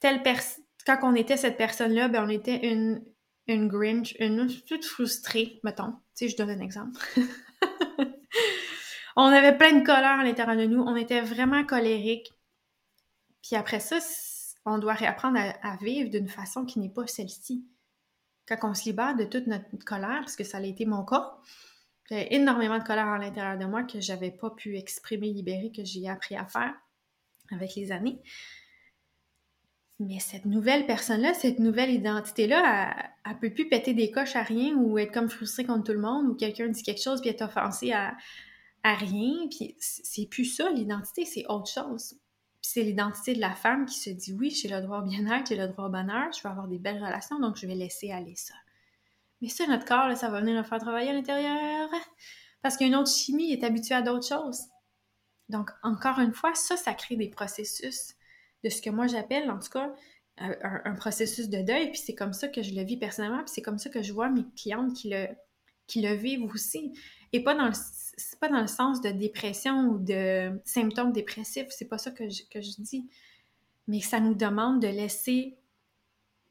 telle 0.00 0.22
personne. 0.22 0.64
Quand 0.84 0.98
on 1.02 1.14
était 1.14 1.36
cette 1.36 1.58
personne-là, 1.58 2.08
ben 2.08 2.24
on 2.24 2.28
était 2.28 2.66
une, 2.72 3.04
une 3.46 3.68
Grinch, 3.68 4.16
une 4.18 4.48
toute 4.66 4.84
frustrée, 4.84 5.60
mettons. 5.62 5.92
Tu 6.16 6.24
sais, 6.24 6.28
je 6.28 6.36
donne 6.36 6.50
un 6.50 6.60
exemple. 6.60 6.98
on 9.16 9.24
avait 9.24 9.56
plein 9.56 9.78
de 9.78 9.84
colère 9.84 10.20
à 10.20 10.24
l'intérieur 10.24 10.56
de 10.56 10.64
nous, 10.64 10.82
on 10.82 10.96
était 10.96 11.20
vraiment 11.20 11.64
colérique. 11.64 12.32
Puis 13.42 13.56
après 13.56 13.78
ça, 13.78 13.98
on 14.64 14.78
doit 14.78 14.94
réapprendre 14.94 15.38
à 15.38 15.76
vivre 15.76 16.10
d'une 16.10 16.28
façon 16.28 16.64
qui 16.64 16.80
n'est 16.80 16.88
pas 16.88 17.06
celle-ci 17.06 17.64
quand 18.56 18.70
on 18.70 18.74
se 18.74 18.84
libère 18.84 19.16
de 19.16 19.24
toute 19.24 19.46
notre 19.46 19.66
colère, 19.84 20.20
parce 20.20 20.36
que 20.36 20.44
ça 20.44 20.58
a 20.58 20.62
été 20.62 20.86
mon 20.86 21.04
cas, 21.04 21.36
j'avais 22.08 22.28
énormément 22.34 22.78
de 22.78 22.84
colère 22.84 23.08
à 23.08 23.18
l'intérieur 23.18 23.58
de 23.58 23.64
moi 23.64 23.84
que 23.84 24.00
j'avais 24.00 24.30
pas 24.30 24.50
pu 24.50 24.76
exprimer, 24.76 25.32
libérer, 25.32 25.70
que 25.74 25.84
j'ai 25.84 26.08
appris 26.08 26.36
à 26.36 26.46
faire 26.46 26.74
avec 27.52 27.74
les 27.76 27.92
années. 27.92 28.20
Mais 30.00 30.18
cette 30.18 30.46
nouvelle 30.46 30.86
personne-là, 30.86 31.34
cette 31.34 31.58
nouvelle 31.58 31.90
identité-là, 31.90 33.12
elle, 33.24 33.32
ne 33.32 33.38
peut 33.38 33.52
plus 33.52 33.68
péter 33.68 33.92
des 33.92 34.10
coches 34.10 34.34
à 34.34 34.42
rien 34.42 34.74
ou 34.76 34.98
être 34.98 35.12
comme 35.12 35.28
frustrée 35.28 35.64
contre 35.64 35.84
tout 35.84 35.92
le 35.92 36.00
monde 36.00 36.26
ou 36.26 36.34
quelqu'un 36.34 36.68
dit 36.68 36.82
quelque 36.82 37.02
chose 37.02 37.20
puis 37.20 37.30
être 37.30 37.42
offensé 37.42 37.92
à, 37.92 38.16
à 38.82 38.94
rien. 38.94 39.46
Puis 39.50 39.76
c'est 39.78 40.26
plus 40.26 40.46
ça, 40.46 40.70
l'identité, 40.70 41.26
c'est 41.26 41.44
autre 41.48 41.70
chose. 41.70 42.18
Puis 42.62 42.72
c'est 42.72 42.82
l'identité 42.82 43.34
de 43.34 43.40
la 43.40 43.54
femme 43.54 43.86
qui 43.86 43.98
se 43.98 44.10
dit 44.10 44.32
oui, 44.32 44.50
j'ai 44.50 44.68
le 44.68 44.80
droit 44.80 44.98
au 44.98 45.02
bien-être, 45.02 45.48
j'ai 45.48 45.56
le 45.56 45.68
droit 45.68 45.86
au 45.86 45.90
bonheur, 45.90 46.30
je 46.32 46.42
veux 46.42 46.50
avoir 46.50 46.68
des 46.68 46.78
belles 46.78 47.02
relations, 47.02 47.38
donc 47.40 47.56
je 47.56 47.66
vais 47.66 47.74
laisser 47.74 48.10
aller 48.10 48.36
ça. 48.36 48.54
Mais 49.40 49.48
ça, 49.48 49.66
notre 49.66 49.86
corps, 49.86 50.14
ça 50.16 50.28
va 50.28 50.40
venir 50.40 50.56
le 50.56 50.62
faire 50.62 50.78
travailler 50.78 51.10
à 51.10 51.14
l'intérieur. 51.14 51.88
Parce 52.62 52.76
qu'une 52.76 52.94
autre 52.94 53.10
chimie 53.10 53.52
est 53.52 53.64
habituée 53.64 53.94
à 53.94 54.02
d'autres 54.02 54.26
choses. 54.26 54.60
Donc, 55.48 55.70
encore 55.82 56.18
une 56.18 56.32
fois, 56.32 56.54
ça, 56.54 56.76
ça 56.76 56.94
crée 56.94 57.16
des 57.16 57.30
processus 57.30 58.14
de 58.62 58.68
ce 58.68 58.82
que 58.82 58.90
moi 58.90 59.06
j'appelle, 59.06 59.50
en 59.50 59.58
tout 59.58 59.70
cas, 59.70 59.94
un, 60.36 60.94
processus 60.94 61.48
de 61.48 61.62
deuil. 61.62 61.90
Puis 61.90 62.00
c'est 62.04 62.14
comme 62.14 62.32
ça 62.32 62.48
que 62.48 62.62
je 62.62 62.74
le 62.74 62.82
vis 62.82 62.98
personnellement. 62.98 63.42
Puis 63.42 63.52
c'est 63.54 63.62
comme 63.62 63.78
ça 63.78 63.90
que 63.90 64.02
je 64.02 64.12
vois 64.12 64.28
mes 64.28 64.44
clientes 64.56 64.94
qui 64.94 65.10
le, 65.10 65.26
qui 65.86 66.02
le 66.02 66.14
vivent 66.14 66.44
aussi. 66.44 66.92
Et 67.32 67.42
pas 67.42 67.54
dans 67.54 67.66
le 67.66 67.74
c'est 68.20 68.38
pas 68.38 68.48
dans 68.48 68.60
le 68.60 68.66
sens 68.66 69.00
de 69.00 69.10
dépression 69.10 69.88
ou 69.88 69.98
de 69.98 70.60
symptômes 70.64 71.12
dépressifs, 71.12 71.68
c'est 71.70 71.88
pas 71.88 71.98
ça 71.98 72.10
que 72.10 72.28
je, 72.28 72.42
que 72.50 72.60
je 72.60 72.70
dis. 72.78 73.08
Mais 73.88 74.00
ça 74.00 74.20
nous 74.20 74.34
demande 74.34 74.80
de 74.80 74.88
laisser 74.88 75.58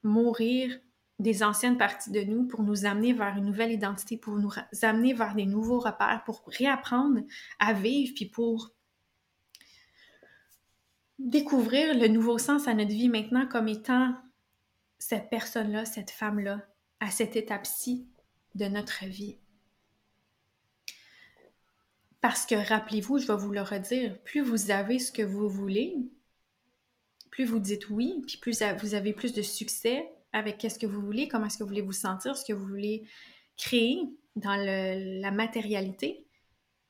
mourir 0.03 0.79
des 1.19 1.43
anciennes 1.43 1.77
parties 1.77 2.11
de 2.11 2.21
nous 2.21 2.47
pour 2.47 2.63
nous 2.63 2.85
amener 2.85 3.13
vers 3.13 3.37
une 3.37 3.45
nouvelle 3.45 3.71
identité, 3.71 4.17
pour 4.17 4.37
nous 4.37 4.51
amener 4.81 5.13
vers 5.13 5.35
des 5.35 5.45
nouveaux 5.45 5.79
repères, 5.79 6.23
pour 6.25 6.41
réapprendre 6.47 7.21
à 7.59 7.73
vivre, 7.73 8.13
puis 8.15 8.25
pour 8.25 8.73
découvrir 11.19 11.97
le 11.97 12.07
nouveau 12.07 12.37
sens 12.37 12.67
à 12.67 12.73
notre 12.73 12.91
vie 12.91 13.09
maintenant 13.09 13.45
comme 13.45 13.67
étant 13.67 14.15
cette 14.97 15.29
personne-là, 15.29 15.85
cette 15.85 16.11
femme-là, 16.11 16.61
à 17.01 17.11
cette 17.11 17.35
étape-ci 17.35 18.07
de 18.55 18.65
notre 18.65 19.05
vie. 19.05 19.37
Parce 22.21 22.45
que 22.45 22.55
rappelez-vous, 22.55 23.19
je 23.19 23.27
vais 23.27 23.37
vous 23.37 23.51
le 23.51 23.61
redire, 23.61 24.17
plus 24.23 24.41
vous 24.41 24.71
avez 24.71 24.99
ce 24.99 25.11
que 25.11 25.21
vous 25.21 25.47
voulez, 25.47 25.95
plus 27.31 27.45
vous 27.45 27.59
dites 27.59 27.89
oui, 27.89 28.21
puis 28.27 28.37
plus 28.37 28.61
vous 28.81 28.93
avez 28.93 29.13
plus 29.13 29.33
de 29.33 29.41
succès 29.41 30.09
avec 30.33 30.57
qu'est-ce 30.57 30.79
que 30.79 30.85
vous 30.85 31.01
voulez, 31.01 31.27
comment 31.27 31.45
est-ce 31.45 31.57
que 31.57 31.63
vous 31.63 31.69
voulez 31.69 31.81
vous 31.81 31.93
sentir, 31.93 32.35
ce 32.35 32.45
que 32.45 32.53
vous 32.53 32.67
voulez 32.67 33.07
créer 33.57 34.01
dans 34.35 34.55
la 34.55 35.31
matérialité, 35.31 36.25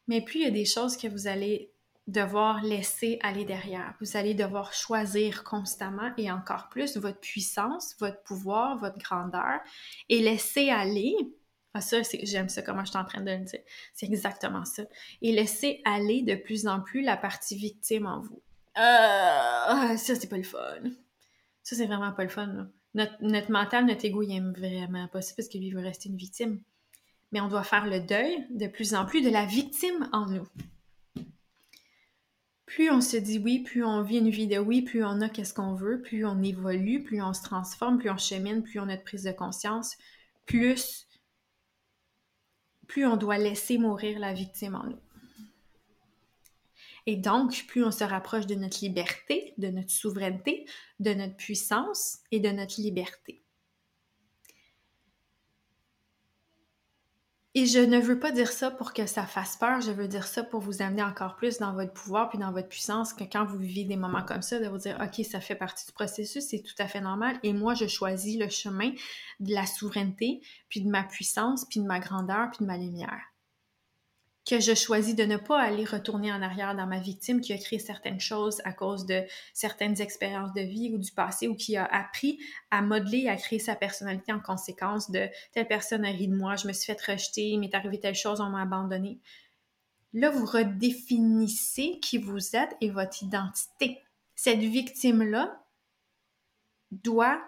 mais 0.08 0.22
plus 0.22 0.39
il 0.39 0.44
y 0.44 0.48
a 0.48 0.52
des 0.52 0.65
choses 0.65 0.98
que 0.98 1.08
vous 1.08 1.28
allez 1.28 1.72
devoir 2.08 2.63
laisser 2.63 3.20
aller 3.22 3.46
derrière. 3.46 3.94
Vous 4.02 4.18
allez 4.18 4.34
devoir 4.34 4.74
choisir 4.74 5.44
constamment 5.44 6.12
et 6.18 6.32
encore 6.32 6.70
plus 6.70 6.98
votre 6.98 7.20
puissance, 7.20 7.96
votre 8.00 8.22
pouvoir, 8.24 8.78
votre 8.78 8.98
grandeur 8.98 9.60
et 10.10 10.20
laisser 10.20 10.70
aller 10.70 11.15
ah, 11.74 11.82
ça, 11.82 11.98
j'aime 12.24 12.50
ça, 12.50 12.62
comment 12.62 12.84
je 12.84 12.90
suis 12.90 12.98
en 12.98 13.06
train 13.06 13.22
de 13.22 13.32
le 13.32 13.46
dire. 13.46 13.60
C'est 13.94 14.08
exactement 14.08 14.66
ça. 14.66 14.84
Et 15.22 15.32
laisser 15.32 15.82
aller 15.86 16.24
de 16.24 16.36
plus 16.36 16.68
en 16.68 16.82
plus 16.82 17.02
la 17.02 17.16
partie 17.16 17.56
victime 17.56 18.08
en 18.08 18.22
vous. 18.22 18.42
Euh, 18.78 19.98
ça, 19.98 20.16
c'est 20.16 20.30
pas 20.30 20.38
le 20.38 20.44
fun. 20.44 20.82
Ça, 21.62 21.76
c'est 21.76 21.86
vraiment 21.86 22.12
pas 22.12 22.24
le 22.24 22.30
fun. 22.30 22.70
Notre, 22.96 23.52
mental, 23.52 23.86
notre 23.86 24.04
ego, 24.04 24.24
il 24.24 24.36
aime 24.36 24.52
vraiment 24.52 25.08
pas 25.08 25.22
ça 25.22 25.34
parce 25.38 25.48
que 25.48 25.60
lui, 25.60 25.70
veut 25.70 25.82
rester 25.82 26.10
une 26.10 26.18
victime. 26.18 26.60
Mais 27.32 27.40
on 27.40 27.48
doit 27.48 27.64
faire 27.64 27.86
le 27.86 28.00
deuil 28.00 28.48
de 28.50 28.68
plus 28.68 28.96
en 28.96 29.06
plus 29.06 29.22
de 29.22 29.30
la 29.30 29.46
victime 29.46 30.10
en 30.12 30.26
nous. 30.26 30.48
Plus 32.66 32.90
on 32.90 33.02
se 33.02 33.18
dit 33.18 33.40
oui, 33.40 33.60
plus 33.60 33.84
on 33.84 34.02
vit 34.02 34.18
une 34.18 34.30
vie 34.30 34.48
de 34.48 34.58
oui, 34.58 34.82
plus 34.82 35.04
on 35.04 35.22
a 35.22 35.30
qu'est-ce 35.30 35.54
qu'on 35.54 35.74
veut, 35.76 36.02
plus 36.02 36.26
on 36.26 36.42
évolue, 36.42 37.04
plus 37.04 37.22
on 37.22 37.34
se 37.34 37.44
transforme, 37.44 38.00
plus 38.00 38.10
on 38.10 38.18
chemine, 38.18 38.64
plus 38.64 38.80
on 38.80 38.90
a 38.90 38.98
de 38.98 39.02
prise 39.02 39.24
de 39.24 39.32
conscience, 39.32 39.98
plus 40.46 41.09
plus 42.89 43.06
on 43.06 43.15
doit 43.15 43.38
laisser 43.38 43.78
mourir 43.78 44.19
la 44.19 44.34
victime 44.34 44.75
en 44.75 44.84
nous. 44.84 44.99
Et 47.06 47.15
donc, 47.15 47.65
plus 47.67 47.84
on 47.84 47.91
se 47.91 48.04
rapproche 48.04 48.47
de 48.47 48.56
notre 48.56 48.80
liberté, 48.82 49.54
de 49.58 49.69
notre 49.69 49.91
souveraineté, 49.91 50.65
de 50.99 51.13
notre 51.13 51.38
puissance 51.38 52.19
et 52.32 52.39
de 52.39 52.49
notre 52.49 52.82
liberté. 52.82 53.41
Et 57.56 57.66
je 57.66 57.80
ne 57.80 58.00
veux 58.00 58.20
pas 58.20 58.32
dire 58.32 58.52
ça 58.52 58.70
pour 58.70 58.94
que 58.94 59.08
ça 59.08 59.24
fasse 59.24 59.58
peur, 59.58 59.82
je 59.82 59.92
veux 59.92 60.08
dire 60.08 60.28
ça 60.28 60.44
pour 60.44 60.60
vous 60.60 60.84
amener 60.84 61.02
encore 61.02 61.36
plus 61.36 61.58
dans 61.58 61.74
votre 61.74 61.94
pouvoir 61.94 62.30
puis 62.30 62.38
dans 62.38 62.52
votre 62.52 62.68
puissance, 62.68 63.12
que 63.12 63.24
quand 63.24 63.44
vous 63.44 63.58
vivez 63.58 63.86
des 63.86 63.96
moments 63.96 64.24
comme 64.24 64.44
ça, 64.44 64.60
de 64.60 64.68
vous 64.68 64.78
dire, 64.78 65.00
OK, 65.02 65.26
ça 65.26 65.42
fait 65.42 65.56
partie 65.56 65.88
du 65.88 65.92
processus, 65.92 66.46
c'est 66.48 66.62
tout 66.62 66.76
à 66.78 66.88
fait 66.88 67.02
normal. 67.02 67.40
Et 67.42 67.54
moi, 67.54 67.74
je 67.74 67.88
choisis 67.88 68.38
le 68.38 68.50
chemin 68.50 68.92
de 69.40 69.54
la 69.54 69.66
souveraineté, 69.66 70.42
puis 70.70 70.82
de 70.82 70.90
ma 70.90 71.04
puissance, 71.04 71.66
puis 71.66 71.80
de 71.80 71.86
ma 71.86 72.00
grandeur, 72.00 72.52
puis 72.52 72.60
de 72.60 72.66
ma 72.66 72.78
lumière 72.78 73.29
que 74.50 74.60
je 74.60 74.74
choisis 74.74 75.16
de 75.16 75.26
ne 75.26 75.38
pas 75.38 75.62
aller 75.62 75.86
retourner 75.86 76.34
en 76.34 76.42
arrière 76.42 76.76
dans 76.76 76.88
ma 76.88 77.00
victime 77.00 77.40
qui 77.40 77.54
a 77.54 77.58
créé 77.60 77.78
certaines 77.78 78.20
choses 78.20 78.62
à 78.66 78.74
cause 78.74 79.06
de 79.06 79.22
certaines 79.54 80.02
expériences 80.02 80.54
de 80.54 80.62
vie 80.62 80.92
ou 80.92 80.98
du 80.98 81.12
passé 81.12 81.48
ou 81.48 81.56
qui 81.56 81.78
a 81.78 81.86
appris 81.86 82.40
à 82.72 82.82
modeler, 82.82 83.28
à 83.30 83.36
créer 83.36 83.60
sa 83.60 83.76
personnalité 83.76 84.34
en 84.34 84.40
conséquence 84.40 85.12
de 85.12 85.28
telle 85.52 85.68
personne 85.68 86.04
a 86.04 86.10
ri 86.10 86.28
de 86.28 86.36
moi, 86.36 86.56
je 86.56 86.68
me 86.68 86.74
suis 86.74 86.92
fait 86.92 87.12
rejeter, 87.12 87.50
il 87.50 87.60
m'est 87.60 87.76
arrivé 87.76 88.00
telle 88.00 88.16
chose, 88.16 88.42
on 88.42 88.50
m'a 88.50 88.64
abandonné. 88.64 89.20
Là, 90.14 90.32
vous 90.32 90.48
redéfinissez 90.48 92.00
qui 92.02 92.18
vous 92.18 92.56
êtes 92.56 92.76
et 92.82 92.90
votre 92.90 93.22
identité. 93.22 94.02
Cette 94.34 94.58
victime-là 94.58 95.64
doit 96.92 97.40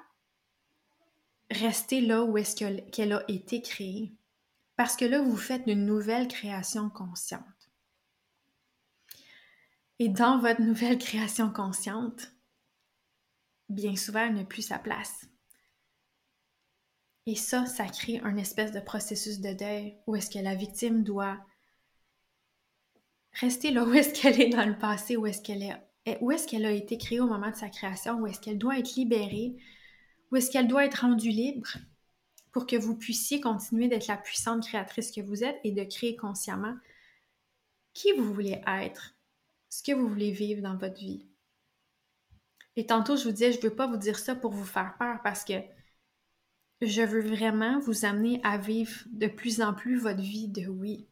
rester 1.49 1.99
là 2.01 2.23
où 2.23 2.37
est-ce 2.37 2.55
qu'elle 2.55 3.13
a 3.13 3.23
été 3.27 3.63
créée. 3.63 4.11
Parce 4.81 4.97
que 4.97 5.05
là, 5.05 5.21
vous 5.21 5.37
faites 5.37 5.67
une 5.67 5.85
nouvelle 5.85 6.27
création 6.27 6.89
consciente. 6.89 7.69
Et 9.99 10.09
dans 10.09 10.39
votre 10.39 10.59
nouvelle 10.59 10.97
création 10.97 11.51
consciente, 11.51 12.31
bien 13.69 13.95
souvent, 13.95 14.25
elle 14.25 14.33
n'a 14.33 14.43
plus 14.43 14.63
sa 14.63 14.79
place. 14.79 15.27
Et 17.27 17.35
ça, 17.35 17.67
ça 17.67 17.85
crée 17.89 18.21
un 18.23 18.37
espèce 18.37 18.71
de 18.71 18.79
processus 18.79 19.39
de 19.39 19.53
deuil 19.53 19.99
où 20.07 20.15
est-ce 20.15 20.31
que 20.31 20.43
la 20.43 20.55
victime 20.55 21.03
doit 21.03 21.37
rester 23.33 23.69
là 23.69 23.85
où 23.85 23.93
est-ce 23.93 24.19
qu'elle 24.19 24.41
est 24.41 24.49
dans 24.49 24.65
le 24.65 24.79
passé, 24.79 25.15
où 25.15 25.27
est-ce 25.27 25.43
qu'elle 25.43 25.61
est, 25.61 26.17
où 26.21 26.31
est-ce 26.31 26.47
qu'elle 26.47 26.65
a 26.65 26.71
été 26.71 26.97
créée 26.97 27.19
au 27.19 27.27
moment 27.27 27.51
de 27.51 27.55
sa 27.55 27.69
création, 27.69 28.15
où 28.15 28.25
est-ce 28.25 28.39
qu'elle 28.39 28.57
doit 28.57 28.79
être 28.79 28.95
libérée, 28.95 29.57
où 30.31 30.37
est-ce 30.37 30.49
qu'elle 30.49 30.67
doit 30.67 30.85
être 30.85 31.01
rendue 31.01 31.29
libre 31.29 31.77
pour 32.51 32.67
que 32.67 32.75
vous 32.75 32.95
puissiez 32.95 33.39
continuer 33.39 33.87
d'être 33.87 34.07
la 34.07 34.17
puissante 34.17 34.65
créatrice 34.65 35.11
que 35.11 35.21
vous 35.21 35.43
êtes 35.43 35.59
et 35.63 35.71
de 35.71 35.83
créer 35.83 36.15
consciemment 36.15 36.75
qui 37.93 38.11
vous 38.13 38.33
voulez 38.33 38.61
être, 38.67 39.15
ce 39.69 39.83
que 39.83 39.93
vous 39.93 40.07
voulez 40.07 40.31
vivre 40.31 40.61
dans 40.61 40.77
votre 40.77 40.99
vie. 40.99 41.25
Et 42.75 42.85
tantôt, 42.85 43.17
je 43.17 43.25
vous 43.25 43.31
disais, 43.31 43.51
je 43.51 43.57
ne 43.57 43.63
veux 43.63 43.75
pas 43.75 43.87
vous 43.87 43.97
dire 43.97 44.17
ça 44.17 44.35
pour 44.35 44.51
vous 44.51 44.65
faire 44.65 44.95
peur 44.97 45.19
parce 45.23 45.43
que 45.43 45.53
je 46.81 47.01
veux 47.01 47.21
vraiment 47.21 47.79
vous 47.79 48.05
amener 48.05 48.39
à 48.43 48.57
vivre 48.57 49.03
de 49.11 49.27
plus 49.27 49.61
en 49.61 49.73
plus 49.73 49.97
votre 49.97 50.21
vie 50.21 50.47
de 50.47 50.67
oui. 50.67 51.07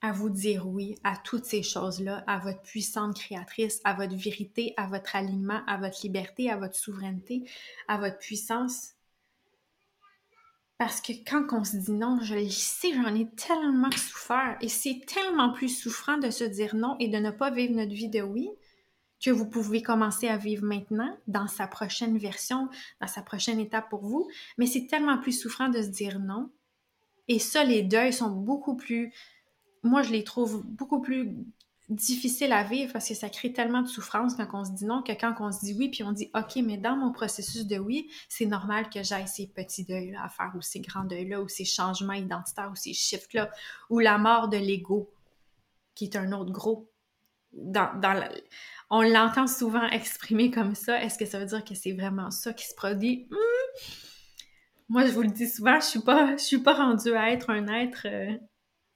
À 0.00 0.10
vous 0.10 0.30
dire 0.30 0.66
oui 0.66 0.96
à 1.04 1.16
toutes 1.16 1.44
ces 1.44 1.62
choses-là, 1.62 2.24
à 2.26 2.38
votre 2.38 2.60
puissante 2.62 3.14
créatrice, 3.14 3.80
à 3.84 3.94
votre 3.94 4.16
vérité, 4.16 4.74
à 4.76 4.86
votre 4.86 5.14
alignement, 5.14 5.62
à 5.66 5.76
votre 5.76 6.00
liberté, 6.02 6.50
à 6.50 6.56
votre 6.56 6.74
souveraineté, 6.74 7.48
à 7.86 7.98
votre 7.98 8.18
puissance, 8.18 8.94
parce 10.82 11.00
que 11.00 11.12
quand 11.12 11.46
on 11.52 11.62
se 11.62 11.76
dit 11.76 11.92
non, 11.92 12.18
je 12.22 12.34
le 12.34 12.48
sais, 12.48 12.92
j'en 12.92 13.14
ai 13.14 13.28
tellement 13.36 13.92
souffert. 13.92 14.56
Et 14.60 14.68
c'est 14.68 15.00
tellement 15.06 15.52
plus 15.52 15.68
souffrant 15.68 16.18
de 16.18 16.28
se 16.28 16.42
dire 16.42 16.74
non 16.74 16.96
et 16.98 17.06
de 17.06 17.18
ne 17.18 17.30
pas 17.30 17.52
vivre 17.52 17.76
notre 17.76 17.92
vie 17.92 18.08
de 18.08 18.20
oui 18.20 18.50
que 19.24 19.30
vous 19.30 19.48
pouvez 19.48 19.80
commencer 19.80 20.26
à 20.26 20.36
vivre 20.36 20.64
maintenant, 20.64 21.16
dans 21.28 21.46
sa 21.46 21.68
prochaine 21.68 22.18
version, 22.18 22.68
dans 23.00 23.06
sa 23.06 23.22
prochaine 23.22 23.60
étape 23.60 23.90
pour 23.90 24.02
vous, 24.02 24.28
mais 24.58 24.66
c'est 24.66 24.88
tellement 24.88 25.18
plus 25.18 25.40
souffrant 25.40 25.68
de 25.68 25.80
se 25.80 25.86
dire 25.86 26.18
non. 26.18 26.50
Et 27.28 27.38
ça, 27.38 27.62
les 27.62 27.84
deuils 27.84 28.12
sont 28.12 28.30
beaucoup 28.30 28.74
plus, 28.74 29.12
moi 29.84 30.02
je 30.02 30.10
les 30.10 30.24
trouve 30.24 30.64
beaucoup 30.66 31.00
plus 31.00 31.30
difficiles 31.94 32.52
à 32.52 32.64
vivre 32.64 32.92
parce 32.92 33.08
que 33.08 33.14
ça 33.14 33.28
crée 33.28 33.52
tellement 33.52 33.82
de 33.82 33.86
souffrance 33.86 34.34
quand 34.34 34.48
on 34.52 34.64
se 34.64 34.72
dit 34.72 34.84
non 34.84 35.02
que 35.02 35.12
quand 35.12 35.34
on 35.40 35.52
se 35.52 35.64
dit 35.64 35.74
oui, 35.78 35.88
puis 35.88 36.02
on 36.02 36.12
dit 36.12 36.30
OK, 36.34 36.56
mais 36.56 36.76
dans 36.76 36.96
mon 36.96 37.12
processus 37.12 37.66
de 37.66 37.78
oui, 37.78 38.10
c'est 38.28 38.46
normal 38.46 38.88
que 38.90 39.02
j'aille 39.02 39.28
ces 39.28 39.46
petits 39.46 39.84
deuils-là 39.84 40.24
à 40.24 40.28
faire, 40.28 40.52
ou 40.56 40.62
ces 40.62 40.80
grands 40.80 41.04
deuils-là, 41.04 41.40
ou 41.40 41.48
ces 41.48 41.64
changements 41.64 42.12
identitaires, 42.12 42.70
ou 42.70 42.76
ces 42.76 42.92
shifts-là, 42.92 43.50
ou 43.90 43.98
la 43.98 44.18
mort 44.18 44.48
de 44.48 44.56
l'ego, 44.56 45.10
qui 45.94 46.04
est 46.04 46.16
un 46.16 46.32
autre 46.32 46.52
gros. 46.52 46.88
Dans, 47.52 47.90
on 48.88 49.02
l'entend 49.02 49.46
souvent 49.46 49.86
exprimé 49.88 50.50
comme 50.50 50.74
ça. 50.74 51.02
Est-ce 51.02 51.18
que 51.18 51.26
ça 51.26 51.38
veut 51.38 51.46
dire 51.46 51.64
que 51.64 51.74
c'est 51.74 51.92
vraiment 51.92 52.30
ça 52.30 52.54
qui 52.54 52.66
se 52.66 52.74
produit? 52.74 53.26
Hmm? 53.30 53.36
Moi, 54.88 55.06
je 55.06 55.12
vous 55.12 55.22
le 55.22 55.30
dis 55.30 55.48
souvent, 55.48 55.78
je 55.80 55.86
suis 55.86 56.00
suis 56.38 56.58
pas 56.58 56.74
rendue 56.74 57.14
à 57.14 57.30
être 57.30 57.50
un 57.50 57.66
être 57.68 58.06
euh, 58.06 58.36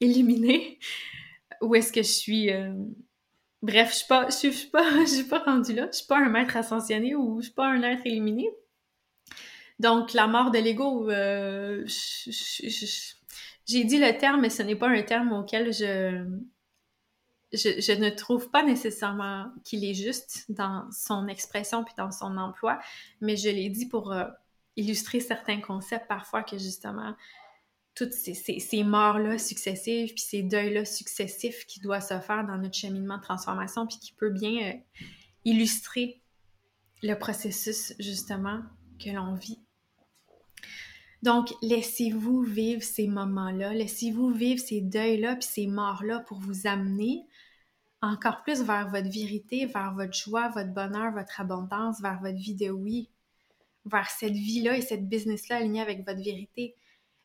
éliminé. 0.00 0.78
Ou 1.62 1.74
est-ce 1.74 1.92
que 1.92 2.02
je 2.02 2.08
suis... 2.08 2.52
Euh, 2.52 2.72
bref, 3.62 3.90
je 3.90 3.96
suis 3.96 4.06
pas, 4.06 4.28
je 4.28 4.34
suis, 4.34 4.66
pas, 4.68 5.00
je 5.00 5.06
suis 5.06 5.24
pas 5.24 5.40
rendue 5.40 5.74
là. 5.74 5.88
Je 5.92 5.98
suis 5.98 6.06
pas 6.06 6.18
un 6.18 6.28
maître 6.28 6.56
ascensionné 6.56 7.14
ou 7.14 7.40
je 7.40 7.46
suis 7.46 7.54
pas 7.54 7.66
un 7.66 7.82
être 7.82 8.06
éliminé. 8.06 8.48
Donc, 9.78 10.14
la 10.14 10.26
mort 10.26 10.50
de 10.50 10.58
l'ego, 10.58 11.10
euh, 11.10 11.84
j'ai 13.66 13.84
dit 13.84 13.98
le 13.98 14.16
terme, 14.16 14.40
mais 14.40 14.50
ce 14.50 14.62
n'est 14.62 14.76
pas 14.76 14.88
un 14.88 15.02
terme 15.02 15.32
auquel 15.32 15.72
je, 15.72 16.24
je, 17.52 17.92
ne 17.92 18.10
trouve 18.10 18.50
pas 18.50 18.62
nécessairement 18.62 19.50
qu'il 19.64 19.84
est 19.84 19.94
juste 19.94 20.46
dans 20.48 20.90
son 20.90 21.28
expression 21.28 21.84
puis 21.84 21.94
dans 21.96 22.10
son 22.10 22.36
emploi, 22.36 22.78
mais 23.20 23.36
je 23.36 23.48
l'ai 23.48 23.68
dit 23.68 23.86
pour 23.86 24.12
euh, 24.12 24.24
illustrer 24.76 25.20
certains 25.20 25.60
concepts 25.60 26.08
parfois 26.08 26.42
que 26.42 26.58
justement 26.58 27.14
toutes 27.96 28.12
ces, 28.12 28.84
morts-là 28.84 29.38
successives 29.38 30.10
puis 30.12 30.20
ces 30.22 30.42
deuils-là 30.42 30.84
successifs 30.84 31.66
qui 31.66 31.80
doivent 31.80 32.06
se 32.06 32.20
faire 32.20 32.46
dans 32.46 32.58
notre 32.58 32.74
cheminement 32.74 33.16
de 33.16 33.22
transformation 33.22 33.86
puis 33.86 33.98
qui 33.98 34.12
peut 34.12 34.30
bien 34.30 34.70
euh, 34.70 35.02
illustrer 35.46 36.20
le 37.02 37.14
processus 37.14 37.94
justement 37.98 38.60
que 39.02 39.10
l'on 39.10 39.34
vit. 39.34 39.58
Donc, 41.22 41.52
laissez-vous 41.62 42.42
vivre 42.42 42.82
ces 42.82 43.08
moments-là, 43.08 43.72
laissez-vous 43.72 44.30
vivre 44.30 44.60
ces 44.60 44.82
deuils-là 44.82 45.36
puis 45.36 45.48
ces 45.48 45.66
morts-là 45.66 46.20
pour 46.20 46.38
vous 46.38 46.66
amener 46.66 47.26
encore 48.02 48.42
plus 48.42 48.62
vers 48.62 48.90
votre 48.90 49.08
vérité, 49.08 49.64
vers 49.64 49.94
votre 49.94 50.12
joie, 50.12 50.50
votre 50.50 50.72
bonheur, 50.72 51.12
votre 51.12 51.40
abondance, 51.40 52.00
vers 52.02 52.20
votre 52.20 52.36
vie 52.36 52.54
de 52.54 52.68
oui, 52.68 53.08
vers 53.86 54.10
cette 54.10 54.34
vie-là 54.34 54.76
et 54.76 54.82
cette 54.82 55.08
business-là 55.08 55.56
alignée 55.56 55.80
avec 55.80 56.06
votre 56.06 56.22
vérité. 56.22 56.76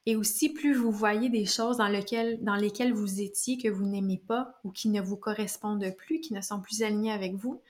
Et 0.06 0.16
aussi, 0.16 0.50
plus 0.50 0.74
vous 0.74 0.92
voyez 0.92 1.30
des 1.30 1.46
choses 1.46 1.78
dans, 1.78 1.88
lesquelles, 1.88 2.94
vous 2.94 3.22
étiez 3.22 3.58
que 3.58 3.68
vous 3.68 3.86
n'aimez 3.86 4.18
pas 4.18 4.56
ou 4.64 4.72
qui 4.72 4.90
ne 4.90 5.02
vous 5.02 5.18
correspondent 5.18 5.94
plus, 5.98 6.20
qui 6.20 6.34
ne 6.34 6.42
sont 6.42 6.60
plus 6.60 6.82
alignées 6.82 7.12
avec 7.12 7.36
vous, 7.36 7.62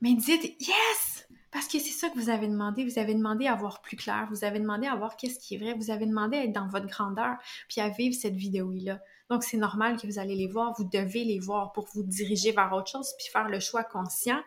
mais 0.00 0.14
dites 0.14 0.44
Yes! 0.60 1.26
Parce 1.50 1.66
que 1.66 1.78
c'est 1.78 1.92
ça 1.92 2.10
que 2.10 2.18
vous 2.18 2.28
avez 2.28 2.46
demandé. 2.46 2.84
Vous 2.84 2.98
avez 2.98 3.14
demandé 3.14 3.46
à 3.46 3.54
voir 3.54 3.80
plus 3.80 3.96
clair. 3.96 4.28
Vous 4.30 4.44
avez 4.44 4.60
demandé 4.60 4.86
à 4.86 4.94
voir 4.94 5.16
qu'est-ce 5.16 5.38
qui 5.38 5.54
est 5.54 5.58
vrai. 5.58 5.72
Vous 5.74 5.90
avez 5.90 6.04
demandé 6.04 6.36
à 6.36 6.44
être 6.44 6.52
dans 6.52 6.68
votre 6.68 6.86
grandeur, 6.86 7.36
puis 7.68 7.80
à 7.80 7.88
vivre 7.88 8.14
cette 8.14 8.34
vie 8.34 8.50
de 8.50 8.60
oui-là. 8.60 9.00
Donc, 9.30 9.42
c'est 9.42 9.56
normal 9.56 9.96
que 9.98 10.06
vous 10.06 10.18
allez 10.18 10.36
les 10.36 10.46
voir, 10.46 10.74
vous 10.76 10.84
devez 10.84 11.24
les 11.24 11.38
voir 11.38 11.72
pour 11.72 11.86
vous 11.94 12.02
diriger 12.02 12.52
vers 12.52 12.72
autre 12.72 12.90
chose, 12.90 13.12
puis 13.18 13.28
faire 13.28 13.48
le 13.48 13.60
choix 13.60 13.82
conscient 13.82 14.40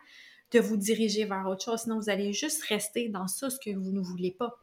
de 0.52 0.60
vous 0.60 0.76
diriger 0.76 1.24
vers 1.24 1.46
autre 1.46 1.64
chose. 1.64 1.82
Sinon, 1.82 1.98
vous 1.98 2.10
allez 2.10 2.32
juste 2.32 2.62
rester 2.64 3.08
dans 3.08 3.26
ça, 3.26 3.50
ce 3.50 3.58
que 3.58 3.74
vous 3.74 3.92
ne 3.92 4.00
voulez 4.00 4.30
pas. 4.30 4.58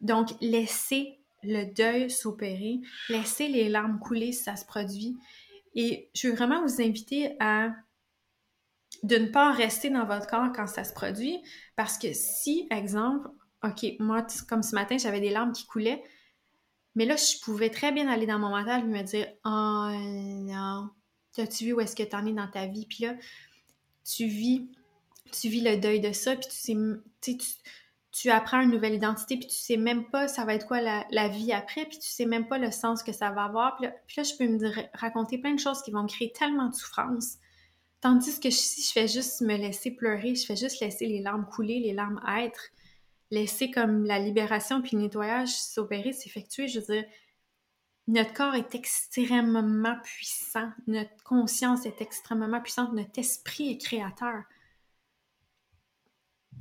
Donc, 0.00 0.30
laissez 0.40 1.18
le 1.42 1.72
deuil 1.74 2.10
s'opérer, 2.10 2.80
laissez 3.08 3.48
les 3.48 3.68
larmes 3.68 3.98
couler 3.98 4.32
si 4.32 4.42
ça 4.42 4.56
se 4.56 4.64
produit. 4.64 5.16
Et 5.74 6.10
je 6.14 6.28
veux 6.28 6.34
vraiment 6.34 6.62
vous 6.62 6.80
inviter 6.80 7.36
à 7.40 7.70
de 9.02 9.16
ne 9.16 9.26
pas 9.26 9.52
rester 9.52 9.90
dans 9.90 10.06
votre 10.06 10.26
corps 10.26 10.50
quand 10.54 10.66
ça 10.66 10.84
se 10.84 10.92
produit, 10.92 11.38
parce 11.76 11.98
que 11.98 12.12
si, 12.12 12.66
exemple, 12.70 13.28
OK, 13.62 13.84
moi, 14.00 14.26
comme 14.48 14.62
ce 14.62 14.74
matin, 14.74 14.96
j'avais 14.98 15.20
des 15.20 15.30
larmes 15.30 15.52
qui 15.52 15.66
coulaient, 15.66 16.02
mais 16.94 17.04
là, 17.04 17.16
je 17.16 17.38
pouvais 17.42 17.68
très 17.68 17.92
bien 17.92 18.08
aller 18.08 18.26
dans 18.26 18.38
mon 18.38 18.48
mental 18.48 18.80
et 18.80 18.84
me 18.84 19.02
dire 19.02 19.28
Oh 19.44 19.90
non, 20.50 20.88
as-tu 21.36 21.66
vu 21.66 21.72
où 21.74 21.80
est-ce 21.80 21.94
que 21.94 22.02
tu 22.02 22.16
en 22.16 22.24
es 22.26 22.32
dans 22.32 22.48
ta 22.48 22.66
vie? 22.66 22.86
Puis 22.86 23.04
là, 23.04 23.14
tu 24.02 24.26
vis, 24.26 24.70
tu 25.30 25.48
vis 25.48 25.60
le 25.60 25.76
deuil 25.76 26.00
de 26.00 26.12
ça, 26.12 26.34
puis 26.36 26.48
tu 26.48 26.56
sais, 26.56 26.74
tu, 27.20 27.36
tu 28.16 28.30
apprends 28.30 28.62
une 28.62 28.70
nouvelle 28.70 28.94
identité, 28.94 29.36
puis 29.36 29.46
tu 29.46 29.56
sais 29.56 29.76
même 29.76 30.08
pas 30.08 30.26
ça 30.26 30.46
va 30.46 30.54
être 30.54 30.66
quoi 30.66 30.80
la, 30.80 31.28
vie 31.28 31.52
après, 31.52 31.84
puis 31.84 31.98
tu 31.98 32.08
sais 32.08 32.24
même 32.24 32.48
pas 32.48 32.56
le 32.56 32.70
sens 32.70 33.02
que 33.02 33.12
ça 33.12 33.30
va 33.30 33.44
avoir. 33.44 33.76
Puis 33.76 33.86
là, 34.16 34.22
je 34.22 34.34
peux 34.38 34.48
me 34.48 34.72
raconter 34.98 35.36
plein 35.36 35.52
de 35.52 35.60
choses 35.60 35.82
qui 35.82 35.90
vont 35.90 36.06
créer 36.06 36.32
tellement 36.32 36.70
de 36.70 36.74
souffrance. 36.74 37.36
Tandis 38.00 38.40
que 38.40 38.48
si 38.48 38.80
je 38.80 38.92
fais 38.92 39.06
juste 39.06 39.42
me 39.42 39.54
laisser 39.56 39.90
pleurer, 39.90 40.34
je 40.34 40.46
fais 40.46 40.56
juste 40.56 40.80
laisser 40.80 41.06
les 41.06 41.20
larmes 41.20 41.46
couler, 41.46 41.78
les 41.78 41.92
larmes 41.92 42.22
être, 42.38 42.70
laisser 43.30 43.70
comme 43.70 44.06
la 44.06 44.18
libération 44.18 44.80
puis 44.80 44.96
le 44.96 45.02
nettoyage 45.02 45.50
s'opérer, 45.50 46.14
s'effectuer, 46.14 46.68
je 46.68 46.80
veux 46.80 46.86
dire, 46.86 47.04
notre 48.08 48.32
corps 48.32 48.54
est 48.54 48.74
extrêmement 48.74 49.98
puissant, 50.02 50.70
notre 50.86 51.22
conscience 51.22 51.84
est 51.84 52.00
extrêmement 52.00 52.62
puissante, 52.62 52.94
notre 52.94 53.18
esprit 53.18 53.72
est 53.72 53.78
créateur. 53.78 54.44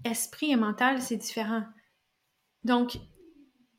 Esprit 0.06 0.52
et 0.52 0.56
mental, 0.56 1.02
c'est 1.02 1.18
différent. 1.18 1.64
Donc, 2.64 2.98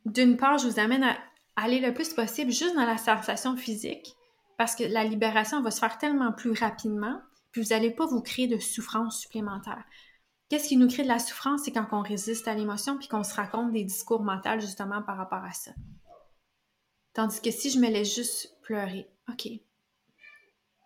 d'une 0.05 0.37
part, 0.37 0.59
je 0.59 0.69
vous 0.69 0.79
amène 0.79 1.05
à 1.05 1.17
aller 1.57 1.81
le 1.81 1.95
plus 1.95 2.13
possible 2.13 2.51
juste 2.51 2.75
dans 2.75 2.85
la 2.85 2.99
sensation 2.99 3.57
physique, 3.57 4.15
parce 4.59 4.75
que 4.75 4.85
la 4.85 5.05
libération 5.05 5.63
va 5.63 5.71
se 5.71 5.81
faire 5.81 5.97
tellement 5.97 6.33
plus 6.33 6.53
rapidement, 6.53 7.21
puis 7.53 7.63
vous 7.63 7.69
n'allez 7.69 7.91
pas 7.91 8.07
vous 8.07 8.21
créer 8.21 8.49
de 8.49 8.59
souffrance 8.59 9.21
supplémentaire. 9.21 9.85
Qu'est-ce 10.49 10.69
qui 10.69 10.77
nous 10.77 10.89
crée 10.89 11.03
de 11.03 11.09
la 11.09 11.19
souffrance? 11.19 11.63
C'est 11.65 11.73
quand 11.73 11.87
on 11.93 12.03
résiste 12.03 12.47
à 12.47 12.55
l'émotion 12.55 12.99
puis 12.99 13.09
qu'on 13.09 13.25
se 13.25 13.35
raconte 13.35 13.73
des 13.73 13.85
discours 13.85 14.23
mentaux 14.23 14.61
justement 14.61 15.03
par 15.03 15.17
rapport 15.17 15.43
à 15.43 15.53
ça. 15.53 15.73
Tandis 17.15 17.41
que 17.41 17.51
si 17.51 17.71
je 17.71 17.81
me 17.81 17.89
laisse 17.89 18.15
juste 18.15 18.61
pleurer, 18.63 19.09
OK. 19.29 19.49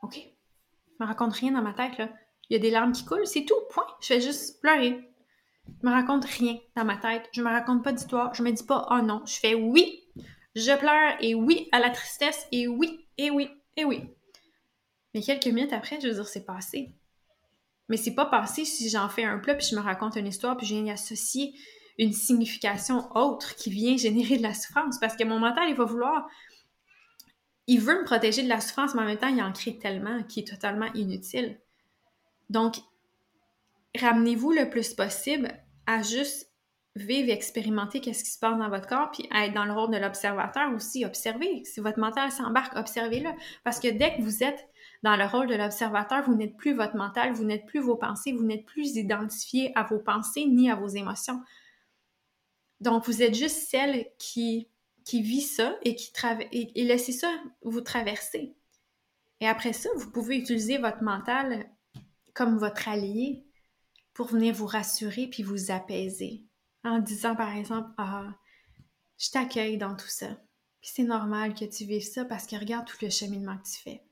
OK. 0.02 0.16
Je 0.16 1.04
me 1.04 1.06
raconte 1.06 1.34
rien 1.34 1.52
dans 1.52 1.62
ma 1.62 1.74
tête, 1.74 1.98
là. 1.98 2.08
Il 2.48 2.54
y 2.54 2.56
a 2.56 2.58
des 2.58 2.70
larmes 2.70 2.92
qui 2.92 3.04
coulent, 3.04 3.26
c'est 3.26 3.44
tout, 3.44 3.60
point. 3.70 3.86
Je 4.00 4.06
fais 4.06 4.20
juste 4.20 4.60
pleurer. 4.60 5.09
Je 5.66 5.86
me 5.86 5.92
raconte 5.92 6.24
rien 6.24 6.58
dans 6.76 6.84
ma 6.84 6.96
tête. 6.96 7.28
Je 7.32 7.42
me 7.42 7.48
raconte 7.48 7.82
pas 7.82 7.92
d'histoire. 7.92 8.34
Je 8.34 8.42
me 8.42 8.50
dis 8.50 8.64
pas, 8.64 8.86
oh 8.90 9.02
non. 9.02 9.22
Je 9.26 9.34
fais 9.34 9.54
oui. 9.54 10.00
Je 10.54 10.76
pleure 10.76 11.16
et 11.20 11.34
oui 11.34 11.68
à 11.72 11.78
la 11.78 11.90
tristesse 11.90 12.46
et 12.50 12.66
oui, 12.66 13.06
et 13.16 13.30
oui, 13.30 13.48
et 13.76 13.84
oui. 13.84 14.10
Mais 15.14 15.22
quelques 15.22 15.46
minutes 15.46 15.72
après, 15.72 16.00
je 16.00 16.08
veux 16.08 16.14
dire, 16.14 16.26
c'est 16.26 16.44
passé. 16.44 16.94
Mais 17.88 17.96
c'est 17.96 18.14
pas 18.14 18.26
passé 18.26 18.64
si 18.64 18.88
j'en 18.88 19.08
fais 19.08 19.24
un 19.24 19.38
plat 19.38 19.54
puis 19.54 19.66
je 19.68 19.76
me 19.76 19.80
raconte 19.80 20.16
une 20.16 20.26
histoire 20.26 20.56
puis 20.56 20.66
je 20.66 20.74
viens 20.74 20.86
y 20.86 20.90
associer 20.90 21.54
une 21.98 22.12
signification 22.12 23.10
autre 23.16 23.56
qui 23.56 23.68
vient 23.70 23.96
générer 23.96 24.38
de 24.38 24.42
la 24.42 24.54
souffrance 24.54 24.98
parce 25.00 25.16
que 25.16 25.24
mon 25.24 25.40
mental 25.40 25.68
il 25.68 25.74
va 25.74 25.84
vouloir 25.84 26.28
il 27.66 27.80
veut 27.80 27.98
me 27.98 28.04
protéger 28.04 28.44
de 28.44 28.48
la 28.48 28.60
souffrance 28.60 28.94
mais 28.94 29.02
en 29.02 29.06
même 29.06 29.18
temps 29.18 29.26
il 29.26 29.42
en 29.42 29.52
crée 29.52 29.76
tellement 29.76 30.22
qui 30.22 30.40
est 30.40 30.48
totalement 30.48 30.86
inutile. 30.94 31.60
Donc 32.48 32.76
ramenez-vous 33.98 34.52
le 34.52 34.70
plus 34.70 34.94
possible 34.94 35.50
à 35.86 36.02
juste 36.02 36.50
vivre 36.96 37.30
expérimenter 37.30 38.00
qu'est-ce 38.00 38.24
qui 38.24 38.30
se 38.30 38.38
passe 38.38 38.58
dans 38.58 38.68
votre 38.68 38.88
corps, 38.88 39.10
puis 39.12 39.28
être 39.32 39.54
dans 39.54 39.64
le 39.64 39.72
rôle 39.72 39.92
de 39.92 39.96
l'observateur 39.96 40.72
aussi, 40.74 41.04
observer. 41.04 41.64
Si 41.64 41.80
votre 41.80 42.00
mental 42.00 42.32
s'embarque, 42.32 42.76
observez-le. 42.76 43.30
Parce 43.64 43.78
que 43.78 43.88
dès 43.88 44.16
que 44.16 44.22
vous 44.22 44.42
êtes 44.42 44.68
dans 45.02 45.16
le 45.16 45.24
rôle 45.24 45.46
de 45.46 45.54
l'observateur, 45.54 46.24
vous 46.24 46.34
n'êtes 46.34 46.56
plus 46.56 46.74
votre 46.74 46.96
mental, 46.96 47.32
vous 47.32 47.44
n'êtes 47.44 47.66
plus 47.66 47.80
vos 47.80 47.96
pensées, 47.96 48.32
vous 48.32 48.44
n'êtes 48.44 48.66
plus 48.66 48.96
identifié 48.96 49.72
à 49.76 49.84
vos 49.84 50.00
pensées 50.00 50.46
ni 50.46 50.70
à 50.70 50.74
vos 50.74 50.88
émotions. 50.88 51.40
Donc, 52.80 53.06
vous 53.06 53.22
êtes 53.22 53.34
juste 53.34 53.68
celle 53.68 54.06
qui, 54.18 54.68
vit 55.12 55.42
ça 55.42 55.76
et 55.82 55.94
qui 55.94 56.12
et 56.52 56.84
laissez 56.84 57.12
ça 57.12 57.30
vous 57.62 57.80
traverser. 57.80 58.54
Et 59.40 59.48
après 59.48 59.72
ça, 59.72 59.88
vous 59.96 60.10
pouvez 60.10 60.36
utiliser 60.36 60.78
votre 60.78 61.02
mental 61.02 61.68
comme 62.34 62.58
votre 62.58 62.88
allié 62.88 63.44
pour 64.14 64.28
venir 64.28 64.54
vous 64.54 64.66
rassurer 64.66 65.26
puis 65.28 65.42
vous 65.42 65.70
apaiser. 65.70 66.44
En 66.84 66.98
disant 66.98 67.36
par 67.36 67.54
exemple, 67.56 67.90
ah, 67.98 68.34
je 69.18 69.30
t'accueille 69.30 69.78
dans 69.78 69.94
tout 69.94 70.08
ça. 70.08 70.28
Puis 70.80 70.90
c'est 70.94 71.04
normal 71.04 71.54
que 71.54 71.64
tu 71.64 71.84
vives 71.84 72.06
ça 72.06 72.24
parce 72.24 72.46
que 72.46 72.56
regarde 72.56 72.86
tout 72.86 72.96
le 73.02 73.10
cheminement 73.10 73.58
que 73.58 73.68
tu 73.68 73.82
fais. 73.82 74.02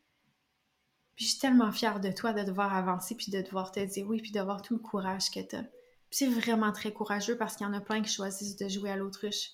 Puis 1.15 1.25
je 1.25 1.31
suis 1.31 1.41
tellement 1.41 1.73
fière 1.73 1.99
de 1.99 2.13
toi 2.13 2.33
de 2.33 2.45
devoir 2.45 2.77
avancer, 2.77 3.17
puis 3.17 3.33
de 3.33 3.41
devoir 3.41 3.73
te 3.73 3.81
dire 3.81 4.07
oui, 4.07 4.21
puis 4.21 4.31
d'avoir 4.31 4.63
tout 4.63 4.75
le 4.75 4.81
courage 4.81 5.31
que 5.31 5.41
tu 5.41 5.57
as. 5.57 5.65
Puis 5.65 6.19
c'est 6.19 6.29
vraiment 6.29 6.73
très 6.73 6.93
courageux 6.93 7.37
parce 7.37 7.57
qu'il 7.57 7.67
y 7.67 7.71
en 7.71 7.73
a 7.73 7.81
plein 7.81 8.03
qui 8.03 8.13
choisissent 8.13 8.57
de 8.57 8.69
jouer 8.69 8.91
à 8.91 8.97
l'autruche. 8.97 9.51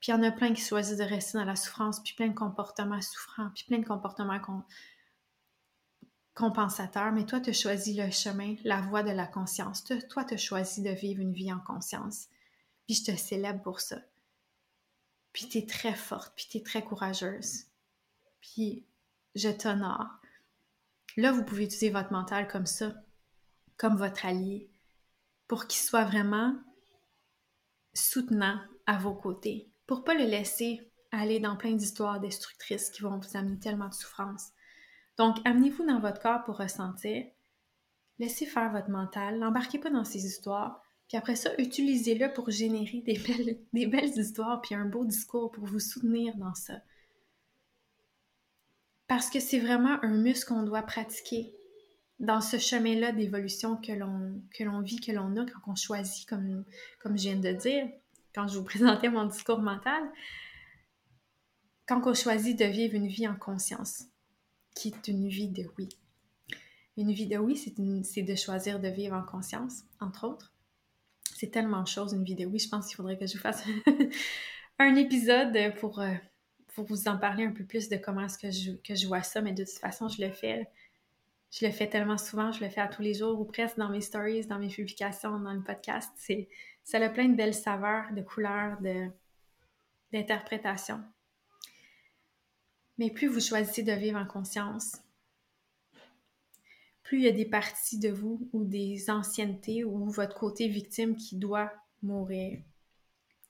Puis 0.00 0.12
il 0.12 0.14
y 0.14 0.14
en 0.14 0.22
a 0.22 0.30
plein 0.30 0.52
qui 0.52 0.62
choisissent 0.62 0.98
de 0.98 1.04
rester 1.04 1.38
dans 1.38 1.44
la 1.44 1.56
souffrance, 1.56 2.00
puis 2.02 2.14
plein 2.14 2.28
de 2.28 2.34
comportements 2.34 3.00
souffrants, 3.00 3.50
puis 3.54 3.64
plein 3.64 3.78
de 3.78 3.86
comportements 3.86 4.38
qu'on 4.38 4.62
compensateur, 6.34 7.12
mais 7.12 7.26
toi, 7.26 7.40
tu 7.40 7.50
as 7.50 7.54
choisi 7.54 7.94
le 7.94 8.10
chemin, 8.10 8.56
la 8.64 8.80
voie 8.80 9.02
de 9.02 9.10
la 9.10 9.26
conscience. 9.26 9.84
Toi, 9.84 10.24
tu 10.24 10.34
as 10.34 10.38
choisi 10.38 10.82
de 10.82 10.90
vivre 10.90 11.20
une 11.20 11.32
vie 11.32 11.52
en 11.52 11.60
conscience. 11.60 12.26
Puis 12.86 12.96
je 12.96 13.12
te 13.12 13.16
célèbre 13.16 13.62
pour 13.62 13.80
ça. 13.80 14.00
Puis 15.32 15.48
tu 15.48 15.58
es 15.58 15.66
très 15.66 15.94
forte, 15.94 16.32
puis 16.36 16.46
tu 16.50 16.58
es 16.58 16.62
très 16.62 16.84
courageuse. 16.84 17.66
Puis 18.40 18.86
je 19.34 19.48
t'honore. 19.48 20.08
Là, 21.16 21.32
vous 21.32 21.44
pouvez 21.44 21.64
utiliser 21.64 21.90
votre 21.90 22.12
mental 22.12 22.48
comme 22.48 22.66
ça, 22.66 22.94
comme 23.76 23.96
votre 23.96 24.26
allié, 24.26 24.70
pour 25.46 25.66
qu'il 25.66 25.80
soit 25.80 26.04
vraiment 26.04 26.56
soutenant 27.94 28.60
à 28.86 28.98
vos 28.98 29.14
côtés, 29.14 29.70
pour 29.86 30.04
pas 30.04 30.14
le 30.14 30.24
laisser 30.24 30.90
aller 31.12 31.38
dans 31.38 31.56
plein 31.56 31.72
d'histoires 31.72 32.20
destructrices 32.20 32.90
qui 32.90 33.02
vont 33.02 33.18
vous 33.18 33.36
amener 33.36 33.58
tellement 33.58 33.88
de 33.88 33.94
souffrance. 33.94 34.50
Donc, 35.18 35.36
amenez-vous 35.44 35.86
dans 35.86 36.00
votre 36.00 36.20
corps 36.20 36.42
pour 36.44 36.58
ressentir. 36.58 37.24
Laissez 38.18 38.46
faire 38.46 38.72
votre 38.72 38.90
mental. 38.90 39.38
N'embarquez 39.38 39.78
pas 39.78 39.90
dans 39.90 40.04
ces 40.04 40.26
histoires. 40.26 40.82
Puis 41.08 41.18
après 41.18 41.36
ça, 41.36 41.50
utilisez-le 41.58 42.32
pour 42.32 42.50
générer 42.50 43.02
des 43.72 43.86
belles, 43.86 44.18
histoires 44.18 44.60
puis 44.60 44.74
un 44.74 44.86
beau 44.86 45.04
discours 45.04 45.50
pour 45.50 45.64
vous 45.64 45.80
soutenir 45.80 46.36
dans 46.36 46.54
ça. 46.54 46.74
Parce 49.06 49.28
que 49.28 49.38
c'est 49.38 49.60
vraiment 49.60 50.02
un 50.02 50.16
muscle 50.16 50.48
qu'on 50.48 50.62
doit 50.62 50.82
pratiquer 50.82 51.54
dans 52.20 52.40
ce 52.40 52.58
chemin-là 52.58 53.12
d'évolution 53.12 53.76
que 53.76 53.92
l'on, 53.92 54.40
que 54.56 54.64
l'on 54.64 54.80
vit, 54.80 55.00
que 55.00 55.12
l'on 55.12 55.36
a 55.36 55.44
quand 55.44 55.72
on 55.72 55.74
choisit, 55.74 56.26
comme, 56.26 56.64
comme 57.00 57.18
je 57.18 57.24
viens 57.24 57.36
de 57.36 57.52
dire, 57.52 57.86
quand 58.34 58.48
je 58.48 58.58
vous 58.58 58.64
présentais 58.64 59.10
mon 59.10 59.26
discours 59.26 59.58
mental, 59.58 60.02
quand 61.86 62.00
on 62.06 62.14
choisit 62.14 62.58
de 62.58 62.64
vivre 62.64 62.94
une 62.94 63.08
vie 63.08 63.28
en 63.28 63.36
conscience 63.36 64.04
qui 64.74 64.88
est 64.88 65.08
une 65.08 65.28
vie 65.28 65.48
de 65.48 65.64
oui. 65.78 65.88
Une 66.96 67.12
vie 67.12 67.26
de 67.26 67.36
oui, 67.36 67.56
c'est 67.56 68.22
de 68.22 68.34
choisir 68.34 68.80
de 68.80 68.88
vivre 68.88 69.16
en 69.16 69.22
conscience, 69.22 69.82
entre 70.00 70.26
autres. 70.26 70.52
C'est 71.36 71.50
tellement 71.50 71.82
de 71.82 71.88
choses, 71.88 72.12
une 72.12 72.24
vie 72.24 72.36
de 72.36 72.46
oui. 72.46 72.58
Je 72.58 72.68
pense 72.68 72.86
qu'il 72.86 72.96
faudrait 72.96 73.18
que 73.18 73.26
je 73.26 73.34
vous 73.34 73.42
fasse 73.42 73.64
un 74.78 74.94
épisode 74.94 75.74
pour, 75.80 75.98
euh, 75.98 76.12
pour 76.74 76.84
vous 76.84 77.08
en 77.08 77.18
parler 77.18 77.44
un 77.44 77.52
peu 77.52 77.64
plus 77.64 77.88
de 77.88 77.96
comment 77.96 78.22
est-ce 78.22 78.38
que 78.38 78.50
je, 78.50 78.72
que 78.82 78.94
je 78.94 79.06
vois 79.06 79.22
ça, 79.22 79.40
mais 79.40 79.52
de 79.52 79.64
toute 79.64 79.78
façon, 79.78 80.08
je 80.08 80.22
le 80.22 80.30
fais. 80.30 80.68
Je 81.50 81.64
le 81.64 81.72
fais 81.72 81.88
tellement 81.88 82.18
souvent, 82.18 82.50
je 82.50 82.64
le 82.64 82.68
fais 82.68 82.80
à 82.80 82.88
tous 82.88 83.02
les 83.02 83.14
jours 83.14 83.40
ou 83.40 83.44
presque 83.44 83.76
dans 83.76 83.88
mes 83.88 84.00
stories, 84.00 84.44
dans 84.46 84.58
mes 84.58 84.68
publications, 84.68 85.38
dans 85.38 85.52
le 85.52 85.62
podcast. 85.62 86.10
C'est, 86.16 86.48
ça 86.82 86.98
a 86.98 87.08
plein 87.08 87.28
de 87.28 87.36
belles 87.36 87.54
saveurs, 87.54 88.12
de 88.12 88.22
couleurs, 88.22 88.80
de, 88.80 89.08
d'interprétations. 90.12 91.00
Mais 92.98 93.10
plus 93.10 93.26
vous 93.26 93.40
choisissez 93.40 93.82
de 93.82 93.92
vivre 93.92 94.18
en 94.18 94.26
conscience, 94.26 94.98
plus 97.04 97.18
il 97.18 97.24
y 97.24 97.28
a 97.28 97.32
des 97.32 97.44
parties 97.44 97.98
de 97.98 98.08
vous 98.08 98.48
ou 98.52 98.64
des 98.64 99.10
anciennetés 99.10 99.84
ou 99.84 100.08
votre 100.10 100.36
côté 100.36 100.68
victime 100.68 101.16
qui 101.16 101.36
doit 101.36 101.72
mourir. 102.02 102.60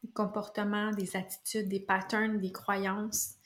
Des 0.03 0.11
comportements, 0.11 0.91
des 0.91 1.17
attitudes, 1.17 1.69
des 1.69 1.81
patterns, 1.81 2.39
des 2.39 2.53
croyances. 2.53 3.37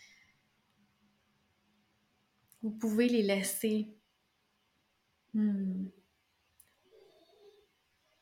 Vous 2.63 2.71
pouvez 2.71 3.09
les 3.09 3.23
laisser. 3.23 3.89
Hmm. 5.35 5.87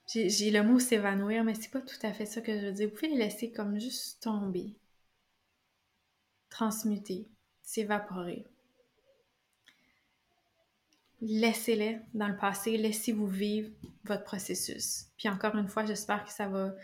J'ai 0.09 0.51
le 0.51 0.63
mot 0.63 0.79
s'évanouir, 0.79 1.45
mais 1.45 1.55
c'est 1.55 1.71
pas 1.71 1.81
tout 1.81 1.97
à 2.03 2.13
fait 2.13 2.27
ça 2.27 2.41
que 2.41 2.59
je 2.59 2.67
veux 2.67 2.73
dire. 2.73 2.89
Vous 2.89 2.95
pouvez 2.95 3.09
les 3.09 3.17
laisser 3.17 3.53
comme 3.53 3.79
juste 3.79 4.23
tomber, 4.23 4.75
transmuter 6.49 7.29
s'évaporer. 7.67 8.47
Laissez-les 11.21 11.99
dans 12.15 12.29
le 12.29 12.37
passé, 12.37 12.77
laissez-vous 12.77 13.27
vivre 13.27 13.71
votre 14.05 14.23
processus. 14.23 15.07
Puis 15.19 15.29
encore 15.29 15.57
une 15.57 15.69
fois, 15.69 15.85
j'espère 15.85 16.25
que 16.25 16.31
ça 16.31 16.47
va, 16.47 16.75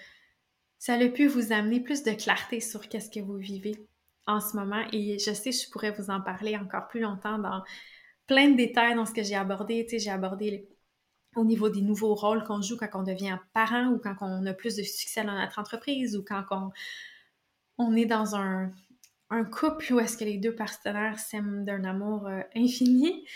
ça 0.79 0.95
a 0.95 1.09
pu 1.09 1.29
vous 1.29 1.53
amener 1.53 1.81
plus 1.81 2.03
de 2.03 2.11
clarté 2.11 2.61
sur 2.61 2.89
qu'est-ce 2.89 3.11
que 3.11 3.21
vous 3.21 3.37
vivez 3.37 3.87
en 4.27 4.41
ce 4.41 4.57
moment. 4.57 4.85
Et 4.93 5.19
je 5.21 5.33
sais, 5.33 5.53
je 5.53 5.71
pourrais 5.71 5.93
vous 5.93 6.11
en 6.11 6.21
parler 6.21 6.57
encore 6.57 6.89
plus 6.89 7.01
longtemps 7.01 7.39
dans 7.39 7.63
plein 8.27 8.51
de 8.51 8.57
détails 8.57 8.97
dans 8.97 9.07
ce 9.07 9.13
que 9.13 9.23
j'ai 9.23 9.37
abordé. 9.37 9.85
Tu 9.85 9.91
sais, 9.91 9.99
j'ai 10.01 10.11
abordé 10.11 10.69
au 11.37 11.45
niveau 11.45 11.69
des 11.69 11.83
nouveaux 11.83 12.15
rôles 12.15 12.43
qu'on 12.43 12.61
joue 12.61 12.77
quand 12.77 12.91
on 12.95 13.05
devient 13.05 13.39
parent 13.55 13.87
ou 13.87 13.99
quand 13.99 14.17
on 14.21 14.45
a 14.47 14.53
plus 14.53 14.77
de 14.77 14.83
succès 14.83 15.23
dans 15.23 15.39
notre 15.39 15.61
entreprise 15.61 16.17
ou 16.17 16.25
quand 16.25 16.45
on, 16.51 16.71
on 17.79 17.95
est 17.95 18.07
dans 18.07 18.35
un, 18.35 18.73
un 19.33 19.45
couple 19.45 19.95
où 19.95 19.99
est-ce 19.99 20.19
que 20.19 20.25
les 20.25 20.37
deux 20.37 20.55
partenaires 20.55 21.19
s'aiment 21.19 21.65
d'un 21.65 21.85
amour 21.85 22.27
euh, 22.27 22.43
infini. 22.55 23.27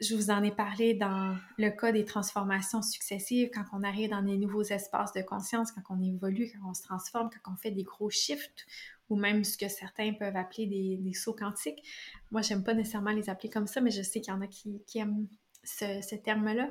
Je 0.00 0.16
vous 0.16 0.30
en 0.30 0.42
ai 0.42 0.50
parlé 0.50 0.94
dans 0.94 1.36
le 1.56 1.70
cas 1.70 1.92
des 1.92 2.04
transformations 2.04 2.82
successives, 2.82 3.50
quand 3.54 3.62
on 3.72 3.84
arrive 3.84 4.10
dans 4.10 4.22
des 4.22 4.36
nouveaux 4.36 4.64
espaces 4.64 5.12
de 5.12 5.22
conscience, 5.22 5.70
quand 5.70 5.82
on 5.90 6.02
évolue, 6.02 6.50
quand 6.52 6.68
on 6.68 6.74
se 6.74 6.82
transforme, 6.82 7.30
quand 7.44 7.52
on 7.52 7.56
fait 7.56 7.70
des 7.70 7.84
gros 7.84 8.10
shifts, 8.10 8.66
ou 9.08 9.14
même 9.14 9.44
ce 9.44 9.56
que 9.56 9.68
certains 9.68 10.14
peuvent 10.14 10.34
appeler 10.34 10.66
des, 10.66 11.14
sauts 11.14 11.34
quantiques. 11.34 11.88
Moi, 12.32 12.42
j'aime 12.42 12.64
pas 12.64 12.74
nécessairement 12.74 13.12
les 13.12 13.30
appeler 13.30 13.50
comme 13.50 13.68
ça, 13.68 13.80
mais 13.80 13.92
je 13.92 14.02
sais 14.02 14.20
qu'il 14.20 14.34
y 14.34 14.36
en 14.36 14.40
a 14.40 14.48
qui, 14.48 14.82
aiment 14.96 15.28
ce, 15.62 16.16
terme-là. 16.16 16.70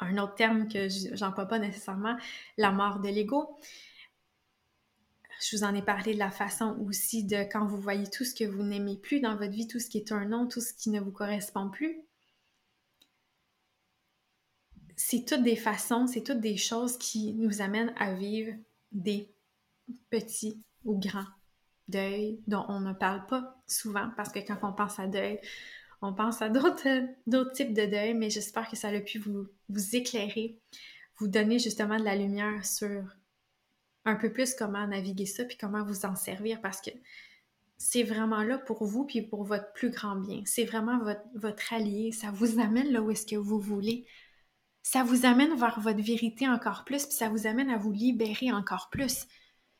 Un 0.00 0.18
autre 0.18 0.34
terme 0.34 0.66
que 0.66 0.88
j'emploie 1.12 1.46
pas 1.46 1.60
nécessairement, 1.60 2.16
la 2.56 2.72
mort 2.72 2.98
de 2.98 3.08
l'ego. 3.08 3.60
Je 5.40 5.56
vous 5.56 5.62
en 5.62 5.74
ai 5.74 5.82
parlé 5.82 6.14
de 6.14 6.18
la 6.18 6.30
façon 6.30 6.76
aussi 6.86 7.24
de 7.24 7.44
quand 7.50 7.64
vous 7.64 7.80
voyez 7.80 8.08
tout 8.08 8.24
ce 8.24 8.34
que 8.34 8.44
vous 8.44 8.64
n'aimez 8.64 8.96
plus 8.96 9.20
dans 9.20 9.36
votre 9.36 9.52
vie, 9.52 9.68
tout 9.68 9.78
ce 9.78 9.88
qui 9.88 9.98
est 9.98 10.10
un 10.10 10.24
nom, 10.24 10.48
tout 10.48 10.60
ce 10.60 10.72
qui 10.72 10.90
ne 10.90 11.00
vous 11.00 11.12
correspond 11.12 11.70
plus. 11.70 12.02
C'est 14.96 15.24
toutes 15.24 15.44
des 15.44 15.56
façons, 15.56 16.08
c'est 16.08 16.24
toutes 16.24 16.40
des 16.40 16.56
choses 16.56 16.98
qui 16.98 17.34
nous 17.34 17.62
amènent 17.62 17.94
à 17.98 18.14
vivre 18.14 18.52
des 18.90 19.30
petits 20.10 20.60
ou 20.84 20.98
grands 20.98 21.28
deuils 21.86 22.40
dont 22.48 22.64
on 22.68 22.80
ne 22.80 22.92
parle 22.92 23.24
pas 23.26 23.62
souvent 23.68 24.10
parce 24.16 24.32
que 24.32 24.40
quand 24.40 24.58
on 24.62 24.72
pense 24.72 24.98
à 24.98 25.06
deuil, 25.06 25.38
on 26.02 26.12
pense 26.14 26.42
à 26.42 26.48
d'autres 26.48 27.52
types 27.54 27.74
de 27.74 27.86
deuil, 27.86 28.14
mais 28.14 28.28
j'espère 28.28 28.68
que 28.68 28.76
ça 28.76 28.88
a 28.88 29.00
pu 29.00 29.20
vous 29.20 29.48
éclairer, 29.96 30.58
vous 31.18 31.28
donner 31.28 31.60
justement 31.60 31.96
de 31.96 32.04
la 32.04 32.16
lumière 32.16 32.66
sur 32.66 33.04
un 34.08 34.16
peu 34.16 34.32
plus 34.32 34.54
comment 34.54 34.86
naviguer 34.86 35.26
ça, 35.26 35.44
puis 35.44 35.56
comment 35.56 35.84
vous 35.84 36.04
en 36.04 36.14
servir, 36.14 36.60
parce 36.60 36.80
que 36.80 36.90
c'est 37.78 38.02
vraiment 38.02 38.42
là 38.42 38.58
pour 38.58 38.84
vous, 38.84 39.04
puis 39.04 39.22
pour 39.22 39.44
votre 39.44 39.72
plus 39.72 39.90
grand 39.90 40.16
bien. 40.16 40.42
C'est 40.44 40.64
vraiment 40.64 40.98
votre, 41.34 41.72
allié. 41.72 42.12
Ça 42.12 42.30
vous 42.32 42.58
amène 42.58 42.90
là 42.92 43.00
où 43.00 43.10
est-ce 43.10 43.26
que 43.26 43.36
vous 43.36 43.60
voulez. 43.60 44.04
Ça 44.82 45.04
vous 45.04 45.26
amène 45.26 45.54
vers 45.56 45.78
votre 45.80 46.02
vérité 46.02 46.48
encore 46.48 46.84
plus, 46.84 47.06
puis 47.06 47.14
ça 47.14 47.28
vous 47.28 47.46
amène 47.46 47.70
à 47.70 47.76
vous 47.76 47.92
libérer 47.92 48.52
encore 48.52 48.88
plus. 48.90 49.26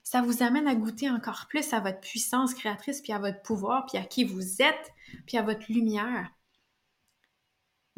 Ça 0.05 0.22
vous 0.22 0.43
amène 0.43 0.68
à 0.68 0.74
goûter 0.74 1.11
encore 1.11 1.47
plus 1.49 1.72
à 1.72 1.81
votre 1.81 2.01
puissance 2.01 2.55
créatrice, 2.55 3.01
puis 3.01 3.12
à 3.12 3.18
votre 3.18 3.43
pouvoir, 3.43 3.87
puis 3.87 3.99
à 3.99 4.05
qui 4.05 4.24
vous 4.24 4.62
êtes, 4.62 4.93
puis 5.26 5.37
à 5.37 5.43
votre 5.43 5.70
lumière. 5.70 6.31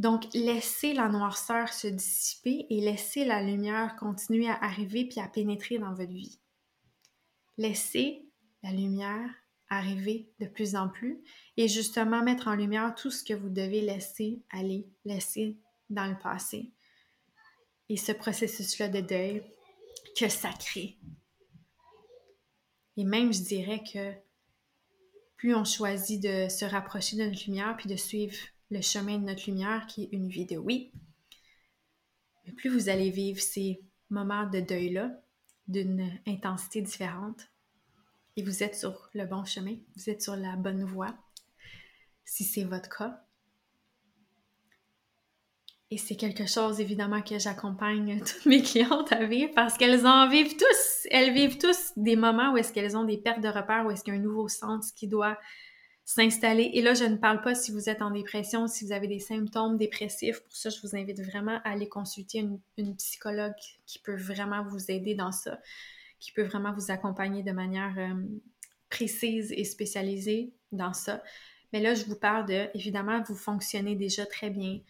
Donc, 0.00 0.32
laissez 0.32 0.94
la 0.94 1.10
noirceur 1.10 1.74
se 1.74 1.86
dissiper 1.86 2.64
et 2.70 2.80
laissez 2.80 3.26
la 3.26 3.42
lumière 3.42 3.96
continuer 3.96 4.48
à 4.48 4.54
arriver 4.54 5.04
puis 5.04 5.20
à 5.20 5.28
pénétrer 5.28 5.78
dans 5.78 5.92
votre 5.92 6.10
vie. 6.10 6.40
Laissez 7.58 8.24
la 8.62 8.72
lumière 8.72 9.28
arriver 9.68 10.32
de 10.40 10.46
plus 10.46 10.74
en 10.74 10.88
plus 10.88 11.22
et 11.58 11.68
justement 11.68 12.22
mettre 12.22 12.48
en 12.48 12.54
lumière 12.54 12.94
tout 12.94 13.10
ce 13.10 13.22
que 13.22 13.34
vous 13.34 13.50
devez 13.50 13.82
laisser 13.82 14.42
aller, 14.48 14.88
laisser 15.04 15.58
dans 15.90 16.06
le 16.06 16.18
passé. 16.18 16.72
Et 17.90 17.98
ce 17.98 18.12
processus-là 18.12 18.88
de 18.88 19.02
deuil 19.02 19.42
que 20.18 20.30
ça 20.30 20.48
crée. 20.58 20.96
Et 22.96 23.04
même, 23.04 23.34
je 23.34 23.42
dirais 23.42 23.82
que 23.84 24.14
plus 25.36 25.54
on 25.54 25.64
choisit 25.66 26.22
de 26.22 26.48
se 26.48 26.64
rapprocher 26.64 27.18
de 27.18 27.24
notre 27.24 27.44
lumière 27.44 27.76
puis 27.76 27.90
de 27.90 27.96
suivre 27.96 28.38
le 28.70 28.80
chemin 28.80 29.18
de 29.18 29.24
notre 29.24 29.48
lumière 29.48 29.86
qui 29.86 30.04
est 30.04 30.08
une 30.12 30.28
vie 30.28 30.46
de 30.46 30.56
oui, 30.56 30.92
mais 32.44 32.52
plus 32.52 32.70
vous 32.70 32.88
allez 32.88 33.10
vivre 33.10 33.40
ces 33.40 33.80
moments 34.10 34.48
de 34.48 34.60
deuil-là 34.60 35.10
d'une 35.68 36.10
intensité 36.26 36.80
différente 36.80 37.48
et 38.36 38.42
vous 38.42 38.62
êtes 38.62 38.76
sur 38.76 39.10
le 39.14 39.26
bon 39.26 39.44
chemin, 39.44 39.76
vous 39.96 40.10
êtes 40.10 40.22
sur 40.22 40.36
la 40.36 40.56
bonne 40.56 40.84
voie, 40.84 41.14
si 42.24 42.44
c'est 42.44 42.64
votre 42.64 42.88
cas. 42.88 43.24
Et 45.92 45.98
c'est 45.98 46.14
quelque 46.14 46.46
chose, 46.46 46.78
évidemment, 46.78 47.20
que 47.20 47.38
j'accompagne 47.40 48.20
toutes 48.24 48.46
mes 48.46 48.62
clientes 48.62 49.12
à 49.12 49.24
vivre 49.24 49.52
parce 49.54 49.76
qu'elles 49.76 50.06
en 50.06 50.28
vivent 50.28 50.56
tous. 50.56 51.08
Elles 51.10 51.34
vivent 51.34 51.58
tous 51.58 51.92
des 51.96 52.14
moments 52.14 52.52
où 52.52 52.56
est-ce 52.56 52.72
qu'elles 52.72 52.96
ont 52.96 53.04
des 53.04 53.18
pertes 53.18 53.40
de 53.40 53.48
repères, 53.48 53.84
où 53.84 53.90
est-ce 53.90 54.04
qu'il 54.04 54.14
y 54.14 54.16
a 54.16 54.20
un 54.20 54.22
nouveau 54.22 54.48
sens 54.48 54.92
qui 54.92 55.08
doit 55.08 55.36
s'installer. 56.10 56.70
Et 56.74 56.82
là, 56.82 56.94
je 56.94 57.04
ne 57.04 57.16
parle 57.16 57.40
pas 57.40 57.54
si 57.54 57.70
vous 57.70 57.88
êtes 57.88 58.02
en 58.02 58.10
dépression, 58.10 58.66
si 58.66 58.84
vous 58.84 58.90
avez 58.90 59.06
des 59.06 59.20
symptômes 59.20 59.76
dépressifs. 59.76 60.40
Pour 60.40 60.56
ça, 60.56 60.68
je 60.68 60.80
vous 60.80 60.96
invite 60.96 61.20
vraiment 61.22 61.60
à 61.64 61.70
aller 61.70 61.88
consulter 61.88 62.44
une, 62.76 62.96
psychologue 62.96 63.54
qui 63.86 64.00
peut 64.00 64.16
vraiment 64.16 64.64
vous 64.64 64.90
aider 64.90 65.14
dans 65.14 65.30
ça, 65.30 65.60
qui 66.18 66.32
peut 66.32 66.42
vraiment 66.42 66.72
vous 66.72 66.90
accompagner 66.90 67.44
de 67.44 67.52
manière 67.52 67.94
euh, 67.96 68.24
précise 68.88 69.52
et 69.52 69.62
spécialisée 69.62 70.52
dans 70.72 70.92
ça. 70.92 71.22
Mais 71.72 71.80
là, 71.80 71.94
je 71.94 72.04
vous 72.04 72.16
parle 72.16 72.44
de, 72.46 72.66
évidemment, 72.74 73.22
vous 73.22 73.36
fonctionnez 73.36 73.94
déjà 73.94 74.26
très 74.26 74.50
bien. 74.50 74.80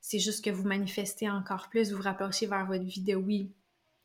C'est 0.00 0.20
juste 0.20 0.42
que 0.42 0.50
vous 0.50 0.66
manifestez 0.66 1.28
encore 1.28 1.68
plus, 1.68 1.90
vous 1.90 1.98
vous 1.98 2.02
rapprochez 2.02 2.46
vers 2.46 2.64
votre 2.64 2.84
vie 2.84 3.02
de 3.02 3.14
oui. 3.14 3.52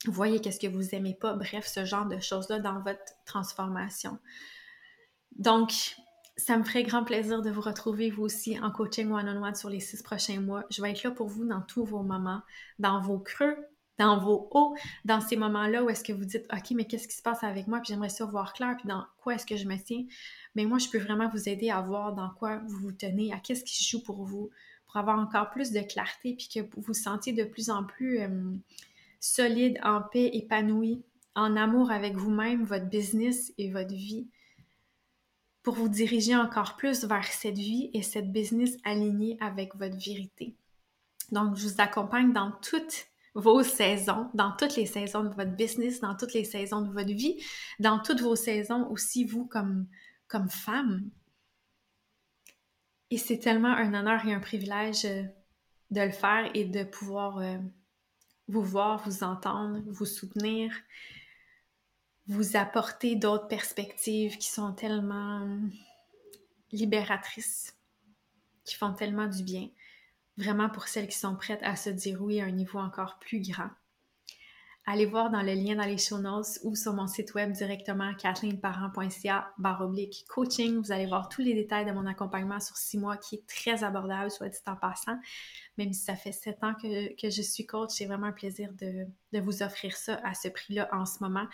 Vous 0.05 0.11
voyez 0.11 0.41
qu'est-ce 0.41 0.59
que 0.59 0.67
vous 0.67 0.93
aimez 0.93 1.13
pas. 1.13 1.33
Bref, 1.33 1.65
ce 1.65 1.85
genre 1.85 2.07
de 2.07 2.19
choses-là 2.19 2.59
dans 2.59 2.81
votre 2.81 3.15
transformation. 3.25 4.19
Donc, 5.37 5.95
ça 6.37 6.55
me 6.57 6.63
ferait 6.63 6.83
grand 6.83 7.03
plaisir 7.03 7.41
de 7.41 7.49
vous 7.49 7.61
retrouver, 7.61 8.11
vous 8.11 8.23
aussi, 8.23 8.59
en 8.59 8.69
coaching 8.69 9.11
one-on-one 9.11 9.55
sur 9.55 9.69
les 9.69 9.79
six 9.79 10.03
prochains 10.03 10.39
mois. 10.39 10.63
Je 10.69 10.81
vais 10.81 10.91
être 10.91 11.03
là 11.03 11.11
pour 11.11 11.27
vous 11.27 11.45
dans 11.45 11.61
tous 11.61 11.83
vos 11.83 12.03
moments, 12.03 12.41
dans 12.77 13.01
vos 13.01 13.17
creux, 13.17 13.57
dans 13.97 14.19
vos 14.19 14.47
hauts, 14.51 14.75
dans 15.03 15.19
ces 15.19 15.35
moments-là 15.35 15.83
où 15.83 15.89
est-ce 15.89 16.03
que 16.03 16.13
vous 16.13 16.25
dites, 16.25 16.45
OK, 16.53 16.71
mais 16.71 16.85
qu'est-ce 16.85 17.07
qui 17.07 17.15
se 17.15 17.23
passe 17.23 17.43
avec 17.43 17.67
moi? 17.67 17.79
Puis 17.79 17.87
j'aimerais 17.87 18.09
ça 18.09 18.25
voir 18.25 18.53
clair, 18.53 18.75
puis 18.77 18.87
dans 18.87 19.03
quoi 19.17 19.33
est-ce 19.33 19.47
que 19.47 19.57
je 19.57 19.67
me 19.67 19.75
tiens? 19.77 20.05
Mais 20.53 20.65
moi, 20.65 20.77
je 20.77 20.89
peux 20.89 20.99
vraiment 20.99 21.27
vous 21.29 21.49
aider 21.49 21.71
à 21.71 21.81
voir 21.81 22.13
dans 22.13 22.29
quoi 22.29 22.61
vous 22.67 22.77
vous 22.77 22.91
tenez, 22.91 23.33
à 23.33 23.39
qu'est-ce 23.39 23.63
qui 23.63 23.83
joue 23.83 24.03
pour 24.03 24.23
vous, 24.23 24.51
pour 24.85 24.97
avoir 24.97 25.17
encore 25.17 25.49
plus 25.49 25.71
de 25.71 25.81
clarté, 25.81 26.35
puis 26.35 26.47
que 26.53 26.59
vous 26.59 26.81
vous 26.81 26.93
sentiez 26.93 27.33
de 27.33 27.43
plus 27.45 27.71
en 27.71 27.83
plus 27.83 28.19
euh, 28.19 28.53
solide, 29.19 29.79
en 29.83 30.01
paix, 30.01 30.29
épanoui, 30.33 31.01
en 31.33 31.55
amour 31.55 31.89
avec 31.89 32.15
vous-même, 32.15 32.63
votre 32.63 32.85
business 32.85 33.51
et 33.57 33.71
votre 33.71 33.93
vie 33.93 34.27
pour 35.67 35.75
vous 35.75 35.89
diriger 35.89 36.33
encore 36.33 36.77
plus 36.77 37.03
vers 37.03 37.25
cette 37.25 37.57
vie 37.57 37.89
et 37.93 38.01
cette 38.01 38.31
business 38.31 38.77
alignée 38.85 39.35
avec 39.41 39.75
votre 39.75 39.97
vérité. 39.97 40.55
Donc, 41.33 41.57
je 41.57 41.67
vous 41.67 41.81
accompagne 41.81 42.31
dans 42.31 42.53
toutes 42.61 43.07
vos 43.33 43.63
saisons, 43.63 44.29
dans 44.33 44.53
toutes 44.53 44.77
les 44.77 44.85
saisons 44.85 45.25
de 45.25 45.35
votre 45.35 45.57
business, 45.57 45.99
dans 45.99 46.15
toutes 46.15 46.33
les 46.33 46.45
saisons 46.45 46.79
de 46.79 46.89
votre 46.93 47.11
vie, 47.11 47.43
dans 47.79 47.99
toutes 47.99 48.21
vos 48.21 48.37
saisons 48.37 48.89
aussi, 48.91 49.25
vous 49.25 49.45
comme, 49.45 49.87
comme 50.29 50.47
femme. 50.47 51.09
Et 53.09 53.17
c'est 53.17 53.39
tellement 53.39 53.73
un 53.73 53.93
honneur 53.93 54.25
et 54.25 54.33
un 54.33 54.39
privilège 54.39 55.03
euh, 55.03 55.23
de 55.91 55.99
le 55.99 56.11
faire 56.11 56.49
et 56.53 56.63
de 56.63 56.85
pouvoir 56.85 57.39
euh, 57.39 57.57
vous 58.47 58.63
voir, 58.63 59.03
vous 59.03 59.21
entendre, 59.21 59.81
vous 59.85 60.05
soutenir, 60.05 60.71
vous 62.27 62.57
apporter 62.57 63.15
d'autres 63.15 63.47
perspectives 63.47 64.37
qui 64.37 64.49
sont 64.49 64.73
tellement 64.73 65.47
libératrices, 66.71 67.75
qui 68.65 68.75
font 68.75 68.93
tellement 68.93 69.27
du 69.27 69.43
bien, 69.43 69.69
vraiment 70.37 70.69
pour 70.69 70.87
celles 70.87 71.07
qui 71.07 71.17
sont 71.17 71.35
prêtes 71.35 71.63
à 71.63 71.75
se 71.75 71.89
dire 71.89 72.21
oui 72.21 72.41
à 72.41 72.45
un 72.45 72.51
niveau 72.51 72.79
encore 72.79 73.17
plus 73.19 73.39
grand. 73.39 73.69
Allez 74.89 75.05
voir 75.05 75.29
dans 75.29 75.41
le 75.41 75.53
lien 75.53 75.75
dans 75.75 75.83
les 75.83 75.97
show 75.97 76.17
notes 76.17 76.59
ou 76.63 76.73
sur 76.73 76.93
mon 76.93 77.07
site 77.07 77.33
web 77.33 77.51
directement 77.51 78.13
kathleenparent.ca 78.15 79.53
oblique 79.81 80.23
coaching. 80.29 80.81
Vous 80.81 80.93
allez 80.93 81.07
voir 81.07 81.27
tous 81.27 81.41
les 81.41 81.53
détails 81.53 81.85
de 81.85 81.91
mon 81.91 82.05
accompagnement 82.05 82.61
sur 82.61 82.77
six 82.77 82.97
mois 82.97 83.17
qui 83.17 83.35
est 83.35 83.47
très 83.47 83.83
abordable, 83.83 84.31
soit 84.31 84.47
dit 84.47 84.57
en 84.65 84.77
passant. 84.77 85.19
Même 85.77 85.91
si 85.91 86.05
ça 86.05 86.15
fait 86.15 86.31
sept 86.31 86.63
ans 86.63 86.73
que, 86.73 86.87
je 87.21 87.41
suis 87.41 87.65
coach, 87.65 87.89
c'est 87.89 88.05
vraiment 88.05 88.27
un 88.27 88.31
plaisir 88.31 88.69
de, 88.79 89.07
vous 89.41 89.61
offrir 89.61 89.93
ça 89.97 90.21
à 90.23 90.33
ce 90.33 90.47
prix-là 90.47 90.87
en 90.93 91.05
ce 91.05 91.21
moment. 91.21 91.47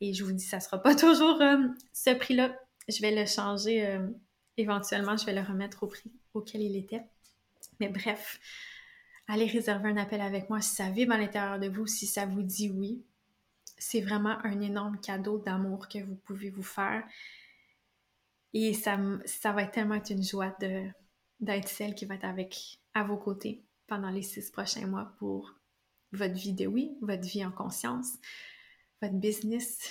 Et 0.00 0.14
je 0.14 0.24
vous 0.24 0.32
dis, 0.32 0.42
ça 0.42 0.56
ne 0.56 0.62
sera 0.62 0.82
pas 0.82 0.94
toujours 0.96 1.38
euh, 1.42 1.58
ce 1.92 2.14
prix-là. 2.14 2.56
Je 2.88 3.02
vais 3.02 3.14
le 3.14 3.26
changer 3.26 3.86
euh, 3.86 4.08
éventuellement, 4.56 5.18
je 5.18 5.26
vais 5.26 5.34
le 5.34 5.42
remettre 5.42 5.82
au 5.82 5.86
prix 5.86 6.10
auquel 6.32 6.62
il 6.62 6.76
était. 6.76 7.02
Mais 7.78 7.90
bref, 7.90 8.40
allez 9.30 9.46
réserver 9.46 9.90
un 9.90 9.96
appel 9.96 10.20
avec 10.20 10.50
moi 10.50 10.60
si 10.60 10.74
ça 10.74 10.90
vibre 10.90 11.12
à 11.12 11.18
l'intérieur 11.18 11.58
de 11.58 11.68
vous, 11.68 11.86
si 11.86 12.06
ça 12.06 12.26
vous 12.26 12.42
dit 12.42 12.70
oui. 12.70 13.04
C'est 13.78 14.00
vraiment 14.00 14.38
un 14.44 14.60
énorme 14.60 15.00
cadeau 15.00 15.38
d'amour 15.38 15.88
que 15.88 15.98
vous 16.00 16.16
pouvez 16.16 16.50
vous 16.50 16.62
faire. 16.62 17.04
Et 18.52 18.74
ça, 18.74 18.98
ça 19.24 19.52
va 19.52 19.66
tellement 19.66 19.94
être 19.94 20.10
une 20.10 20.22
joie 20.22 20.54
d'être 21.40 21.68
celle 21.68 21.94
qui 21.94 22.04
va 22.04 22.16
être 22.16 22.24
avec 22.24 22.80
à 22.92 23.04
vos 23.04 23.16
côtés 23.16 23.64
pendant 23.86 24.10
les 24.10 24.22
six 24.22 24.50
prochains 24.50 24.86
mois 24.86 25.14
pour 25.18 25.54
votre 26.12 26.34
vie 26.34 26.52
de 26.52 26.66
oui, 26.66 26.96
votre 27.00 27.26
vie 27.26 27.44
en 27.44 27.52
conscience, 27.52 28.18
votre 29.00 29.14
business. 29.14 29.90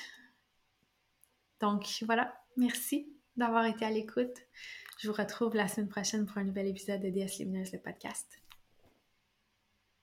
Donc 1.61 1.87
voilà, 2.05 2.37
merci 2.57 3.11
d'avoir 3.37 3.65
été 3.65 3.85
à 3.85 3.89
l'écoute. 3.89 4.37
Je 4.99 5.07
vous 5.07 5.13
retrouve 5.13 5.55
la 5.55 5.69
semaine 5.69 5.87
prochaine 5.87 6.25
pour 6.25 6.37
un 6.37 6.43
nouvel 6.43 6.67
épisode 6.67 7.01
de 7.01 7.09
DS 7.09 7.39
Lumineuse, 7.39 7.71
le 7.71 7.79
podcast. 7.79 8.39